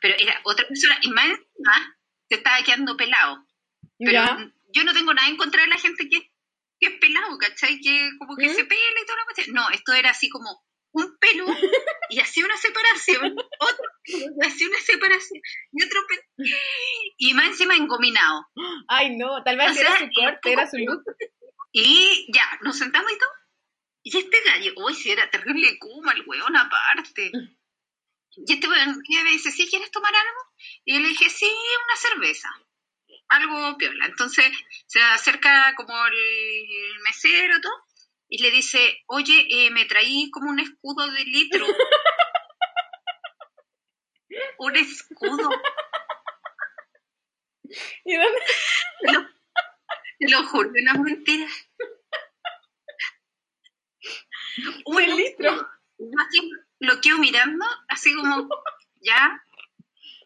Pero 0.00 0.14
era 0.18 0.40
otra 0.44 0.66
persona 0.66 0.98
y 1.02 1.10
más 1.10 1.26
encima 1.26 1.96
se 2.28 2.36
estaba 2.36 2.62
quedando 2.62 2.96
pelado. 2.96 3.44
Pero 3.98 4.12
Ya. 4.12 4.52
yo 4.72 4.84
no 4.84 4.92
tengo 4.92 5.12
nada 5.12 5.28
en 5.28 5.36
contra 5.36 5.62
de 5.62 5.68
la 5.68 5.76
gente 5.76 6.08
que, 6.08 6.32
que 6.80 6.86
es 6.94 7.00
pelado, 7.00 7.36
¿cachai? 7.38 7.80
Que 7.80 8.10
como 8.18 8.36
que 8.36 8.48
¿Mm? 8.48 8.54
se 8.54 8.64
pela 8.64 9.00
y 9.02 9.06
toda 9.06 9.18
la 9.18 9.24
cuestión. 9.24 9.54
No, 9.54 9.68
esto 9.70 9.92
era 9.92 10.10
así 10.10 10.28
como 10.30 10.64
un 10.98 11.18
pelo 11.18 11.46
y 12.10 12.20
hacía 12.20 12.44
una 12.44 12.56
separación, 12.56 13.36
otro 13.60 13.84
pelo 14.04 14.32
y 14.36 14.46
hacía 14.46 14.68
una 14.68 14.80
separación 14.80 15.40
y 15.72 15.84
otro 15.84 16.00
pelo. 16.08 16.22
Y 17.16 17.34
más 17.34 17.46
encima 17.46 17.76
engominado. 17.76 18.46
Ay, 18.88 19.16
no, 19.16 19.42
tal 19.44 19.56
vez 19.56 19.76
O 19.76 19.80
era 19.80 19.96
sea, 19.96 19.98
su 19.98 20.08
corte, 20.14 20.52
era 20.52 20.66
su 20.66 20.78
look. 20.78 21.02
Y 21.72 22.26
ya, 22.32 22.58
nos 22.62 22.78
sentamos 22.78 23.10
y 23.12 23.18
todo. 23.18 23.30
Y 24.02 24.16
este 24.16 24.40
gallo, 24.44 24.72
uy, 24.76 24.94
si 24.94 25.10
era 25.10 25.28
terrible 25.30 25.78
kuma 25.78 26.12
el 26.12 26.24
weón 26.26 26.56
aparte. 26.56 27.30
Y 28.36 28.52
este 28.52 28.68
weón 28.68 29.02
me 29.24 29.30
dice, 29.30 29.50
¿sí 29.50 29.68
quieres 29.68 29.90
tomar 29.90 30.14
algo? 30.14 30.40
Y 30.84 30.94
yo 30.94 31.00
le 31.00 31.08
dije, 31.08 31.28
sí, 31.28 31.46
una 31.86 31.96
cerveza. 31.96 32.48
Algo 33.28 33.76
piola. 33.76 34.06
Entonces 34.06 34.46
se 34.86 35.00
acerca 35.02 35.74
como 35.76 35.94
el 36.06 37.00
mesero 37.02 37.60
todo 37.60 37.87
y 38.28 38.42
le 38.42 38.50
dice, 38.50 38.98
oye, 39.06 39.46
eh, 39.48 39.70
me 39.70 39.86
traí 39.86 40.30
como 40.30 40.50
un 40.50 40.60
escudo 40.60 41.10
de 41.10 41.24
litro. 41.24 41.66
un 44.58 44.76
escudo. 44.76 45.48
¿Y 48.04 48.16
dónde? 48.16 48.40
Lo, 49.00 49.26
lo 50.20 50.46
juro, 50.48 50.70
es 50.74 51.00
mentira. 51.00 51.48
Un 54.84 55.16
litro. 55.16 55.70
Yo 55.98 56.18
así 56.26 56.50
lo 56.80 57.00
quedo 57.00 57.18
mirando, 57.18 57.64
así 57.88 58.14
como, 58.14 58.48
ya, 59.00 59.42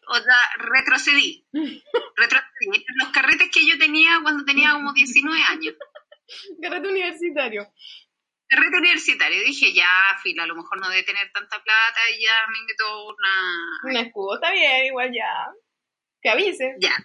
o 0.07 0.15
sea, 0.15 0.37
retrocedí. 0.57 1.45
Retrocedí. 1.53 2.85
Los 2.95 3.09
carretes 3.09 3.49
que 3.51 3.67
yo 3.67 3.77
tenía 3.77 4.19
cuando 4.21 4.45
tenía 4.45 4.73
como 4.73 4.93
19 4.93 5.43
años. 5.43 5.75
Carrete 6.61 6.87
universitario. 6.87 7.73
Carrete 8.47 8.77
universitario. 8.77 9.43
Dije, 9.43 9.73
ya, 9.73 10.17
fila, 10.21 10.43
a 10.43 10.47
lo 10.47 10.55
mejor 10.55 10.79
no 10.79 10.89
debe 10.89 11.03
tener 11.03 11.31
tanta 11.31 11.63
plata 11.63 11.99
y 12.15 12.23
ya 12.23 12.45
me 12.51 12.59
invitó 12.59 13.05
una... 13.05 13.89
Un 13.89 13.97
escudo, 13.97 14.35
está 14.35 14.51
bien, 14.51 14.85
igual 14.85 15.11
ya. 15.13 15.47
Que 16.21 16.29
avise. 16.29 16.75
Ya. 16.79 16.95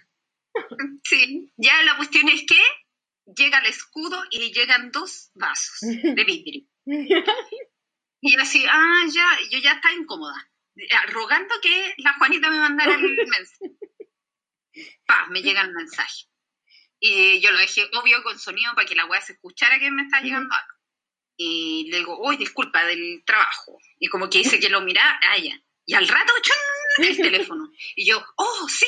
Sí, 1.03 1.51
ya 1.57 1.81
la 1.83 1.95
cuestión 1.95 2.27
es 2.27 2.43
que 2.45 2.61
llega 3.35 3.59
el 3.59 3.67
escudo 3.67 4.21
y 4.29 4.51
llegan 4.51 4.91
dos 4.91 5.31
vasos 5.33 5.79
de 5.81 6.23
vidrio. 6.23 6.63
Y 8.21 8.33
yo 8.35 8.41
así, 8.41 8.65
ah, 8.69 9.05
ya, 9.09 9.29
yo 9.49 9.59
ya 9.59 9.73
estaba 9.73 9.95
incómoda, 9.95 10.35
Ya, 10.75 11.01
rogando 11.07 11.55
que 11.61 11.93
la 11.99 12.13
Juanita 12.15 12.49
me 12.49 12.59
mandara 12.59 12.95
el 12.95 13.15
mensaje. 13.15 13.77
Pa, 15.05 15.27
me 15.29 15.41
llega 15.41 15.61
el 15.61 15.71
mensaje. 15.71 16.25
Y 16.99 17.39
yo 17.39 17.51
lo 17.51 17.59
dejé 17.59 17.89
obvio 17.93 18.21
con 18.23 18.37
sonido 18.37 18.73
para 18.75 18.87
que 18.87 18.95
la 18.95 19.05
weá 19.05 19.21
se 19.21 19.33
escuchara 19.33 19.79
que 19.79 19.91
me 19.91 20.03
está 20.03 20.21
llegando 20.21 20.53
algo. 20.53 20.79
Y 21.37 21.89
le 21.89 21.99
digo, 21.99 22.19
uy, 22.21 22.35
disculpa 22.35 22.83
del 22.83 23.23
trabajo. 23.25 23.77
Y 23.97 24.07
como 24.07 24.29
que 24.29 24.39
dice 24.39 24.59
que 24.59 24.69
lo 24.69 24.81
mira, 24.81 25.19
ah, 25.29 25.37
ya. 25.37 25.57
Y 25.85 25.93
al 25.93 26.07
rato, 26.07 26.33
¡chun! 26.41 27.05
el 27.05 27.17
teléfono. 27.17 27.71
Y 27.95 28.09
yo, 28.09 28.23
oh, 28.35 28.67
sí. 28.67 28.85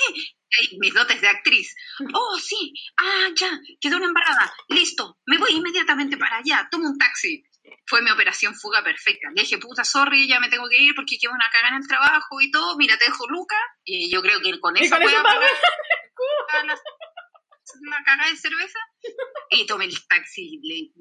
Ay, 0.59 0.78
mis 0.80 0.93
dotes 0.93 1.22
de 1.22 1.30
actriz. 1.30 1.74
Oh, 2.14 2.38
sí. 2.38 2.74
Ah, 2.97 3.30
ya. 3.39 3.57
Quedó 3.80 3.97
una 3.97 4.07
embarrada. 4.07 4.53
Listo. 4.68 5.18
Me 5.26 5.38
voy 5.38 5.51
inmediatamente 5.53 6.18
para 6.18 6.38
allá. 6.38 6.68
Tomo 6.70 6.89
un 6.89 6.97
taxi. 6.97 7.41
Fue 7.86 8.01
mi 8.01 8.12
operación 8.12 8.53
fuga 8.53 8.84
perfecta. 8.84 9.30
Le 9.34 9.43
dije, 9.43 9.57
puta, 9.57 9.86
sorry, 9.86 10.28
ya 10.28 10.41
me 10.41 10.49
tengo 10.49 10.68
que 10.68 10.82
ir 10.82 10.93
porque 10.93 11.18
quedo 11.18 11.32
una 11.32 11.49
cagada 11.53 11.78
en 11.78 11.82
el 11.82 11.88
trabajo 11.88 12.41
y 12.41 12.51
todo. 12.51 12.76
Mira, 12.76 12.97
te 12.97 13.05
dejo 13.05 13.30
Luca. 13.30 13.55
Y 13.86 14.12
yo 14.12 14.22
creo 14.22 14.41
que 14.41 14.59
con 14.59 14.76
eso 14.76 14.97
voy 14.99 15.14
a 15.16 15.24
pagar 15.24 15.51
la 17.89 18.03
cagada 18.03 18.30
de 18.30 18.38
cerveza. 18.38 18.80
Y 19.51 19.66
tomé 19.66 19.86
el 19.86 20.07
taxi. 20.07 20.59
Le, 20.64 20.91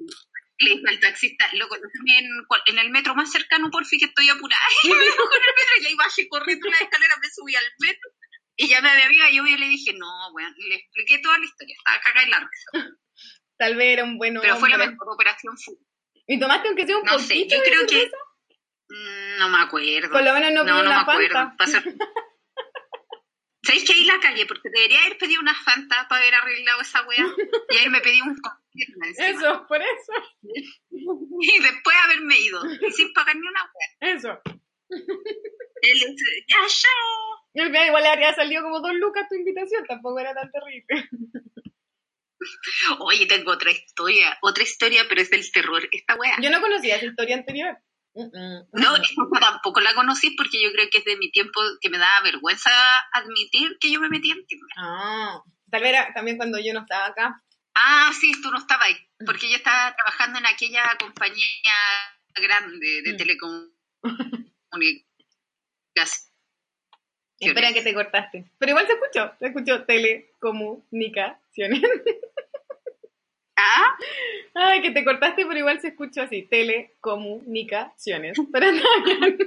le 0.59 0.75
dije 0.75 0.83
al 0.89 0.99
taxista, 0.99 1.49
loco, 1.53 1.75
déjame 1.75 2.29
en, 2.67 2.77
el 2.79 2.89
metro 2.91 3.15
más 3.15 3.31
cercano, 3.31 3.69
por 3.71 3.85
fin, 3.85 3.99
que 3.99 4.05
estoy 4.05 4.29
apurada. 4.29 4.61
Y 4.83 4.89
me 4.89 4.95
dejó 4.95 5.23
en 5.23 5.41
el 5.41 5.55
metro 5.55 5.73
y 5.81 5.85
ahí 5.87 5.95
bajé 5.95 6.27
corriendo 6.27 6.69
la 6.69 6.77
escalera, 6.77 7.15
me 7.21 7.29
subí 7.29 7.55
al 7.55 7.65
metro. 7.79 8.09
Y 8.57 8.67
llamé 8.67 8.89
a 8.91 8.95
mi 8.95 9.01
amiga 9.01 9.29
y 9.31 9.37
yo 9.37 9.43
le 9.43 9.69
dije, 9.69 9.93
no, 9.97 10.31
bueno, 10.33 10.49
le 10.69 10.75
expliqué 10.75 11.19
toda 11.19 11.39
la 11.39 11.45
historia. 11.45 11.75
Estaba 11.77 11.99
cagada 12.01 12.23
en 12.25 12.29
la 12.31 12.39
risa. 12.39 12.95
Tal 13.57 13.75
vez 13.75 13.87
era 13.93 14.03
un 14.03 14.17
buen 14.17 14.39
Pero 14.39 14.57
fue 14.57 14.69
la 14.69 14.75
hombre. 14.75 14.91
mejor 14.91 15.07
operación. 15.13 15.55
¿Y 16.27 16.39
tomaste 16.39 16.67
aunque 16.67 16.85
sea 16.85 16.97
un 16.97 17.03
No 17.05 17.13
poquito 17.13 17.27
sé, 17.27 17.47
yo 17.47 17.63
creo 17.63 17.87
que. 17.87 18.11
mm, 18.89 19.39
No 19.39 19.49
me 19.49 19.61
acuerdo. 19.61 20.11
Por 20.11 20.23
lo 20.23 20.33
menos 20.33 20.51
no 20.51 20.63
no, 20.63 20.69
no 20.75 20.81
me 20.83 20.87
una 20.89 21.01
acuerdo. 21.01 21.53
¿Sabéis 23.71 23.87
que 23.87 23.93
ahí 23.93 24.03
la 24.03 24.19
calle? 24.19 24.45
Porque 24.45 24.69
debería 24.69 24.99
haber 25.05 25.17
pedido 25.17 25.39
una 25.39 25.55
Fanta 25.55 26.05
para 26.09 26.21
haber 26.21 26.35
arreglado 26.35 26.81
esa 26.81 27.07
wea. 27.07 27.25
Y 27.69 27.77
ahí 27.77 27.87
me 27.87 28.01
pedí 28.01 28.19
un. 28.19 28.35
Eso, 29.17 29.65
por 29.65 29.81
eso. 29.81 30.11
Y 30.91 31.59
después 31.63 31.95
haberme 32.03 32.37
ido. 32.37 32.61
Y 32.65 32.91
sin 32.91 33.13
pagar 33.13 33.33
ni 33.37 33.47
una 33.47 33.61
wea. 33.63 34.13
Eso. 34.13 34.41
Él 34.89 35.93
dice, 35.93 36.45
ya, 36.49 36.57
chao. 36.67 37.47
Y 37.53 37.61
al 37.61 37.67
final 37.67 37.87
igual 37.87 38.03
le 38.03 38.09
habría 38.09 38.35
salido 38.35 38.61
como 38.61 38.81
dos 38.81 38.93
lucas 38.95 39.29
tu 39.29 39.35
invitación, 39.35 39.85
tampoco 39.85 40.19
era 40.19 40.33
tan 40.33 40.51
terrible. 40.51 41.09
Oye, 42.99 43.25
tengo 43.25 43.53
otra 43.53 43.71
historia. 43.71 44.37
Otra 44.41 44.63
historia, 44.63 45.05
pero 45.07 45.21
es 45.21 45.29
del 45.29 45.49
terror. 45.49 45.87
Esta 45.93 46.15
wea. 46.15 46.35
Yo 46.41 46.49
no 46.49 46.59
conocía 46.59 46.97
esa 46.97 47.05
historia 47.05 47.37
anterior. 47.37 47.77
Mm, 48.13 48.23
mm. 48.23 48.67
No, 48.73 48.97
tampoco 49.39 49.79
la 49.79 49.93
conocí 49.93 50.31
porque 50.31 50.61
yo 50.61 50.71
creo 50.73 50.89
que 50.91 50.97
es 50.99 51.05
de 51.05 51.15
mi 51.17 51.31
tiempo 51.31 51.61
que 51.79 51.89
me 51.89 51.97
da 51.97 52.09
vergüenza 52.23 52.69
admitir 53.13 53.77
que 53.79 53.91
yo 53.91 54.01
me 54.01 54.09
metí 54.09 54.31
en 54.31 54.45
Tinder. 54.45 54.67
Ah, 54.77 55.41
tal 55.69 55.81
vez 55.81 55.89
era 55.91 56.13
también 56.13 56.37
cuando 56.37 56.59
yo 56.59 56.73
no 56.73 56.81
estaba 56.81 57.05
acá. 57.07 57.41
Ah, 57.73 58.11
sí, 58.19 58.33
tú 58.41 58.51
no 58.51 58.57
estabas 58.57 58.87
ahí, 58.87 58.97
porque 59.25 59.49
yo 59.49 59.55
estaba 59.55 59.95
trabajando 59.95 60.39
en 60.39 60.45
aquella 60.45 60.93
compañía 60.99 61.45
grande 62.35 63.01
de 63.01 63.13
Mm. 63.13 63.17
telecomunicaciones. 63.17 65.07
Espera 67.39 67.73
que 67.73 67.81
te 67.81 67.93
cortaste. 67.93 68.51
Pero 68.59 68.69
igual 68.71 68.85
se 68.87 68.93
escuchó, 68.93 69.31
se 69.39 69.47
escuchó 69.47 69.83
telecomunicaciones. 69.85 71.81
Ah, 73.63 73.95
Ay, 74.55 74.81
que 74.81 74.91
te 74.91 75.03
cortaste, 75.05 75.45
pero 75.45 75.59
igual 75.59 75.79
se 75.79 75.89
escuchó 75.89 76.21
así, 76.23 76.43
telecomunicaciones. 76.47 78.37
Pero 78.51 78.65
está 78.69 78.87
bien. 79.05 79.37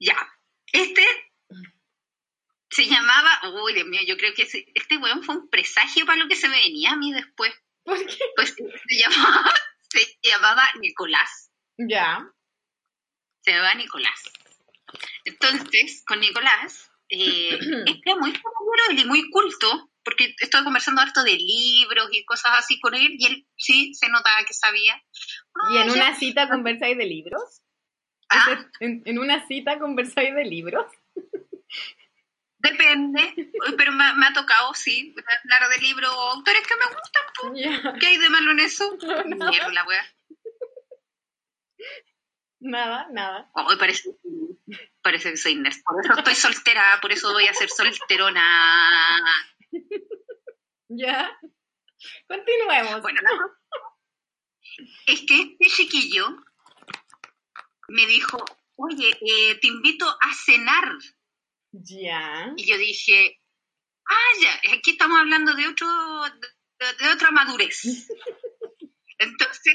ya. 0.00 0.16
Este 0.72 1.02
se 2.70 2.86
llamaba, 2.86 3.30
uy, 3.62 3.72
Dios 3.74 3.86
mío, 3.86 4.00
yo 4.06 4.16
creo 4.16 4.34
que 4.34 4.42
ese- 4.42 4.66
este 4.74 4.96
weón 4.96 5.22
fue 5.22 5.36
un 5.36 5.48
presagio 5.48 6.04
para 6.06 6.18
lo 6.20 6.26
que 6.28 6.34
se 6.36 6.48
me 6.48 6.56
venía 6.60 6.92
a 6.92 6.96
mí 6.96 7.12
después. 7.12 7.52
¿Por 7.84 8.04
qué? 8.04 8.18
Pues 8.34 8.54
se 8.54 8.96
llamaba, 8.98 9.52
se 9.90 10.18
llamaba 10.28 10.62
Nicolás. 10.80 11.50
Ya. 11.78 12.26
se 13.42 13.52
llamaba 13.52 13.74
Nicolás. 13.74 14.22
Entonces, 15.24 16.02
con 16.06 16.18
Nicolás, 16.20 16.90
eh, 17.10 17.50
este 17.86 18.00
era 18.10 18.16
muy 18.16 18.32
caballero 18.32 19.02
y 19.02 19.04
muy 19.04 19.30
culto, 19.30 19.90
porque 20.04 20.34
estoy 20.38 20.62
conversando 20.64 21.00
harto 21.00 21.22
de 21.24 21.36
libros 21.36 22.08
y 22.12 22.24
cosas 22.24 22.52
así 22.58 22.78
con 22.80 22.94
él, 22.94 23.16
y 23.18 23.26
él 23.26 23.46
sí 23.56 23.94
se 23.94 24.08
notaba 24.08 24.44
que 24.46 24.54
sabía. 24.54 25.02
¿Y 25.72 25.78
en 25.78 25.90
Ah, 25.90 25.92
una 25.92 26.14
cita 26.16 26.48
conversáis 26.48 26.96
de 26.98 27.06
libros? 27.06 27.62
Ah, 28.30 28.64
¿En, 28.80 29.02
en 29.04 29.18
una 29.18 29.46
cita 29.46 29.78
conversáis 29.78 30.34
de 30.34 30.44
libros? 30.44 30.86
depende, 32.58 33.50
pero 33.76 33.92
me, 33.92 34.12
me 34.14 34.26
ha 34.26 34.32
tocado, 34.32 34.72
sí, 34.74 35.14
hablar 35.44 35.68
de 35.68 35.78
libros 35.78 36.10
o 36.10 36.30
autores 36.30 36.62
que 36.66 36.76
me 36.76 36.86
gustan. 36.86 37.82
Ya. 37.84 37.98
¿Qué 38.00 38.06
hay 38.06 38.16
de 38.16 38.30
malo 38.30 38.52
en 38.52 38.60
eso? 38.60 38.96
No. 39.26 39.50
Mierda, 39.50 39.72
la 39.72 39.84
wea. 39.84 40.06
Nada, 42.60 43.06
nada. 43.10 43.50
Parece, 43.78 44.08
parece 45.02 45.30
que 45.32 45.36
soy 45.36 45.56
nerd. 45.56 45.76
Por 45.84 46.00
eso 46.02 46.14
estoy 46.16 46.34
soltera, 46.34 46.98
por 47.02 47.12
eso 47.12 47.30
voy 47.32 47.46
a 47.46 47.52
ser 47.52 47.68
solterona. 47.68 48.42
Ya. 50.88 51.30
Continuemos. 52.28 53.00
Bueno, 53.02 53.20
es 55.06 55.20
que 55.26 55.42
este 55.42 55.66
chiquillo 55.66 56.26
me 57.88 58.06
dijo, 58.06 58.44
oye, 58.76 59.10
eh, 59.20 59.58
te 59.60 59.66
invito 59.68 60.06
a 60.08 60.32
cenar. 60.34 60.96
Ya. 61.72 62.52
Y 62.56 62.66
yo 62.66 62.76
dije, 62.78 63.40
ah, 64.08 64.30
ya, 64.40 64.74
aquí 64.76 64.92
estamos 64.92 65.18
hablando 65.18 65.54
de 65.54 65.68
otro, 65.68 65.88
de, 66.78 67.04
de 67.04 67.12
otra 67.12 67.30
madurez. 67.30 67.82
Entonces 69.18 69.74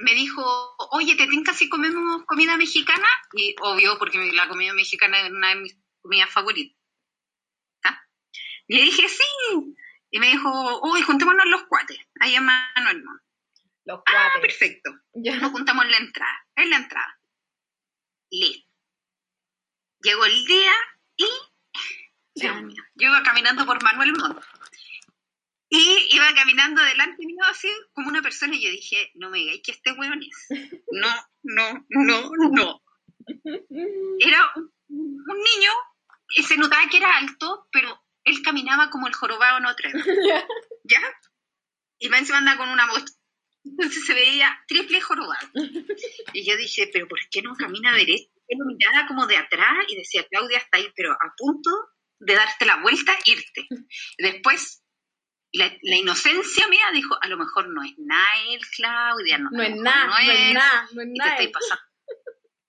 me 0.00 0.14
dijo, 0.14 0.44
oye, 0.92 1.16
¿te 1.16 1.26
tinca 1.26 1.52
si 1.54 1.68
comemos 1.68 2.24
comida 2.26 2.56
mexicana? 2.56 3.08
Y 3.32 3.54
obvio, 3.60 3.98
porque 3.98 4.18
la 4.32 4.48
comida 4.48 4.72
mexicana 4.74 5.20
es 5.20 5.32
una 5.32 5.50
de 5.50 5.56
mis 5.56 5.78
comidas 6.00 6.30
favoritas. 6.30 6.77
Y 8.68 8.76
le 8.76 8.82
dije, 8.82 9.08
sí. 9.08 9.74
Y 10.10 10.18
me 10.20 10.28
dijo, 10.28 10.80
uy, 10.82 11.02
juntémonos 11.02 11.46
los 11.46 11.64
cuates, 11.64 11.98
ahí 12.20 12.34
en 12.34 12.44
Manuel 12.44 13.02
Montt. 13.04 13.22
Los 13.84 14.00
Ah, 14.06 14.30
cuates. 14.32 14.40
perfecto. 14.42 14.90
Ya. 15.14 15.36
Nos 15.36 15.50
juntamos 15.52 15.84
en 15.84 15.90
la 15.90 15.96
entrada, 15.98 16.46
en 16.56 16.70
la 16.70 16.76
entrada. 16.76 17.20
Listo. 18.30 18.68
Llegó 20.02 20.24
el 20.26 20.44
día 20.44 20.72
y, 21.16 21.26
Dios 22.34 22.62
mío, 22.62 22.82
yo 22.94 23.08
iba 23.08 23.22
caminando 23.22 23.66
por 23.66 23.82
Manuel 23.82 24.12
Montt. 24.12 24.44
Y 25.70 26.08
iba 26.14 26.32
caminando 26.34 26.82
delante 26.82 27.26
mío 27.26 27.44
así 27.50 27.68
como 27.92 28.08
una 28.08 28.22
persona 28.22 28.54
y 28.54 28.62
yo 28.62 28.70
dije, 28.70 29.10
no 29.16 29.28
me 29.28 29.38
digáis 29.38 29.60
que 29.62 29.72
este 29.72 29.92
hueón 29.92 30.22
es. 30.22 30.46
No, 30.90 31.08
no, 31.42 31.86
no, 31.90 32.30
no. 32.50 32.82
Era 34.18 34.52
un, 34.56 34.72
un 34.88 35.36
niño 35.36 35.70
se 36.46 36.56
notaba 36.56 36.88
que 36.88 36.96
era 36.98 37.18
alto, 37.18 37.68
pero 37.70 38.02
él 38.28 38.42
caminaba 38.42 38.90
como 38.90 39.06
el 39.06 39.14
jorobado 39.14 39.58
en 39.58 39.64
Notre 39.64 39.92
Dame. 39.92 40.04
Ya. 40.84 41.00
Y 41.98 42.08
más 42.08 42.20
encima 42.20 42.38
andaba 42.38 42.58
con 42.58 42.68
una 42.70 42.86
mochila. 42.86 43.18
Entonces 43.64 44.06
se 44.06 44.14
veía 44.14 44.58
triple 44.66 45.00
jorobado. 45.00 45.48
Y 46.32 46.48
yo 46.48 46.56
dije, 46.56 46.88
pero 46.92 47.06
¿por 47.08 47.18
qué 47.30 47.42
no 47.42 47.54
camina 47.54 47.92
derecho? 47.94 48.30
Él 48.46 48.58
me 48.58 48.74
miraba 48.74 49.06
como 49.06 49.26
de 49.26 49.36
atrás 49.36 49.84
y 49.88 49.96
decía, 49.96 50.26
Claudia 50.30 50.58
está 50.58 50.78
ahí, 50.78 50.90
pero 50.96 51.12
a 51.12 51.34
punto 51.36 51.70
de 52.20 52.34
darte 52.34 52.64
la 52.64 52.80
vuelta, 52.80 53.12
irte. 53.26 53.66
Después, 54.16 54.82
la, 55.52 55.70
la 55.82 55.96
inocencia 55.96 56.66
mía 56.68 56.86
dijo, 56.92 57.18
a 57.20 57.28
lo 57.28 57.36
mejor 57.36 57.68
no 57.68 57.82
es 57.82 57.92
nada 57.98 58.26
él, 58.48 58.60
Claudia, 58.74 59.38
no, 59.38 59.62
es 59.62 59.76
nada, 59.76 60.06
no 60.06 60.18
es 60.18 60.28
es, 60.28 60.54
nada, 60.54 60.88
no 60.92 61.02
es 61.02 61.08
nada. 61.08 61.38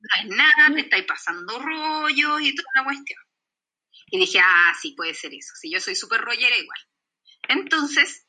No 0.02 0.10
es 0.22 0.38
nada, 0.38 0.76
te 0.76 0.82
estáis 0.82 1.06
pasando 1.06 1.60
rollos 1.60 2.42
y 2.42 2.56
toda 2.56 2.70
la 2.76 2.84
cuestión. 2.84 3.22
Y 4.12 4.20
dije, 4.20 4.40
ah, 4.44 4.74
sí, 4.82 4.94
puede 4.94 5.14
ser 5.14 5.34
eso. 5.34 5.54
Si 5.56 5.72
yo 5.72 5.80
soy 5.80 5.96
súper 5.96 6.22
rollera, 6.22 6.58
igual. 6.58 6.80
Entonces, 7.48 8.28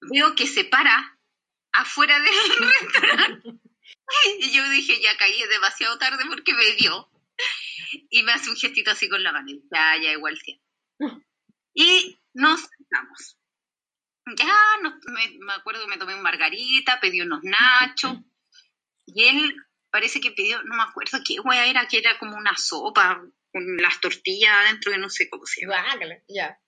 veo 0.00 0.34
que 0.34 0.46
se 0.46 0.64
para 0.64 1.18
afuera 1.72 2.18
del 2.20 2.70
restaurante. 2.80 3.48
Y 4.40 4.50
yo 4.52 4.68
dije, 4.70 5.00
ya 5.00 5.16
caí 5.16 5.42
demasiado 5.48 5.98
tarde 5.98 6.24
porque 6.28 6.54
me 6.54 6.72
dio. 6.76 7.10
Y 8.10 8.22
me 8.22 8.32
hace 8.32 8.50
un 8.50 8.56
gestito 8.56 8.90
así 8.90 9.08
con 9.08 9.22
la 9.22 9.32
mano. 9.32 9.48
Ya, 9.72 9.96
ya, 10.02 10.12
igual 10.12 10.38
sí. 10.44 10.60
Y 11.74 12.18
nos 12.34 12.60
sentamos. 12.60 13.38
Ya, 14.36 14.54
nos- 14.82 14.94
me, 15.06 15.38
me 15.38 15.52
acuerdo 15.52 15.82
que 15.82 15.90
me 15.90 15.98
tomé 15.98 16.14
un 16.14 16.22
margarita, 16.22 17.00
pedí 17.00 17.20
unos 17.20 17.40
nachos. 17.42 18.18
Y 19.06 19.24
él 19.24 19.54
parece 19.90 20.20
que 20.20 20.32
pidió, 20.32 20.62
no 20.64 20.76
me 20.76 20.82
acuerdo 20.82 21.18
qué 21.26 21.38
wea 21.40 21.66
era, 21.66 21.86
que 21.86 21.98
era 21.98 22.18
como 22.18 22.36
una 22.36 22.56
sopa 22.56 23.22
con 23.56 23.76
las 23.78 23.98
tortillas 24.02 24.52
adentro, 24.52 24.92
que 24.92 24.98
no 24.98 25.08
sé 25.08 25.30
cómo 25.30 25.46
se 25.46 25.62
llama. 25.62 25.82
Ya. 26.28 26.60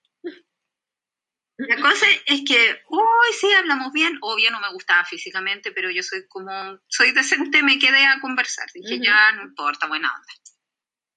La 1.57 1.75
cosa 1.79 2.07
es 2.25 2.41
que, 2.47 2.81
uy, 2.89 3.33
sí, 3.39 3.51
hablamos 3.53 3.93
bien. 3.93 4.17
Obvio, 4.21 4.49
no 4.49 4.59
me 4.59 4.71
gustaba 4.73 5.05
físicamente, 5.05 5.71
pero 5.71 5.91
yo 5.91 6.01
soy 6.01 6.27
como, 6.27 6.79
soy 6.87 7.11
decente, 7.11 7.61
me 7.61 7.77
quedé 7.77 8.07
a 8.07 8.19
conversar. 8.21 8.67
Dije, 8.73 8.99
ya, 9.03 9.33
no 9.33 9.43
importa, 9.43 9.87
buena 9.87 10.11
onda. 10.11 10.33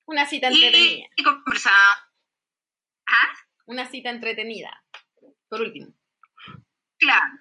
Una 0.05 0.27
cita 0.27 0.49
entretenida. 0.49 1.07
Y, 1.17 1.21
y 1.21 1.23
conversaba. 1.23 1.97
¿Ah? 3.07 3.33
Una 3.65 3.87
cita 3.87 4.11
entretenida. 4.11 4.85
Por 5.49 5.63
último. 5.63 5.95
Claro, 6.99 7.33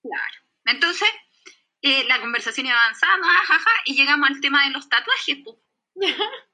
claro. 0.00 0.34
Entonces, 0.64 1.08
eh, 1.82 2.04
la 2.04 2.18
conversación 2.18 2.66
iba 2.66 2.80
avanzando, 2.80 3.26
ajaja, 3.26 3.70
y 3.84 3.94
llegamos 3.94 4.30
al 4.30 4.40
tema 4.40 4.64
de 4.64 4.70
los 4.70 4.88
tatuajes, 4.88 5.36
pues. 5.44 5.58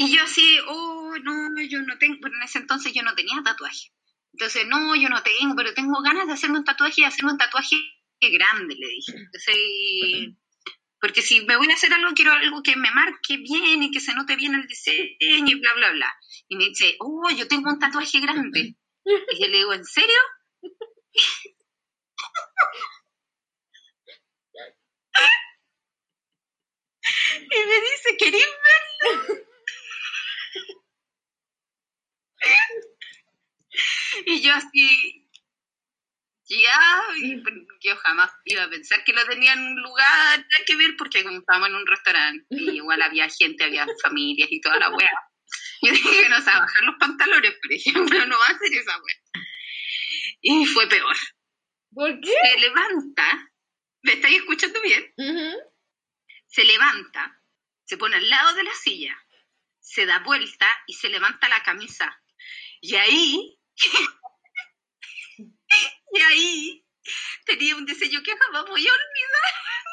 Y 0.00 0.14
yo 0.14 0.22
así, 0.22 0.58
oh, 0.68 1.12
no, 1.24 1.60
yo 1.68 1.82
no 1.82 1.98
tengo, 1.98 2.18
pero 2.22 2.36
en 2.36 2.42
ese 2.44 2.58
entonces 2.58 2.92
yo 2.94 3.02
no 3.02 3.16
tenía 3.16 3.42
tatuaje. 3.44 3.92
Entonces, 4.32 4.64
no, 4.68 4.94
yo 4.94 5.08
no 5.08 5.20
tengo, 5.24 5.56
pero 5.56 5.74
tengo 5.74 6.00
ganas 6.02 6.28
de 6.28 6.34
hacerme 6.34 6.58
un 6.58 6.64
tatuaje 6.64 7.00
y 7.00 7.04
hacerme 7.04 7.32
un 7.32 7.38
tatuaje 7.38 7.76
grande, 8.20 8.76
le 8.78 8.88
dije. 8.88 9.12
Entonces, 9.16 10.36
porque 11.00 11.20
si 11.20 11.44
me 11.46 11.56
voy 11.56 11.68
a 11.68 11.74
hacer 11.74 11.92
algo, 11.92 12.12
quiero 12.14 12.32
algo 12.32 12.62
que 12.62 12.76
me 12.76 12.92
marque 12.92 13.38
bien 13.38 13.82
y 13.82 13.90
que 13.90 13.98
se 13.98 14.14
note 14.14 14.36
bien 14.36 14.54
el 14.54 14.68
diseño 14.68 15.16
y 15.18 15.54
bla, 15.56 15.74
bla, 15.74 15.90
bla. 15.90 16.14
Y 16.46 16.54
me 16.54 16.66
dice, 16.66 16.96
oh, 17.00 17.28
yo 17.36 17.48
tengo 17.48 17.68
un 17.68 17.80
tatuaje 17.80 18.20
grande. 18.20 18.76
Y 19.04 19.42
yo 19.42 19.48
le 19.48 19.56
digo, 19.56 19.72
¿en 19.72 19.84
serio? 19.84 20.18
Y 27.50 27.66
me 27.66 27.80
dice, 27.80 28.16
¿querés 28.18 28.46
verlo? 29.02 29.48
y 34.26 34.40
yo 34.40 34.54
así, 34.54 35.28
y 37.28 37.66
yo 37.80 37.96
jamás 37.96 38.30
iba 38.44 38.64
a 38.64 38.70
pensar 38.70 39.04
que 39.04 39.12
lo 39.12 39.24
tenía 39.26 39.52
en 39.52 39.60
un 39.60 39.82
lugar 39.82 40.38
nada 40.38 40.64
que 40.66 40.76
ver 40.76 40.94
porque 40.96 41.22
como 41.22 41.38
estábamos 41.38 41.68
en 41.68 41.74
un 41.76 41.86
restaurante 41.86 42.46
y 42.50 42.70
igual 42.76 43.02
había 43.02 43.28
gente, 43.28 43.64
había 43.64 43.86
familias 44.02 44.48
y 44.50 44.60
toda 44.60 44.78
la 44.78 44.90
wea. 44.90 45.10
Yo 45.82 45.92
dije, 45.92 46.28
no 46.28 46.36
a 46.36 46.40
bajar 46.40 46.82
los 46.82 46.96
pantalones, 46.98 47.54
por 47.62 47.72
ejemplo, 47.72 48.26
no 48.26 48.38
va 48.38 48.46
a 48.46 48.50
hacer 48.50 48.72
esa 48.72 48.98
wea. 49.00 49.44
Y 50.40 50.66
fue 50.66 50.88
peor. 50.88 51.16
¿Por 51.94 52.20
qué? 52.20 52.30
Se 52.30 52.60
levanta, 52.60 53.50
¿me 54.02 54.12
estáis 54.14 54.38
escuchando 54.38 54.80
bien? 54.82 55.12
Ujú. 55.16 55.58
se 56.46 56.64
levanta, 56.64 57.42
se 57.84 57.96
pone 57.96 58.16
al 58.16 58.28
lado 58.28 58.54
de 58.54 58.64
la 58.64 58.74
silla, 58.74 59.16
se 59.80 60.06
da 60.06 60.18
vuelta 60.20 60.66
y 60.86 60.94
se 60.94 61.08
levanta 61.08 61.48
la 61.48 61.62
camisa. 61.62 62.22
Y 62.80 62.94
ahí, 62.96 63.58
y 65.38 66.20
ahí 66.20 66.87
tenía 67.44 67.76
un 67.76 67.86
diseño 67.86 68.22
que 68.22 68.36
jamás 68.36 68.64
voy 68.68 68.86
a 68.86 68.92
olvidar. 68.92 69.88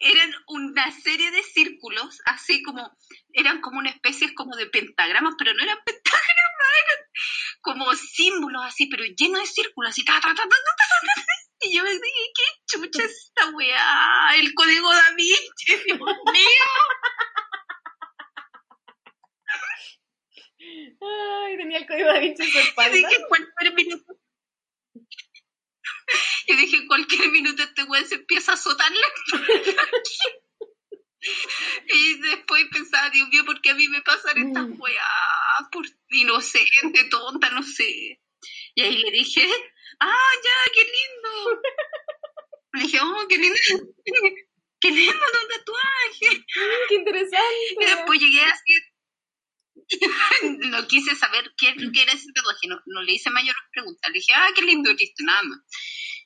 Eran 0.00 0.34
una 0.48 0.90
serie 0.90 1.30
de 1.30 1.42
círculos, 1.42 2.20
así 2.26 2.62
como, 2.62 2.96
eran 3.32 3.60
como 3.60 3.78
una 3.78 3.90
especie 3.90 4.34
como 4.34 4.56
de 4.56 4.66
pentagramas, 4.66 5.34
pero 5.38 5.54
no 5.54 5.62
eran 5.62 5.78
pentagramas, 5.84 6.72
eran 6.84 7.06
como 7.60 7.94
símbolos 7.94 8.62
así, 8.64 8.86
pero 8.86 9.04
llenos 9.04 9.40
de 9.40 9.46
círculos, 9.46 9.90
así, 9.90 10.04
ta, 10.04 10.20
ta, 10.20 10.34
ta, 10.34 10.44
y 11.60 11.74
yo 11.74 11.82
me 11.82 11.90
dije, 11.90 12.32
qué 12.34 12.42
chucha 12.66 13.04
es 13.04 13.28
esta 13.28 13.50
weá, 13.50 14.36
el 14.36 14.52
código 14.54 14.92
da 14.92 15.14
Vinci, 15.16 15.66
Dios 15.86 15.98
mío. 15.98 16.66
Ay, 21.00 21.56
tenía 21.56 21.78
el 21.78 21.86
código 21.86 22.08
da 22.08 22.20
Vinci 22.20 22.42
en 22.42 22.50
su 22.50 22.58
espalda. 22.58 22.92
Así 22.92 23.16
que 23.16 23.26
cualquier 23.28 23.74
minuto 23.74 24.18
Yo 26.48 26.56
dije, 26.56 26.76
en 26.76 26.86
cualquier 26.86 27.30
minuto 27.30 27.62
este 27.62 27.82
weón 27.84 28.06
se 28.06 28.14
empieza 28.16 28.52
a 28.52 28.54
azotar 28.54 28.90
la 28.92 29.08
Y 31.88 32.20
después 32.20 32.64
pensaba, 32.72 33.10
Dios 33.10 33.28
mío, 33.30 33.44
¿por 33.44 33.60
qué 33.60 33.70
a 33.70 33.74
mí 33.74 33.88
me 33.88 34.00
pasan 34.02 34.38
estas 34.38 34.68
Mm. 34.68 34.80
weas? 34.80 35.02
Por 35.72 35.84
inocente, 36.10 37.04
tonta, 37.10 37.50
no 37.50 37.62
sé. 37.62 38.20
Y 38.74 38.82
ahí 38.82 38.96
le 38.98 39.10
dije, 39.10 39.48
ah, 40.00 40.30
ya, 40.44 40.72
qué 40.74 40.82
lindo. 40.84 41.60
Le 42.74 42.82
dije, 42.82 42.98
oh, 43.02 43.26
qué 43.28 43.38
lindo. 43.38 43.58
Qué 44.78 44.90
lindo 44.90 45.14
tu 45.14 45.48
tatuaje. 45.48 46.38
Mm, 46.38 46.88
¡Qué 46.90 46.94
interesante! 46.96 47.44
Y 47.80 47.84
después 47.86 48.20
llegué 48.20 48.42
así. 48.44 48.74
no 50.70 50.86
quise 50.86 51.14
saber 51.14 51.52
qué, 51.56 51.74
qué 51.92 52.02
era 52.02 52.12
ese 52.12 52.32
tatuaje, 52.32 52.66
no, 52.66 52.80
no 52.86 53.02
le 53.02 53.12
hice 53.12 53.30
mayores 53.30 53.62
preguntas. 53.72 54.10
Le 54.10 54.18
dije, 54.18 54.32
ah, 54.34 54.50
qué 54.54 54.62
lindo, 54.62 54.92
listo, 54.92 55.24
nada 55.24 55.42
más. 55.42 55.58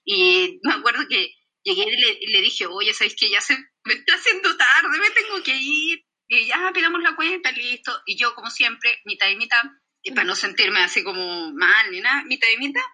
Y 0.04 0.58
me 0.62 0.74
acuerdo 0.74 1.06
que 1.08 1.34
llegué 1.62 1.84
y 2.20 2.26
le, 2.26 2.40
dije, 2.40 2.66
oye, 2.66 2.92
¿sabes 2.94 3.14
que 3.16 3.30
Ya 3.30 3.40
se 3.40 3.56
me 3.84 3.94
está 3.94 4.14
haciendo 4.14 4.56
tarde, 4.56 4.98
me 4.98 5.10
tengo 5.10 5.42
que 5.42 5.56
ir. 5.56 6.04
Y 6.28 6.46
ya, 6.46 6.70
pidamos 6.72 7.02
la 7.02 7.16
cuenta, 7.16 7.50
listo. 7.52 7.92
Y 8.06 8.16
yo, 8.16 8.34
como 8.34 8.50
siempre, 8.50 9.00
mitad 9.04 9.28
y 9.28 9.36
mitad, 9.36 9.62
y 10.02 10.12
para 10.12 10.24
no 10.24 10.36
sentirme 10.36 10.80
así 10.80 11.02
como 11.02 11.52
mal 11.52 11.90
ni 11.90 12.00
nada, 12.00 12.22
mitad 12.24 12.48
y 12.48 12.58
mitad, 12.58 12.84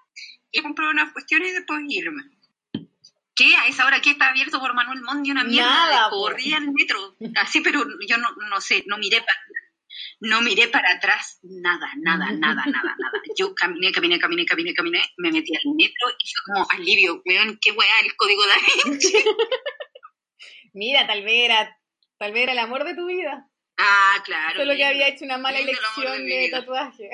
y 0.51 0.63
comprar 0.63 0.89
unas 0.89 1.13
cuestiones 1.13 1.51
y 1.51 1.53
después 1.53 1.83
irme. 1.89 2.23
¿Qué? 3.35 3.55
A 3.57 3.67
esa 3.67 3.85
hora 3.85 4.01
que 4.01 4.13
está 4.13 4.31
abierto 4.31 4.59
por 4.59 4.75
Manuel 4.75 5.03
Mondi 5.03 5.31
una 5.31 5.45
mierda. 5.45 5.69
Nada, 5.69 6.09
corría 6.09 6.57
el 6.57 6.73
metro. 6.73 7.17
Así, 7.37 7.61
pero 7.61 7.85
yo 8.09 8.17
no, 8.17 8.35
no 8.49 8.61
sé, 8.63 8.83
no 8.87 8.97
miré 8.97 9.19
para 9.21 9.39
No 10.21 10.41
miré 10.41 10.69
para 10.69 10.93
atrás, 10.93 11.39
nada, 11.43 11.91
nada, 11.99 12.27
nada, 12.33 12.65
nada, 12.67 12.97
nada. 12.99 13.23
Yo 13.37 13.55
caminé, 13.55 13.93
caminé, 13.93 14.19
caminé, 14.19 14.45
caminé, 14.45 14.75
caminé, 14.75 15.03
me 15.19 15.31
metí 15.31 15.55
al 15.55 15.75
metro 15.75 16.09
y 16.19 16.29
fue 16.29 16.55
como 16.55 16.67
alivio, 16.71 17.23
weón, 17.25 17.59
qué 17.61 17.73
weá 17.73 18.01
el 18.03 18.17
código 18.17 18.43
de 18.47 18.91
Vinci. 18.91 19.13
Mira, 20.73 21.07
tal 21.07 21.23
vez 21.23 21.45
era, 21.45 21.79
tal 22.19 22.33
vez 22.33 22.43
era 22.45 22.53
el 22.53 22.59
amor 22.59 22.85
de 22.85 22.95
tu 22.95 23.07
vida. 23.07 23.49
Ah, 23.79 24.23
claro. 24.25 24.61
Solo 24.61 24.75
que 24.75 24.85
había 24.85 25.09
hecho 25.09 25.25
una 25.25 25.39
mala 25.39 25.59
de 25.59 25.65
elección 25.65 26.27
de 26.27 26.39
vida. 26.39 26.61
tatuaje. 26.61 27.11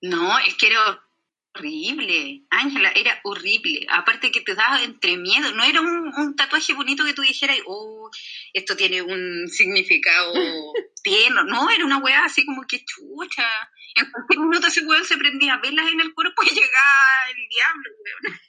No, 0.00 0.38
es 0.38 0.54
que 0.56 0.68
era 0.68 1.07
horrible. 1.54 2.44
Ángela, 2.50 2.90
era 2.94 3.20
horrible. 3.24 3.86
Aparte 3.90 4.30
que 4.30 4.40
te 4.40 4.54
daba 4.54 4.82
entre 4.82 5.16
miedo. 5.16 5.52
No 5.52 5.64
era 5.64 5.80
un, 5.80 6.12
un 6.14 6.36
tatuaje 6.36 6.74
bonito 6.74 7.04
que 7.04 7.14
tú 7.14 7.22
dijeras, 7.22 7.58
oh, 7.66 8.10
esto 8.52 8.76
tiene 8.76 9.02
un 9.02 9.48
significado 9.48 10.32
tierno. 11.02 11.44
No, 11.44 11.70
era 11.70 11.84
una 11.84 11.98
weá 11.98 12.24
así 12.24 12.44
como 12.44 12.62
que 12.66 12.84
chucha. 12.84 13.48
En 13.94 14.10
cualquier 14.10 14.40
minuto 14.40 14.66
ese 14.66 14.84
weón 14.84 15.04
se 15.04 15.16
prendía 15.16 15.58
velas 15.58 15.90
en 15.90 16.00
el 16.00 16.14
cuerpo 16.14 16.42
y 16.42 16.48
llegaba 16.54 17.30
el 17.30 17.48
diablo, 17.48 17.90
weón. 18.04 18.40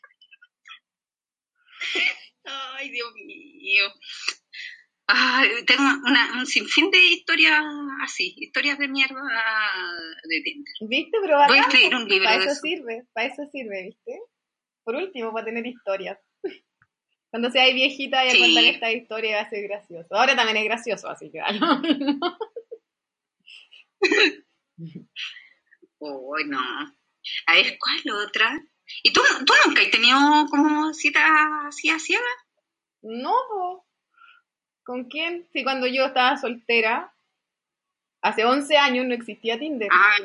Ay, 2.45 2.89
Dios 2.89 3.13
mío. 3.13 3.93
Ay, 5.11 5.49
tengo 5.65 5.81
una- 6.05 6.33
un 6.39 6.45
sinfín 6.45 6.91
de 6.91 6.99
historias 7.03 7.59
así, 8.03 8.35
historias 8.37 8.77
de 8.77 8.87
mierda 8.87 9.19
de 10.23 10.41
Tinder. 10.41 10.73
¿Viste? 10.87 11.17
Pero 11.21 11.37
Voy 11.47 11.57
a 11.57 11.61
escribir 11.61 11.95
un 11.95 12.07
libro 12.07 12.25
Para 12.25 12.41
eso 12.43 12.51
eso. 12.51 12.61
sirve, 12.61 13.07
para 13.13 13.27
eso 13.27 13.41
sirve, 13.51 13.83
¿viste? 13.85 14.19
Por 14.83 14.95
último, 14.95 15.33
para 15.33 15.45
tener 15.45 15.65
historias. 15.65 16.19
Cuando 17.31 17.49
seas 17.49 17.73
viejita 17.73 18.23
y 18.25 18.29
a 18.29 18.31
Sí. 18.31 18.39
contar 18.39 18.63
esta 18.65 18.91
historia 18.91 19.37
va 19.37 19.41
a 19.43 19.49
ser 19.49 19.63
gracioso. 19.67 20.15
Ahora 20.15 20.35
también 20.35 20.57
es 20.57 20.65
gracioso, 20.65 21.09
así 21.09 21.31
que 21.31 21.39
¿no? 21.59 21.81
Uy, 25.99 26.43
no. 26.47 26.59
A 27.47 27.53
ver, 27.53 27.77
¿cuál 27.79 28.25
otra? 28.25 28.59
¿Y 29.03 29.11
tú, 29.11 29.21
tú 29.45 29.53
nunca 29.65 29.81
has 29.81 29.91
tenido 29.91 30.17
como 30.49 30.93
citas 30.93 31.23
así 31.65 31.89
a 31.89 31.99
ciegas? 31.99 32.25
No. 33.01 33.85
¿Con 34.89 35.03
quién? 35.03 35.45
Sí, 35.53 35.63
cuando 35.63 35.85
yo 35.85 36.05
estaba 36.05 36.35
soltera, 36.35 37.13
hace 38.23 38.43
11 38.43 38.75
años 38.75 39.05
no 39.05 39.13
existía 39.13 39.59
Tinder. 39.59 39.87
Ah, 39.91 40.17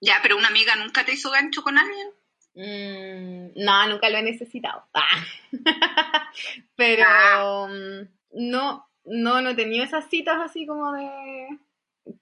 ya, 0.00 0.14
pero 0.22 0.38
una 0.38 0.48
amiga 0.48 0.74
nunca 0.76 1.04
te 1.04 1.12
hizo 1.12 1.30
gancho 1.30 1.62
con 1.62 1.76
alguien. 1.76 2.08
Mm, 2.54 3.62
no, 3.62 3.88
nunca 3.88 4.08
lo 4.08 4.16
he 4.16 4.22
necesitado. 4.22 4.82
Ah. 4.94 5.22
Pero 6.74 7.04
Ah. 7.06 7.68
mm, 7.68 8.48
no, 8.50 8.88
no, 9.04 9.42
no 9.42 9.50
he 9.50 9.54
tenido 9.54 9.84
esas 9.84 10.08
citas 10.08 10.38
así 10.42 10.66
como 10.66 10.90
de, 10.92 11.58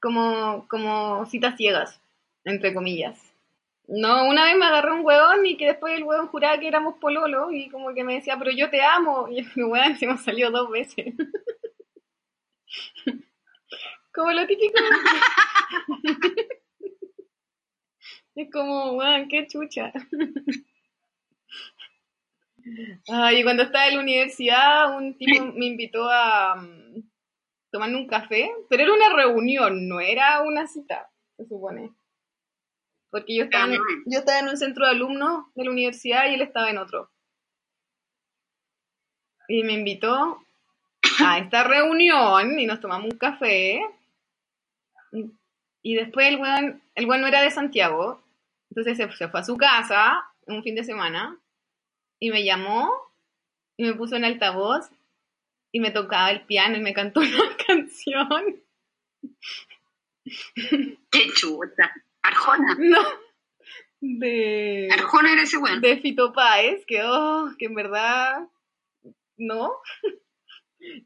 como, 0.00 0.66
como 0.66 1.24
citas 1.26 1.56
ciegas, 1.56 2.00
entre 2.44 2.74
comillas. 2.74 3.16
No, 3.86 4.26
una 4.28 4.46
vez 4.46 4.56
me 4.56 4.64
agarré 4.64 4.92
un 4.92 5.04
hueón 5.04 5.44
y 5.44 5.56
que 5.56 5.66
después 5.66 5.94
el 5.94 6.04
hueón 6.04 6.28
juraba 6.28 6.58
que 6.58 6.68
éramos 6.68 6.96
pololo 6.98 7.52
y 7.52 7.68
como 7.68 7.92
que 7.92 8.02
me 8.02 8.14
decía, 8.14 8.38
pero 8.38 8.50
yo 8.50 8.70
te 8.70 8.82
amo. 8.82 9.28
Y 9.30 9.40
el 9.40 9.64
hueón 9.64 9.96
se 9.96 10.06
me 10.06 10.16
salió 10.18 10.50
dos 10.50 10.70
veces. 10.70 11.14
como 14.14 14.32
lo 14.32 14.46
típico. 14.46 14.74
es 18.36 18.50
como, 18.50 18.92
weón, 18.92 19.28
qué 19.28 19.46
chucha. 19.46 19.92
Ay, 23.08 23.40
y 23.40 23.42
cuando 23.42 23.64
estaba 23.64 23.88
en 23.88 23.96
la 23.96 24.00
universidad, 24.00 24.96
un 24.96 25.18
tipo 25.18 25.44
me 25.54 25.66
invitó 25.66 26.08
a 26.08 26.56
mm, 26.56 27.02
tomarme 27.70 27.96
un 27.96 28.06
café, 28.06 28.50
pero 28.70 28.84
era 28.84 28.92
una 28.94 29.14
reunión, 29.14 29.86
no 29.86 30.00
era 30.00 30.42
una 30.42 30.66
cita, 30.66 31.10
se 31.36 31.44
supone. 31.46 31.92
Porque 33.14 33.36
yo 33.36 33.44
estaba, 33.44 33.72
en, 33.72 33.80
yo 34.06 34.18
estaba 34.18 34.40
en 34.40 34.48
un 34.48 34.56
centro 34.56 34.86
de 34.86 34.90
alumnos 34.90 35.44
de 35.54 35.62
la 35.64 35.70
universidad 35.70 36.28
y 36.28 36.34
él 36.34 36.42
estaba 36.42 36.68
en 36.68 36.78
otro. 36.78 37.12
Y 39.46 39.62
me 39.62 39.74
invitó 39.74 40.44
a 41.24 41.38
esta 41.38 41.62
reunión 41.62 42.58
y 42.58 42.66
nos 42.66 42.80
tomamos 42.80 43.12
un 43.12 43.16
café. 43.16 43.80
Y- 45.84 45.94
después 45.94 46.26
el 46.26 46.40
weón, 46.40 46.82
el 46.96 47.06
weón 47.06 47.20
no 47.20 47.28
era 47.28 47.40
de 47.40 47.52
Santiago, 47.52 48.20
entonces 48.70 48.96
se, 48.96 49.08
se 49.12 49.28
fue 49.28 49.38
a 49.38 49.44
su 49.44 49.56
casa 49.56 50.26
un 50.48 50.64
fin 50.64 50.74
de 50.74 50.82
semana 50.82 51.38
y 52.18 52.30
me 52.32 52.42
llamó 52.42 52.90
y 53.76 53.84
me 53.84 53.94
puso 53.94 54.16
en 54.16 54.24
altavoz 54.24 54.90
y 55.70 55.78
me 55.78 55.92
tocaba 55.92 56.32
el 56.32 56.44
piano 56.46 56.76
y 56.76 56.80
me 56.80 56.94
cantó 56.94 57.20
una 57.20 57.56
canción. 57.64 58.60
Qué 61.12 61.32
chuta. 61.32 61.92
Arjona. 62.24 62.76
No. 62.78 63.02
De, 64.00 64.88
Arjona 64.92 65.32
era 65.32 65.42
ese 65.42 65.58
weón. 65.58 65.80
de 65.80 65.98
Fito 65.98 66.32
Páez, 66.32 66.84
que, 66.86 67.02
oh, 67.02 67.50
que 67.58 67.66
en 67.66 67.74
verdad 67.74 68.48
no. 69.36 69.72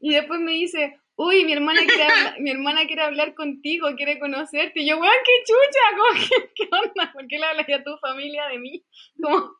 Y 0.01 0.13
después 0.13 0.41
me 0.41 0.51
dice, 0.51 0.99
uy, 1.15 1.45
mi 1.45 1.53
hermana 1.53 1.79
quiere 1.85 2.03
hablar, 2.03 2.35
mi 2.41 2.51
hermana 2.51 2.85
quiere 2.85 3.01
hablar 3.01 3.33
contigo, 3.33 3.87
quiere 3.95 4.19
conocerte. 4.19 4.81
Y 4.81 4.89
yo, 4.89 4.97
weón, 4.97 5.13
qué 5.23 5.31
chucha, 5.45 6.27
que, 6.27 6.53
¿qué 6.53 6.69
onda? 6.69 7.13
¿Por 7.13 7.25
qué 7.27 7.39
le 7.39 7.45
hablas 7.45 7.65
a 7.69 7.83
tu 7.83 7.97
familia 7.99 8.47
de 8.47 8.59
mí? 8.59 8.83
Como, 9.21 9.55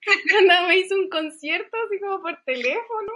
Anda, 0.38 0.66
me 0.66 0.78
hizo 0.78 0.94
un 0.94 1.10
concierto 1.10 1.76
así 1.86 2.00
como 2.00 2.22
por 2.22 2.42
teléfono. 2.46 3.12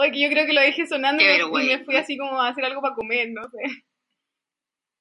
Ay, 0.00 0.10
que 0.10 0.22
yo 0.22 0.28
creo 0.28 0.46
que 0.46 0.54
lo 0.54 0.60
dejé 0.60 0.86
sonando 0.86 1.22
y 1.22 1.66
me 1.66 1.84
fui 1.84 1.94
así 1.94 2.18
como 2.18 2.40
a 2.40 2.48
hacer 2.48 2.64
algo 2.64 2.82
para 2.82 2.96
comer, 2.96 3.28
no 3.30 3.48
sé. 3.48 3.84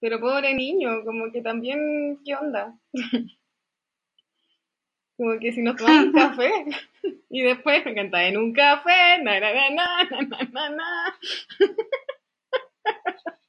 Pero 0.04 0.20
pobre 0.20 0.54
niño, 0.54 1.06
como 1.06 1.32
que 1.32 1.42
también, 1.42 2.20
¿qué 2.26 2.36
onda? 2.36 2.78
como 5.18 5.40
que 5.40 5.54
si 5.54 5.62
nos 5.62 5.78
toman 5.78 6.08
un 6.08 6.12
café 6.12 6.52
y 7.30 7.42
después 7.42 7.86
me 7.86 7.96
canta 7.96 8.26
en 8.26 8.36
un 8.36 8.52
café, 8.52 9.24
na 9.24 9.40
na 9.40 9.54
na 9.54 9.70
na 9.70 10.04
na 10.28 10.40
na 10.52 10.70
na. 10.72 11.18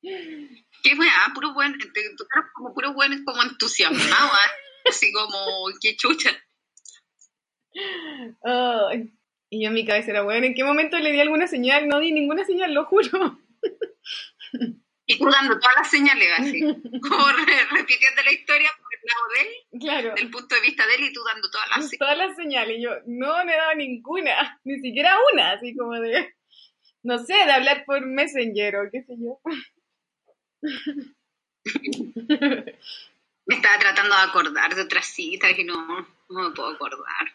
Qué 0.00 0.94
weá, 0.96 1.32
puro 1.34 1.54
buen, 1.54 1.76
te 1.76 1.86
tocaron 2.16 2.48
como 2.54 2.72
puro 2.72 2.94
buen, 2.94 3.24
como 3.24 3.42
entusiasmado, 3.42 4.30
ah, 4.32 4.50
así 4.88 5.12
como, 5.12 5.66
qué 5.80 5.96
chucha. 5.96 6.30
Oh, 8.42 8.90
y 9.50 9.60
yo 9.60 9.68
en 9.70 9.74
mi 9.74 9.84
cabeza 9.84 10.12
era, 10.12 10.22
bueno, 10.22 10.46
¿en 10.46 10.54
qué 10.54 10.62
momento 10.62 10.96
le 11.00 11.10
di 11.10 11.18
alguna 11.18 11.48
señal? 11.48 11.88
No 11.88 11.98
di 11.98 12.12
ninguna 12.12 12.44
señal, 12.44 12.72
lo 12.74 12.84
juro. 12.84 13.40
Y 15.12 15.18
tú 15.18 15.30
dando 15.30 15.58
todas 15.58 15.76
las 15.76 15.90
señales 15.90 16.28
así, 16.38 16.60
como 17.08 17.28
re- 17.32 17.64
repitiendo 17.72 18.22
la 18.22 18.32
historia 18.32 18.70
por 18.80 18.94
el 18.94 19.00
lado 19.04 19.28
de 19.34 19.40
él, 19.40 19.80
Claro. 19.80 20.14
del 20.14 20.30
punto 20.30 20.54
de 20.54 20.60
vista 20.60 20.86
de 20.86 20.94
él, 20.96 21.04
y 21.04 21.12
tú 21.12 21.20
dando 21.24 21.50
todas 21.50 21.68
las 21.68 21.76
señales. 21.88 21.98
Todas 21.98 22.18
las 22.18 22.36
señales. 22.36 22.78
Y 22.78 22.82
yo, 22.82 22.90
no, 23.06 23.44
no 23.44 23.50
he 23.52 23.56
dado 23.56 23.74
ninguna. 23.74 24.60
Ni 24.64 24.78
siquiera 24.80 25.16
una, 25.32 25.52
así 25.52 25.74
como 25.76 25.94
de, 25.94 26.34
no 27.02 27.18
sé, 27.18 27.34
de 27.34 27.52
hablar 27.52 27.84
por 27.84 28.04
Messenger 28.06 28.76
o 28.76 28.90
qué 28.90 29.02
sé 29.02 29.14
yo. 29.18 29.40
Me 33.46 33.56
estaba 33.56 33.78
tratando 33.78 34.14
de 34.14 34.22
acordar 34.22 34.74
de 34.74 34.82
otras 34.82 35.06
citas 35.06 35.58
y 35.58 35.64
no, 35.64 36.06
no 36.28 36.48
me 36.48 36.50
puedo 36.54 36.68
acordar. 36.70 37.34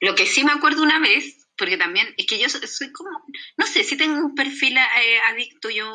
Lo 0.00 0.14
que 0.14 0.26
sí 0.26 0.44
me 0.44 0.52
acuerdo 0.52 0.82
una 0.82 0.98
vez, 0.98 1.41
porque 1.62 1.76
también 1.76 2.12
es 2.18 2.26
que 2.26 2.40
yo 2.40 2.48
soy, 2.48 2.90
como, 2.90 3.10
no 3.56 3.66
sé 3.66 3.84
si 3.84 3.96
tengo 3.96 4.18
un 4.18 4.34
perfil 4.34 4.76
eh, 4.76 5.20
adicto, 5.28 5.70
yo 5.70 5.86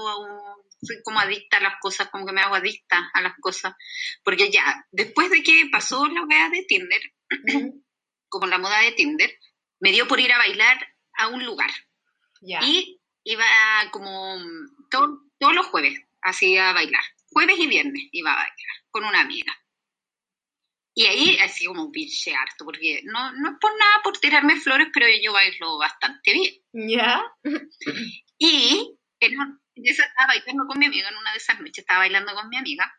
soy 0.82 1.02
como 1.04 1.20
adicta 1.20 1.58
a 1.58 1.60
las 1.60 1.74
cosas, 1.82 2.08
como 2.10 2.26
que 2.26 2.32
me 2.32 2.40
hago 2.40 2.56
adicta 2.56 3.12
a 3.14 3.20
las 3.22 3.34
cosas. 3.42 3.74
Porque 4.24 4.50
ya, 4.50 4.86
después 4.92 5.30
de 5.30 5.44
que 5.44 5.68
pasó 5.70 6.08
la 6.08 6.24
wea 6.24 6.50
de 6.50 6.64
Tinder, 6.64 7.02
como 8.30 8.48
la 8.48 8.58
moda 8.60 8.80
de 8.80 8.94
Tinder, 8.94 9.30
me 9.82 9.92
dio 9.92 10.08
por 10.08 10.22
ir 10.22 10.32
a 10.32 10.38
bailar 10.38 10.78
a 11.18 11.28
un 11.28 11.44
lugar. 11.46 11.70
Y 12.64 13.02
iba 13.26 13.46
como 13.92 14.38
mm, 14.40 14.88
to- 14.90 15.20
todos 15.38 15.54
los 15.54 15.66
jueves, 15.68 16.00
así 16.22 16.58
a 16.58 16.72
bailar. 16.72 17.04
Jueves 17.32 17.60
y 17.60 17.68
viernes 17.68 18.04
iba 18.14 18.32
a 18.32 18.36
bailar 18.36 18.78
con 18.90 19.04
una 19.04 19.20
amiga. 19.20 19.54
Y 21.00 21.06
ahí 21.06 21.38
así 21.38 21.66
como 21.66 21.92
pinche 21.92 22.34
harto, 22.34 22.66
porque 22.66 23.02
no, 23.04 23.32
no 23.34 23.52
es 23.52 23.56
por 23.62 23.72
nada 23.78 24.02
por 24.04 24.18
tirarme 24.18 24.60
flores, 24.60 24.88
pero 24.92 25.06
yo 25.22 25.32
bailo 25.32 25.78
bastante 25.78 26.34
bien. 26.34 26.56
Ya. 26.90 27.24
Y 28.40 28.98
en 29.20 29.40
un- 29.40 29.62
yo 29.76 29.92
estaba 29.92 30.26
bailando 30.28 30.66
con 30.66 30.80
mi 30.80 30.88
amiga 30.88 31.10
en 31.10 31.18
una 31.18 31.32
de 31.34 31.38
esas 31.38 31.60
noches, 31.60 31.78
estaba 31.78 32.00
bailando 32.00 32.34
con 32.34 32.50
mi 32.50 32.58
amiga. 32.58 32.92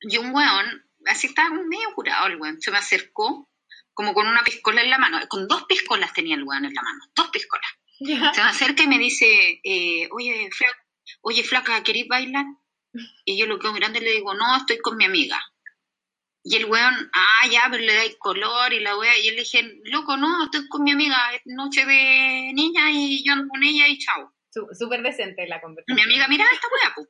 Y 0.00 0.18
un 0.18 0.34
weón, 0.34 0.90
así 1.06 1.28
estaba 1.28 1.48
medio 1.50 1.94
curado 1.94 2.26
el 2.26 2.36
weón, 2.36 2.60
se 2.60 2.70
me 2.70 2.76
acercó 2.78 3.48
como 3.94 4.12
con 4.12 4.26
una 4.28 4.44
piscola 4.44 4.82
en 4.82 4.90
la 4.90 4.98
mano, 4.98 5.18
con 5.28 5.48
dos 5.48 5.64
piscolas 5.64 6.12
tenía 6.12 6.36
el 6.36 6.44
weón 6.44 6.66
en 6.66 6.74
la 6.74 6.82
mano, 6.82 6.98
dos 7.14 7.28
piscolas. 7.30 7.70
Ya. 7.98 8.34
Se 8.34 8.42
me 8.42 8.50
acerca 8.50 8.82
y 8.82 8.88
me 8.88 8.98
dice, 8.98 9.60
eh, 9.64 10.06
oye, 10.12 10.50
flaca, 10.52 10.84
oye, 11.22 11.42
flaca, 11.44 11.82
¿querés 11.82 12.06
bailar? 12.08 12.44
Y 13.24 13.38
yo 13.38 13.46
lo 13.46 13.58
que 13.58 13.72
grande 13.72 14.00
le 14.00 14.12
digo, 14.12 14.34
no, 14.34 14.54
estoy 14.58 14.78
con 14.80 14.98
mi 14.98 15.06
amiga. 15.06 15.42
Y 16.48 16.54
el 16.56 16.66
weón, 16.66 17.10
ah, 17.12 17.48
ya, 17.50 17.62
pero 17.70 17.82
le 17.82 17.92
dais 17.92 18.16
color 18.20 18.72
y 18.72 18.78
la 18.78 18.96
wea. 18.96 19.18
Y 19.18 19.24
yo 19.26 19.30
le 19.32 19.38
dije, 19.40 19.80
loco, 19.86 20.16
no, 20.16 20.44
estoy 20.44 20.68
con 20.68 20.84
mi 20.84 20.92
amiga, 20.92 21.16
es 21.34 21.42
noche 21.46 21.84
de 21.84 22.52
niña 22.54 22.90
y 22.92 23.24
yo 23.26 23.32
ando 23.32 23.48
con 23.48 23.64
ella 23.64 23.88
y 23.88 23.98
chao. 23.98 24.32
Sú- 24.54 24.68
Súper 24.78 25.02
decente 25.02 25.44
la 25.48 25.56
Mi 25.56 25.62
conversación. 25.62 26.00
amiga, 26.00 26.28
mira 26.28 26.44
esta 26.52 26.68
wea, 26.68 26.94
pues. 26.94 27.08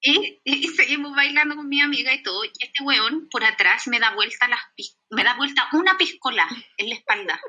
Y, 0.00 0.40
y 0.44 0.68
seguimos 0.68 1.14
bailando 1.16 1.56
con 1.56 1.68
mi 1.68 1.80
amiga 1.80 2.14
y 2.14 2.22
todo. 2.22 2.44
Y 2.44 2.48
este 2.60 2.82
weón 2.84 3.28
por 3.30 3.44
atrás 3.44 3.86
me 3.88 3.98
da 3.98 4.14
vuelta 4.14 4.46
las 4.48 4.60
me 5.10 5.22
da 5.24 5.34
vuelta 5.36 5.68
una 5.72 5.98
piscola 5.98 6.46
en 6.78 6.88
la 6.90 6.94
espalda. 6.94 7.40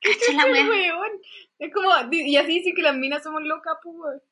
¿Cachai 0.00 0.36
la 0.36 0.44
Qué 0.44 0.50
wea? 0.52 0.64
weón. 0.96 1.10
Es 1.58 1.72
como, 1.74 1.90
y 2.12 2.36
así 2.36 2.52
dicen 2.58 2.74
que 2.74 2.82
las 2.82 2.96
minas 2.96 3.22
somos 3.22 3.42
locas, 3.42 3.74
pues. 3.82 4.22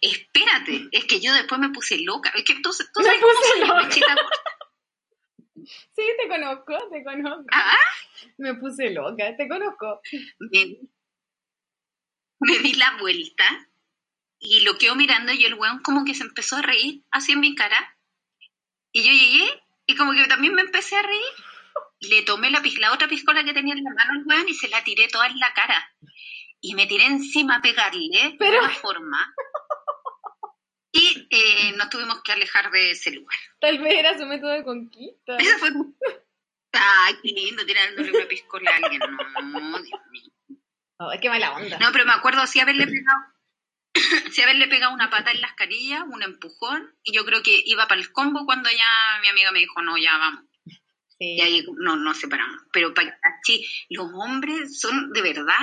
Espérate, 0.00 0.88
es 0.92 1.04
que 1.06 1.20
yo 1.20 1.32
después 1.32 1.60
me 1.60 1.70
puse 1.70 1.98
loca. 1.98 2.30
Es 2.34 2.44
que 2.44 2.54
tú, 2.56 2.70
tú 2.70 3.00
Me 3.00 3.04
sabes 3.04 3.20
cómo 3.20 3.32
puse 3.34 3.60
loca. 3.60 4.16
Sí, 5.64 6.02
te 6.20 6.28
conozco, 6.28 6.76
te 6.90 7.02
conozco. 7.04 7.44
Ah, 7.52 7.76
Me 8.38 8.54
puse 8.54 8.90
loca, 8.90 9.36
te 9.36 9.48
conozco. 9.48 10.00
me, 10.38 10.78
me 12.40 12.58
di 12.58 12.74
la 12.74 12.96
vuelta 12.98 13.44
y 14.38 14.60
lo 14.60 14.76
quedo 14.76 14.94
mirando 14.94 15.32
y 15.32 15.44
el 15.44 15.54
weón 15.54 15.80
como 15.80 16.04
que 16.04 16.14
se 16.14 16.24
empezó 16.24 16.56
a 16.56 16.62
reír 16.62 17.02
así 17.10 17.32
en 17.32 17.40
mi 17.40 17.54
cara. 17.54 17.96
Y 18.92 19.02
yo 19.02 19.10
llegué 19.10 19.62
y 19.86 19.96
como 19.96 20.12
que 20.12 20.26
también 20.26 20.54
me 20.54 20.62
empecé 20.62 20.96
a 20.96 21.02
reír. 21.02 21.22
Le 22.00 22.22
tomé 22.22 22.50
la 22.50 22.60
otra 22.92 23.08
piscola 23.08 23.42
que 23.44 23.54
tenía 23.54 23.74
en 23.74 23.84
la 23.84 23.90
mano 23.90 24.12
al 24.20 24.26
weón 24.26 24.48
y 24.48 24.54
se 24.54 24.68
la 24.68 24.84
tiré 24.84 25.08
toda 25.08 25.26
en 25.28 25.38
la 25.38 25.54
cara. 25.54 25.90
Y 26.66 26.74
me 26.74 26.86
tiré 26.86 27.04
encima 27.04 27.56
a 27.56 27.60
pegarle 27.60 28.36
Pero- 28.38 28.52
de 28.52 28.58
una 28.60 28.70
forma. 28.70 29.34
Y 30.92 31.28
eh, 31.28 31.72
nos 31.76 31.90
tuvimos 31.90 32.22
que 32.22 32.32
alejar 32.32 32.70
de 32.70 32.92
ese 32.92 33.10
lugar. 33.10 33.36
Tal 33.60 33.78
vez 33.80 33.94
era 33.98 34.16
su 34.16 34.24
método 34.24 34.52
de 34.52 34.64
conquista. 34.64 35.36
Eso 35.38 35.58
fue... 35.58 35.70
Ay, 36.72 37.16
qué 37.22 37.32
lindo 37.32 37.66
tirándole 37.66 38.10
una 38.12 38.26
piscola 38.26 38.70
a 38.70 38.76
alguien. 38.76 38.98
No, 39.00 39.82
Dios 39.82 40.00
mío. 40.10 40.32
Oh, 40.98 41.12
es 41.12 41.20
que 41.20 41.28
mala 41.28 41.52
onda. 41.52 41.78
No, 41.78 41.92
pero 41.92 42.06
me 42.06 42.12
acuerdo 42.12 42.40
así 42.40 42.60
haberle 42.60 42.86
pegado, 42.86 43.20
sí 44.32 44.40
haberle 44.40 44.66
pegado 44.66 44.94
una 44.94 45.10
pata 45.10 45.32
en 45.32 45.42
las 45.42 45.52
carillas, 45.52 46.02
un 46.10 46.22
empujón, 46.22 46.96
y 47.02 47.14
yo 47.14 47.26
creo 47.26 47.42
que 47.42 47.62
iba 47.66 47.86
para 47.88 48.00
el 48.00 48.10
combo 48.10 48.46
cuando 48.46 48.70
ya 48.70 49.20
mi 49.20 49.28
amiga 49.28 49.52
me 49.52 49.58
dijo, 49.58 49.82
no, 49.82 49.98
ya 49.98 50.16
vamos. 50.16 50.44
Sí. 51.18 51.36
Y 51.36 51.40
ahí 51.42 51.66
no 51.76 51.96
nos 51.96 52.18
separamos. 52.18 52.62
Pero 52.72 52.94
para 52.94 53.18
sí, 53.42 53.68
los 53.90 54.10
hombres 54.14 54.80
son 54.80 55.12
de 55.12 55.20
verdad 55.20 55.58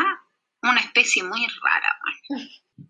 una 0.64 0.80
especie 0.82 1.24
muy 1.24 1.46
rara. 1.64 2.00
man. 2.04 2.40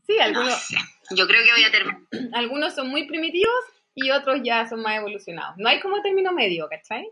Sí, 0.07 0.15
No 0.17 0.23
algunos, 0.23 0.61
sé. 0.61 0.77
Yo 1.11 1.27
creo 1.27 1.43
que 1.43 1.51
voy 1.51 1.63
a 1.63 1.71
terminar. 1.71 2.01
algunos 2.33 2.73
son 2.75 2.89
muy 2.89 3.07
primitivos 3.07 3.63
y 3.95 4.11
otros 4.11 4.39
ya 4.43 4.67
son 4.67 4.81
más 4.81 4.97
evolucionados. 4.97 5.55
No 5.57 5.67
hay 5.69 5.79
como 5.79 6.01
término 6.01 6.31
medio, 6.31 6.67
¿cachai? 6.69 7.09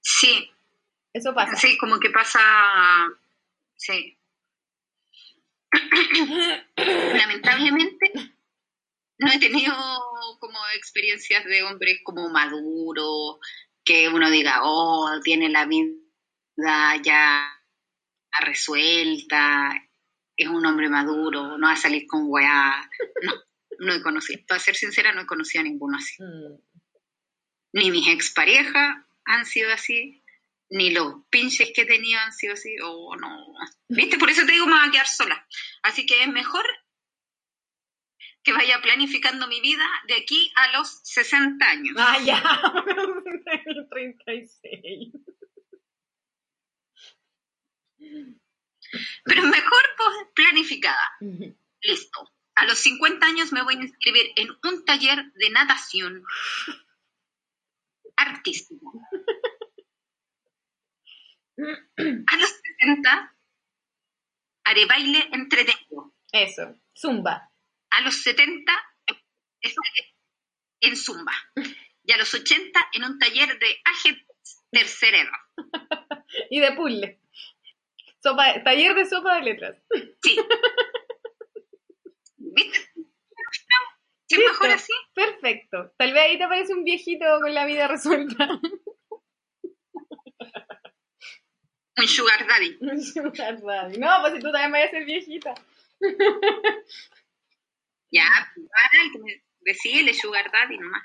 Sí, 0.00 0.50
Eso 1.12 1.34
pasa. 1.34 1.56
sí, 1.56 1.76
como 1.78 1.98
que 2.00 2.10
pasa. 2.10 2.40
Sí. 3.76 4.16
Lamentablemente 6.76 8.12
no 9.18 9.30
he 9.32 9.38
tenido 9.38 9.74
como 10.40 10.58
experiencias 10.74 11.44
de 11.44 11.62
hombres 11.62 12.00
como 12.04 12.28
maduros, 12.30 13.38
que 13.84 14.08
uno 14.08 14.30
diga, 14.30 14.60
oh, 14.62 15.10
tiene 15.22 15.48
la 15.50 15.66
vida 15.66 16.96
ya 17.02 17.46
resuelta, 18.38 19.74
es 20.36 20.48
un 20.48 20.64
hombre 20.64 20.88
maduro, 20.88 21.58
no 21.58 21.66
va 21.66 21.72
a 21.72 21.76
salir 21.76 22.06
con 22.06 22.24
weá. 22.26 22.88
No, 23.22 23.32
no 23.80 23.94
he 23.94 24.02
conocido, 24.02 24.42
para 24.46 24.60
ser 24.60 24.76
sincera, 24.76 25.12
no 25.12 25.22
he 25.22 25.26
conocido 25.26 25.62
a 25.62 25.64
ninguno 25.64 25.98
así. 25.98 26.22
Mm. 26.22 26.58
Ni 27.72 27.90
mis 27.90 28.08
exparejas 28.08 28.96
han 29.24 29.46
sido 29.46 29.72
así, 29.72 30.22
ni 30.70 30.90
los 30.90 31.24
pinches 31.30 31.72
que 31.74 31.82
he 31.82 31.86
tenido 31.86 32.20
han 32.20 32.32
sido 32.32 32.54
así, 32.54 32.76
o 32.82 33.16
no. 33.16 33.46
¿Viste? 33.88 34.18
Por 34.18 34.30
eso 34.30 34.46
te 34.46 34.52
digo, 34.52 34.66
me 34.66 34.78
voy 34.78 34.88
a 34.88 34.90
quedar 34.90 35.06
sola. 35.06 35.46
Así 35.82 36.06
que 36.06 36.22
es 36.22 36.28
mejor 36.28 36.64
que 38.42 38.52
vaya 38.52 38.80
planificando 38.80 39.46
mi 39.48 39.60
vida 39.60 39.84
de 40.08 40.14
aquí 40.14 40.50
a 40.56 40.72
los 40.78 41.00
60 41.04 41.64
años. 41.64 41.96
Ah, 41.98 42.18
ya. 42.24 42.42
36. 43.90 45.12
Pero 49.24 49.42
mejor 49.42 49.82
planificada. 50.34 51.16
Listo. 51.82 52.30
A 52.56 52.66
los 52.66 52.78
50 52.78 53.26
años 53.26 53.52
me 53.52 53.62
voy 53.62 53.76
a 53.76 53.82
inscribir 53.82 54.32
en 54.36 54.50
un 54.50 54.84
taller 54.84 55.32
de 55.32 55.50
natación 55.50 56.24
artístico. 58.16 58.92
A 62.26 62.36
los 62.38 62.50
60 62.78 63.36
haré 64.64 64.86
baile 64.86 65.28
entretenido. 65.32 66.14
Eso. 66.32 66.74
Zumba. 66.96 67.52
A 67.90 68.00
los 68.00 68.22
70 68.22 68.72
eh, 69.06 69.14
en 70.80 70.96
zumba. 70.96 71.32
Y 72.02 72.12
a 72.12 72.16
los 72.16 72.32
80 72.32 72.80
en 72.94 73.04
un 73.04 73.18
taller 73.18 73.58
de 73.58 73.80
ajedrez 73.84 74.26
tercera 74.70 75.20
edad. 75.20 76.24
Y 76.48 76.60
de 76.60 76.72
puzzle. 76.72 77.19
Sopa, 78.22 78.62
taller 78.64 78.94
de 78.94 79.06
sopa 79.06 79.36
de 79.36 79.42
letras. 79.42 79.76
Sí. 80.22 80.36
¿Viste? 82.36 82.78
¿Sí 84.28 84.36
es 84.36 84.38
Listo. 84.38 84.52
mejor 84.52 84.70
así? 84.70 84.92
Perfecto. 85.14 85.92
Tal 85.98 86.12
vez 86.12 86.22
ahí 86.22 86.38
te 86.38 86.44
aparece 86.44 86.72
un 86.74 86.84
viejito 86.84 87.24
con 87.40 87.52
la 87.54 87.64
vida 87.66 87.88
resuelta. 87.88 88.48
Un 92.00 92.08
sugar 92.08 92.46
daddy. 92.48 92.78
no, 93.98 94.08
pues 94.22 94.32
si 94.34 94.40
tú 94.40 94.50
también 94.52 94.72
vayas 94.72 94.88
a 94.88 94.90
ser 94.92 95.04
viejita. 95.04 95.52
Ya, 98.10 98.24
me- 99.22 99.42
decíle 99.60 100.14
sugar 100.14 100.50
daddy 100.50 100.78
nomás. 100.78 101.02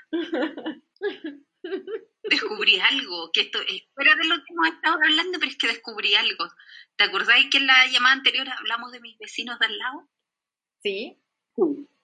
Descubrí 2.66 2.80
algo, 2.80 3.30
que 3.32 3.42
esto 3.42 3.60
es 3.60 3.84
fuera 3.94 4.16
de 4.16 4.24
lo 4.24 4.36
que 4.36 4.52
hemos 4.52 4.66
estado 4.68 4.96
hablando, 4.96 5.38
pero 5.38 5.50
es 5.50 5.56
que 5.56 5.68
descubrí 5.68 6.14
algo. 6.16 6.48
¿Te 6.96 7.04
acordáis 7.04 7.48
que 7.48 7.58
en 7.58 7.66
la 7.66 7.86
llamada 7.86 8.16
anterior 8.16 8.48
hablamos 8.48 8.90
de 8.90 9.00
mis 9.00 9.16
vecinos 9.18 9.58
de 9.60 9.66
al 9.66 9.78
lado? 9.78 10.08
Sí. 10.82 11.16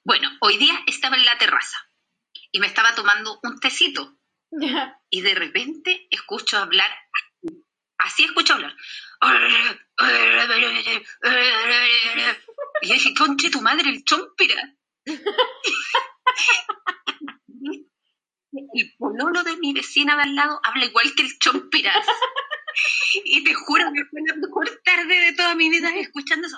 Bueno, 0.04 0.30
hoy 0.40 0.58
día 0.58 0.74
estaba 0.86 1.16
en 1.16 1.24
la 1.24 1.36
terraza 1.38 1.76
y 2.52 2.60
me 2.60 2.68
estaba 2.68 2.94
tomando 2.94 3.40
un 3.42 3.58
tecito 3.58 4.16
y 5.10 5.20
de 5.20 5.34
repente 5.34 6.06
escucho 6.10 6.58
hablar, 6.58 6.90
así 7.98 8.24
escucho 8.24 8.54
hablar. 8.54 8.76
Y 12.82 12.88
yo 12.88 12.94
dije, 12.94 13.14
conche 13.14 13.50
tu 13.50 13.60
madre, 13.62 13.90
el 13.90 14.04
chompira. 14.04 14.76
El 18.74 18.94
pololo 18.98 19.42
de 19.42 19.56
mi 19.58 19.72
vecina 19.72 20.16
de 20.16 20.22
al 20.22 20.34
lado 20.34 20.60
habla 20.62 20.84
igual 20.84 21.12
que 21.16 21.22
el 21.22 21.38
chompiras. 21.38 22.06
Y 23.24 23.44
te 23.44 23.52
juro 23.52 23.84
que 23.92 24.02
fue 24.10 24.22
la 24.26 24.34
mejor 24.34 24.80
tarde 24.82 25.14
de 25.14 25.34
toda 25.34 25.54
mi 25.54 25.68
vida 25.68 25.94
escuchando 25.94 26.46
eso. 26.46 26.56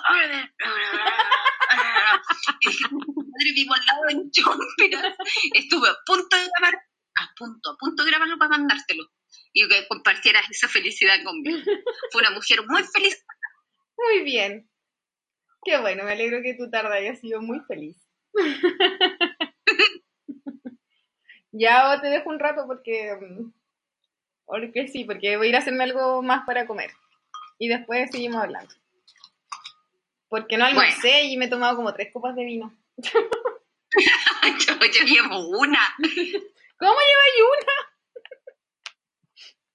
Y 2.61 2.69
dije, 2.69 2.85
madre, 2.89 3.51
vivo 3.53 3.73
al 3.73 3.85
lado 3.85 4.01
de 4.07 4.15
un 4.15 4.31
chompiras. 4.31 5.13
Estuve 5.53 5.89
a 5.89 5.97
punto 6.05 6.37
de 6.37 6.47
grabar, 6.57 6.75
a 6.75 7.33
punto, 7.37 7.69
a 7.69 7.77
punto 7.77 8.03
de 8.03 8.11
grabarlo 8.11 8.37
para 8.37 8.51
mandártelo. 8.51 9.03
Y 9.51 9.67
que 9.67 9.87
compartieras 9.89 10.49
esa 10.49 10.69
felicidad 10.69 11.21
conmigo. 11.25 11.59
Fue 12.11 12.21
una 12.21 12.31
mujer 12.31 12.59
muy 12.65 12.83
feliz. 12.83 13.21
Muy 13.97 14.23
bien. 14.23 14.69
Qué 15.65 15.77
bueno, 15.79 16.05
me 16.05 16.13
alegro 16.13 16.41
que 16.43 16.53
tu 16.53 16.69
tarde 16.69 16.97
haya 16.97 17.15
sido 17.15 17.41
muy 17.41 17.59
feliz. 17.67 17.97
ya 21.57 21.99
te 22.01 22.07
dejo 22.07 22.29
un 22.29 22.39
rato 22.39 22.65
porque. 22.67 23.15
mm, 23.19 23.51
Porque 24.45 24.87
sí, 24.87 25.03
porque 25.05 25.37
voy 25.37 25.47
a 25.47 25.49
ir 25.49 25.55
a 25.55 25.59
hacerme 25.59 25.83
algo 25.85 26.21
más 26.21 26.45
para 26.45 26.67
comer. 26.67 26.91
Y 27.57 27.67
después 27.67 28.09
seguimos 28.11 28.41
hablando. 28.43 28.73
Porque 30.27 30.57
no 30.57 30.65
almorcé 30.65 31.23
y 31.23 31.37
me 31.37 31.45
he 31.45 31.49
tomado 31.49 31.75
como 31.77 31.93
tres 31.93 32.11
copas 32.11 32.35
de 32.35 32.43
vino. 32.43 32.75
Yo, 32.97 33.19
yo 34.93 35.05
llevo 35.05 35.49
una, 35.59 35.79
¿Cómo 36.77 36.93
lleváis 36.99 37.41
una? 37.57 37.73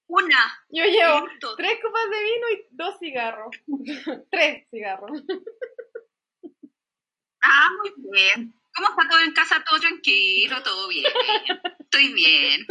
una. 0.07 0.65
Yo 0.69 0.85
llevo 0.85 1.27
Listo. 1.27 1.55
tres 1.55 1.79
copas 1.81 2.03
de 2.11 2.23
vino 2.23 2.49
y 2.51 2.67
dos 2.71 2.99
cigarros. 2.99 3.55
tres 4.29 4.67
cigarros. 4.69 5.23
Ah, 7.41 7.67
muy 7.79 7.93
bien. 8.11 8.53
¿Cómo 8.75 8.89
está 8.89 9.09
todo 9.09 9.19
en 9.21 9.33
casa? 9.33 9.63
Todo 9.67 9.79
tranquilo, 9.79 10.61
todo 10.63 10.87
bien. 10.87 11.05
Estoy 11.79 12.13
bien. 12.13 12.65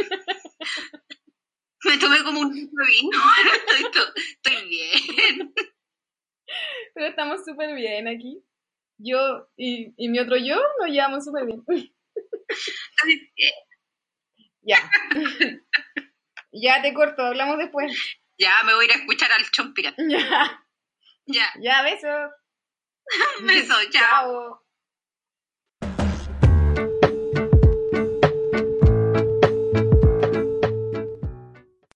Me 1.85 1.99
tomé 1.99 2.23
como 2.23 2.41
un 2.41 2.55
litro 2.55 2.85
de 2.85 2.91
vino. 2.93 3.19
Estoy, 3.55 3.91
to- 3.91 4.15
estoy 4.17 4.69
bien. 4.69 5.55
Pero 6.95 7.07
estamos 7.07 7.45
súper 7.45 7.75
bien 7.75 8.09
aquí. 8.09 8.43
Yo 8.99 9.49
y, 9.57 9.95
y 9.97 10.09
mi 10.09 10.19
otro 10.19 10.37
yo 10.37 10.57
nos 10.81 10.89
llevamos 10.91 11.25
súper 11.25 11.47
bien. 11.47 11.63
Estoy 12.49 13.33
bien. 13.37 13.53
Ya. 14.63 14.91
ya 16.53 16.83
te 16.83 16.93
corto, 16.93 17.23
hablamos 17.23 17.59
después. 17.59 17.93
Ya 18.39 18.63
me 18.65 18.75
voy 18.75 18.85
a 18.85 18.89
ir 18.89 18.93
a 18.93 19.01
escuchar 19.01 19.33
al 19.33 19.51
chompira. 19.51 19.95
Ya. 19.97 20.65
Ya, 21.27 21.53
Ya, 21.61 21.83
besos. 21.83 22.31
beso, 23.43 23.75
chao. 23.91 24.01
Chao. 24.01 24.63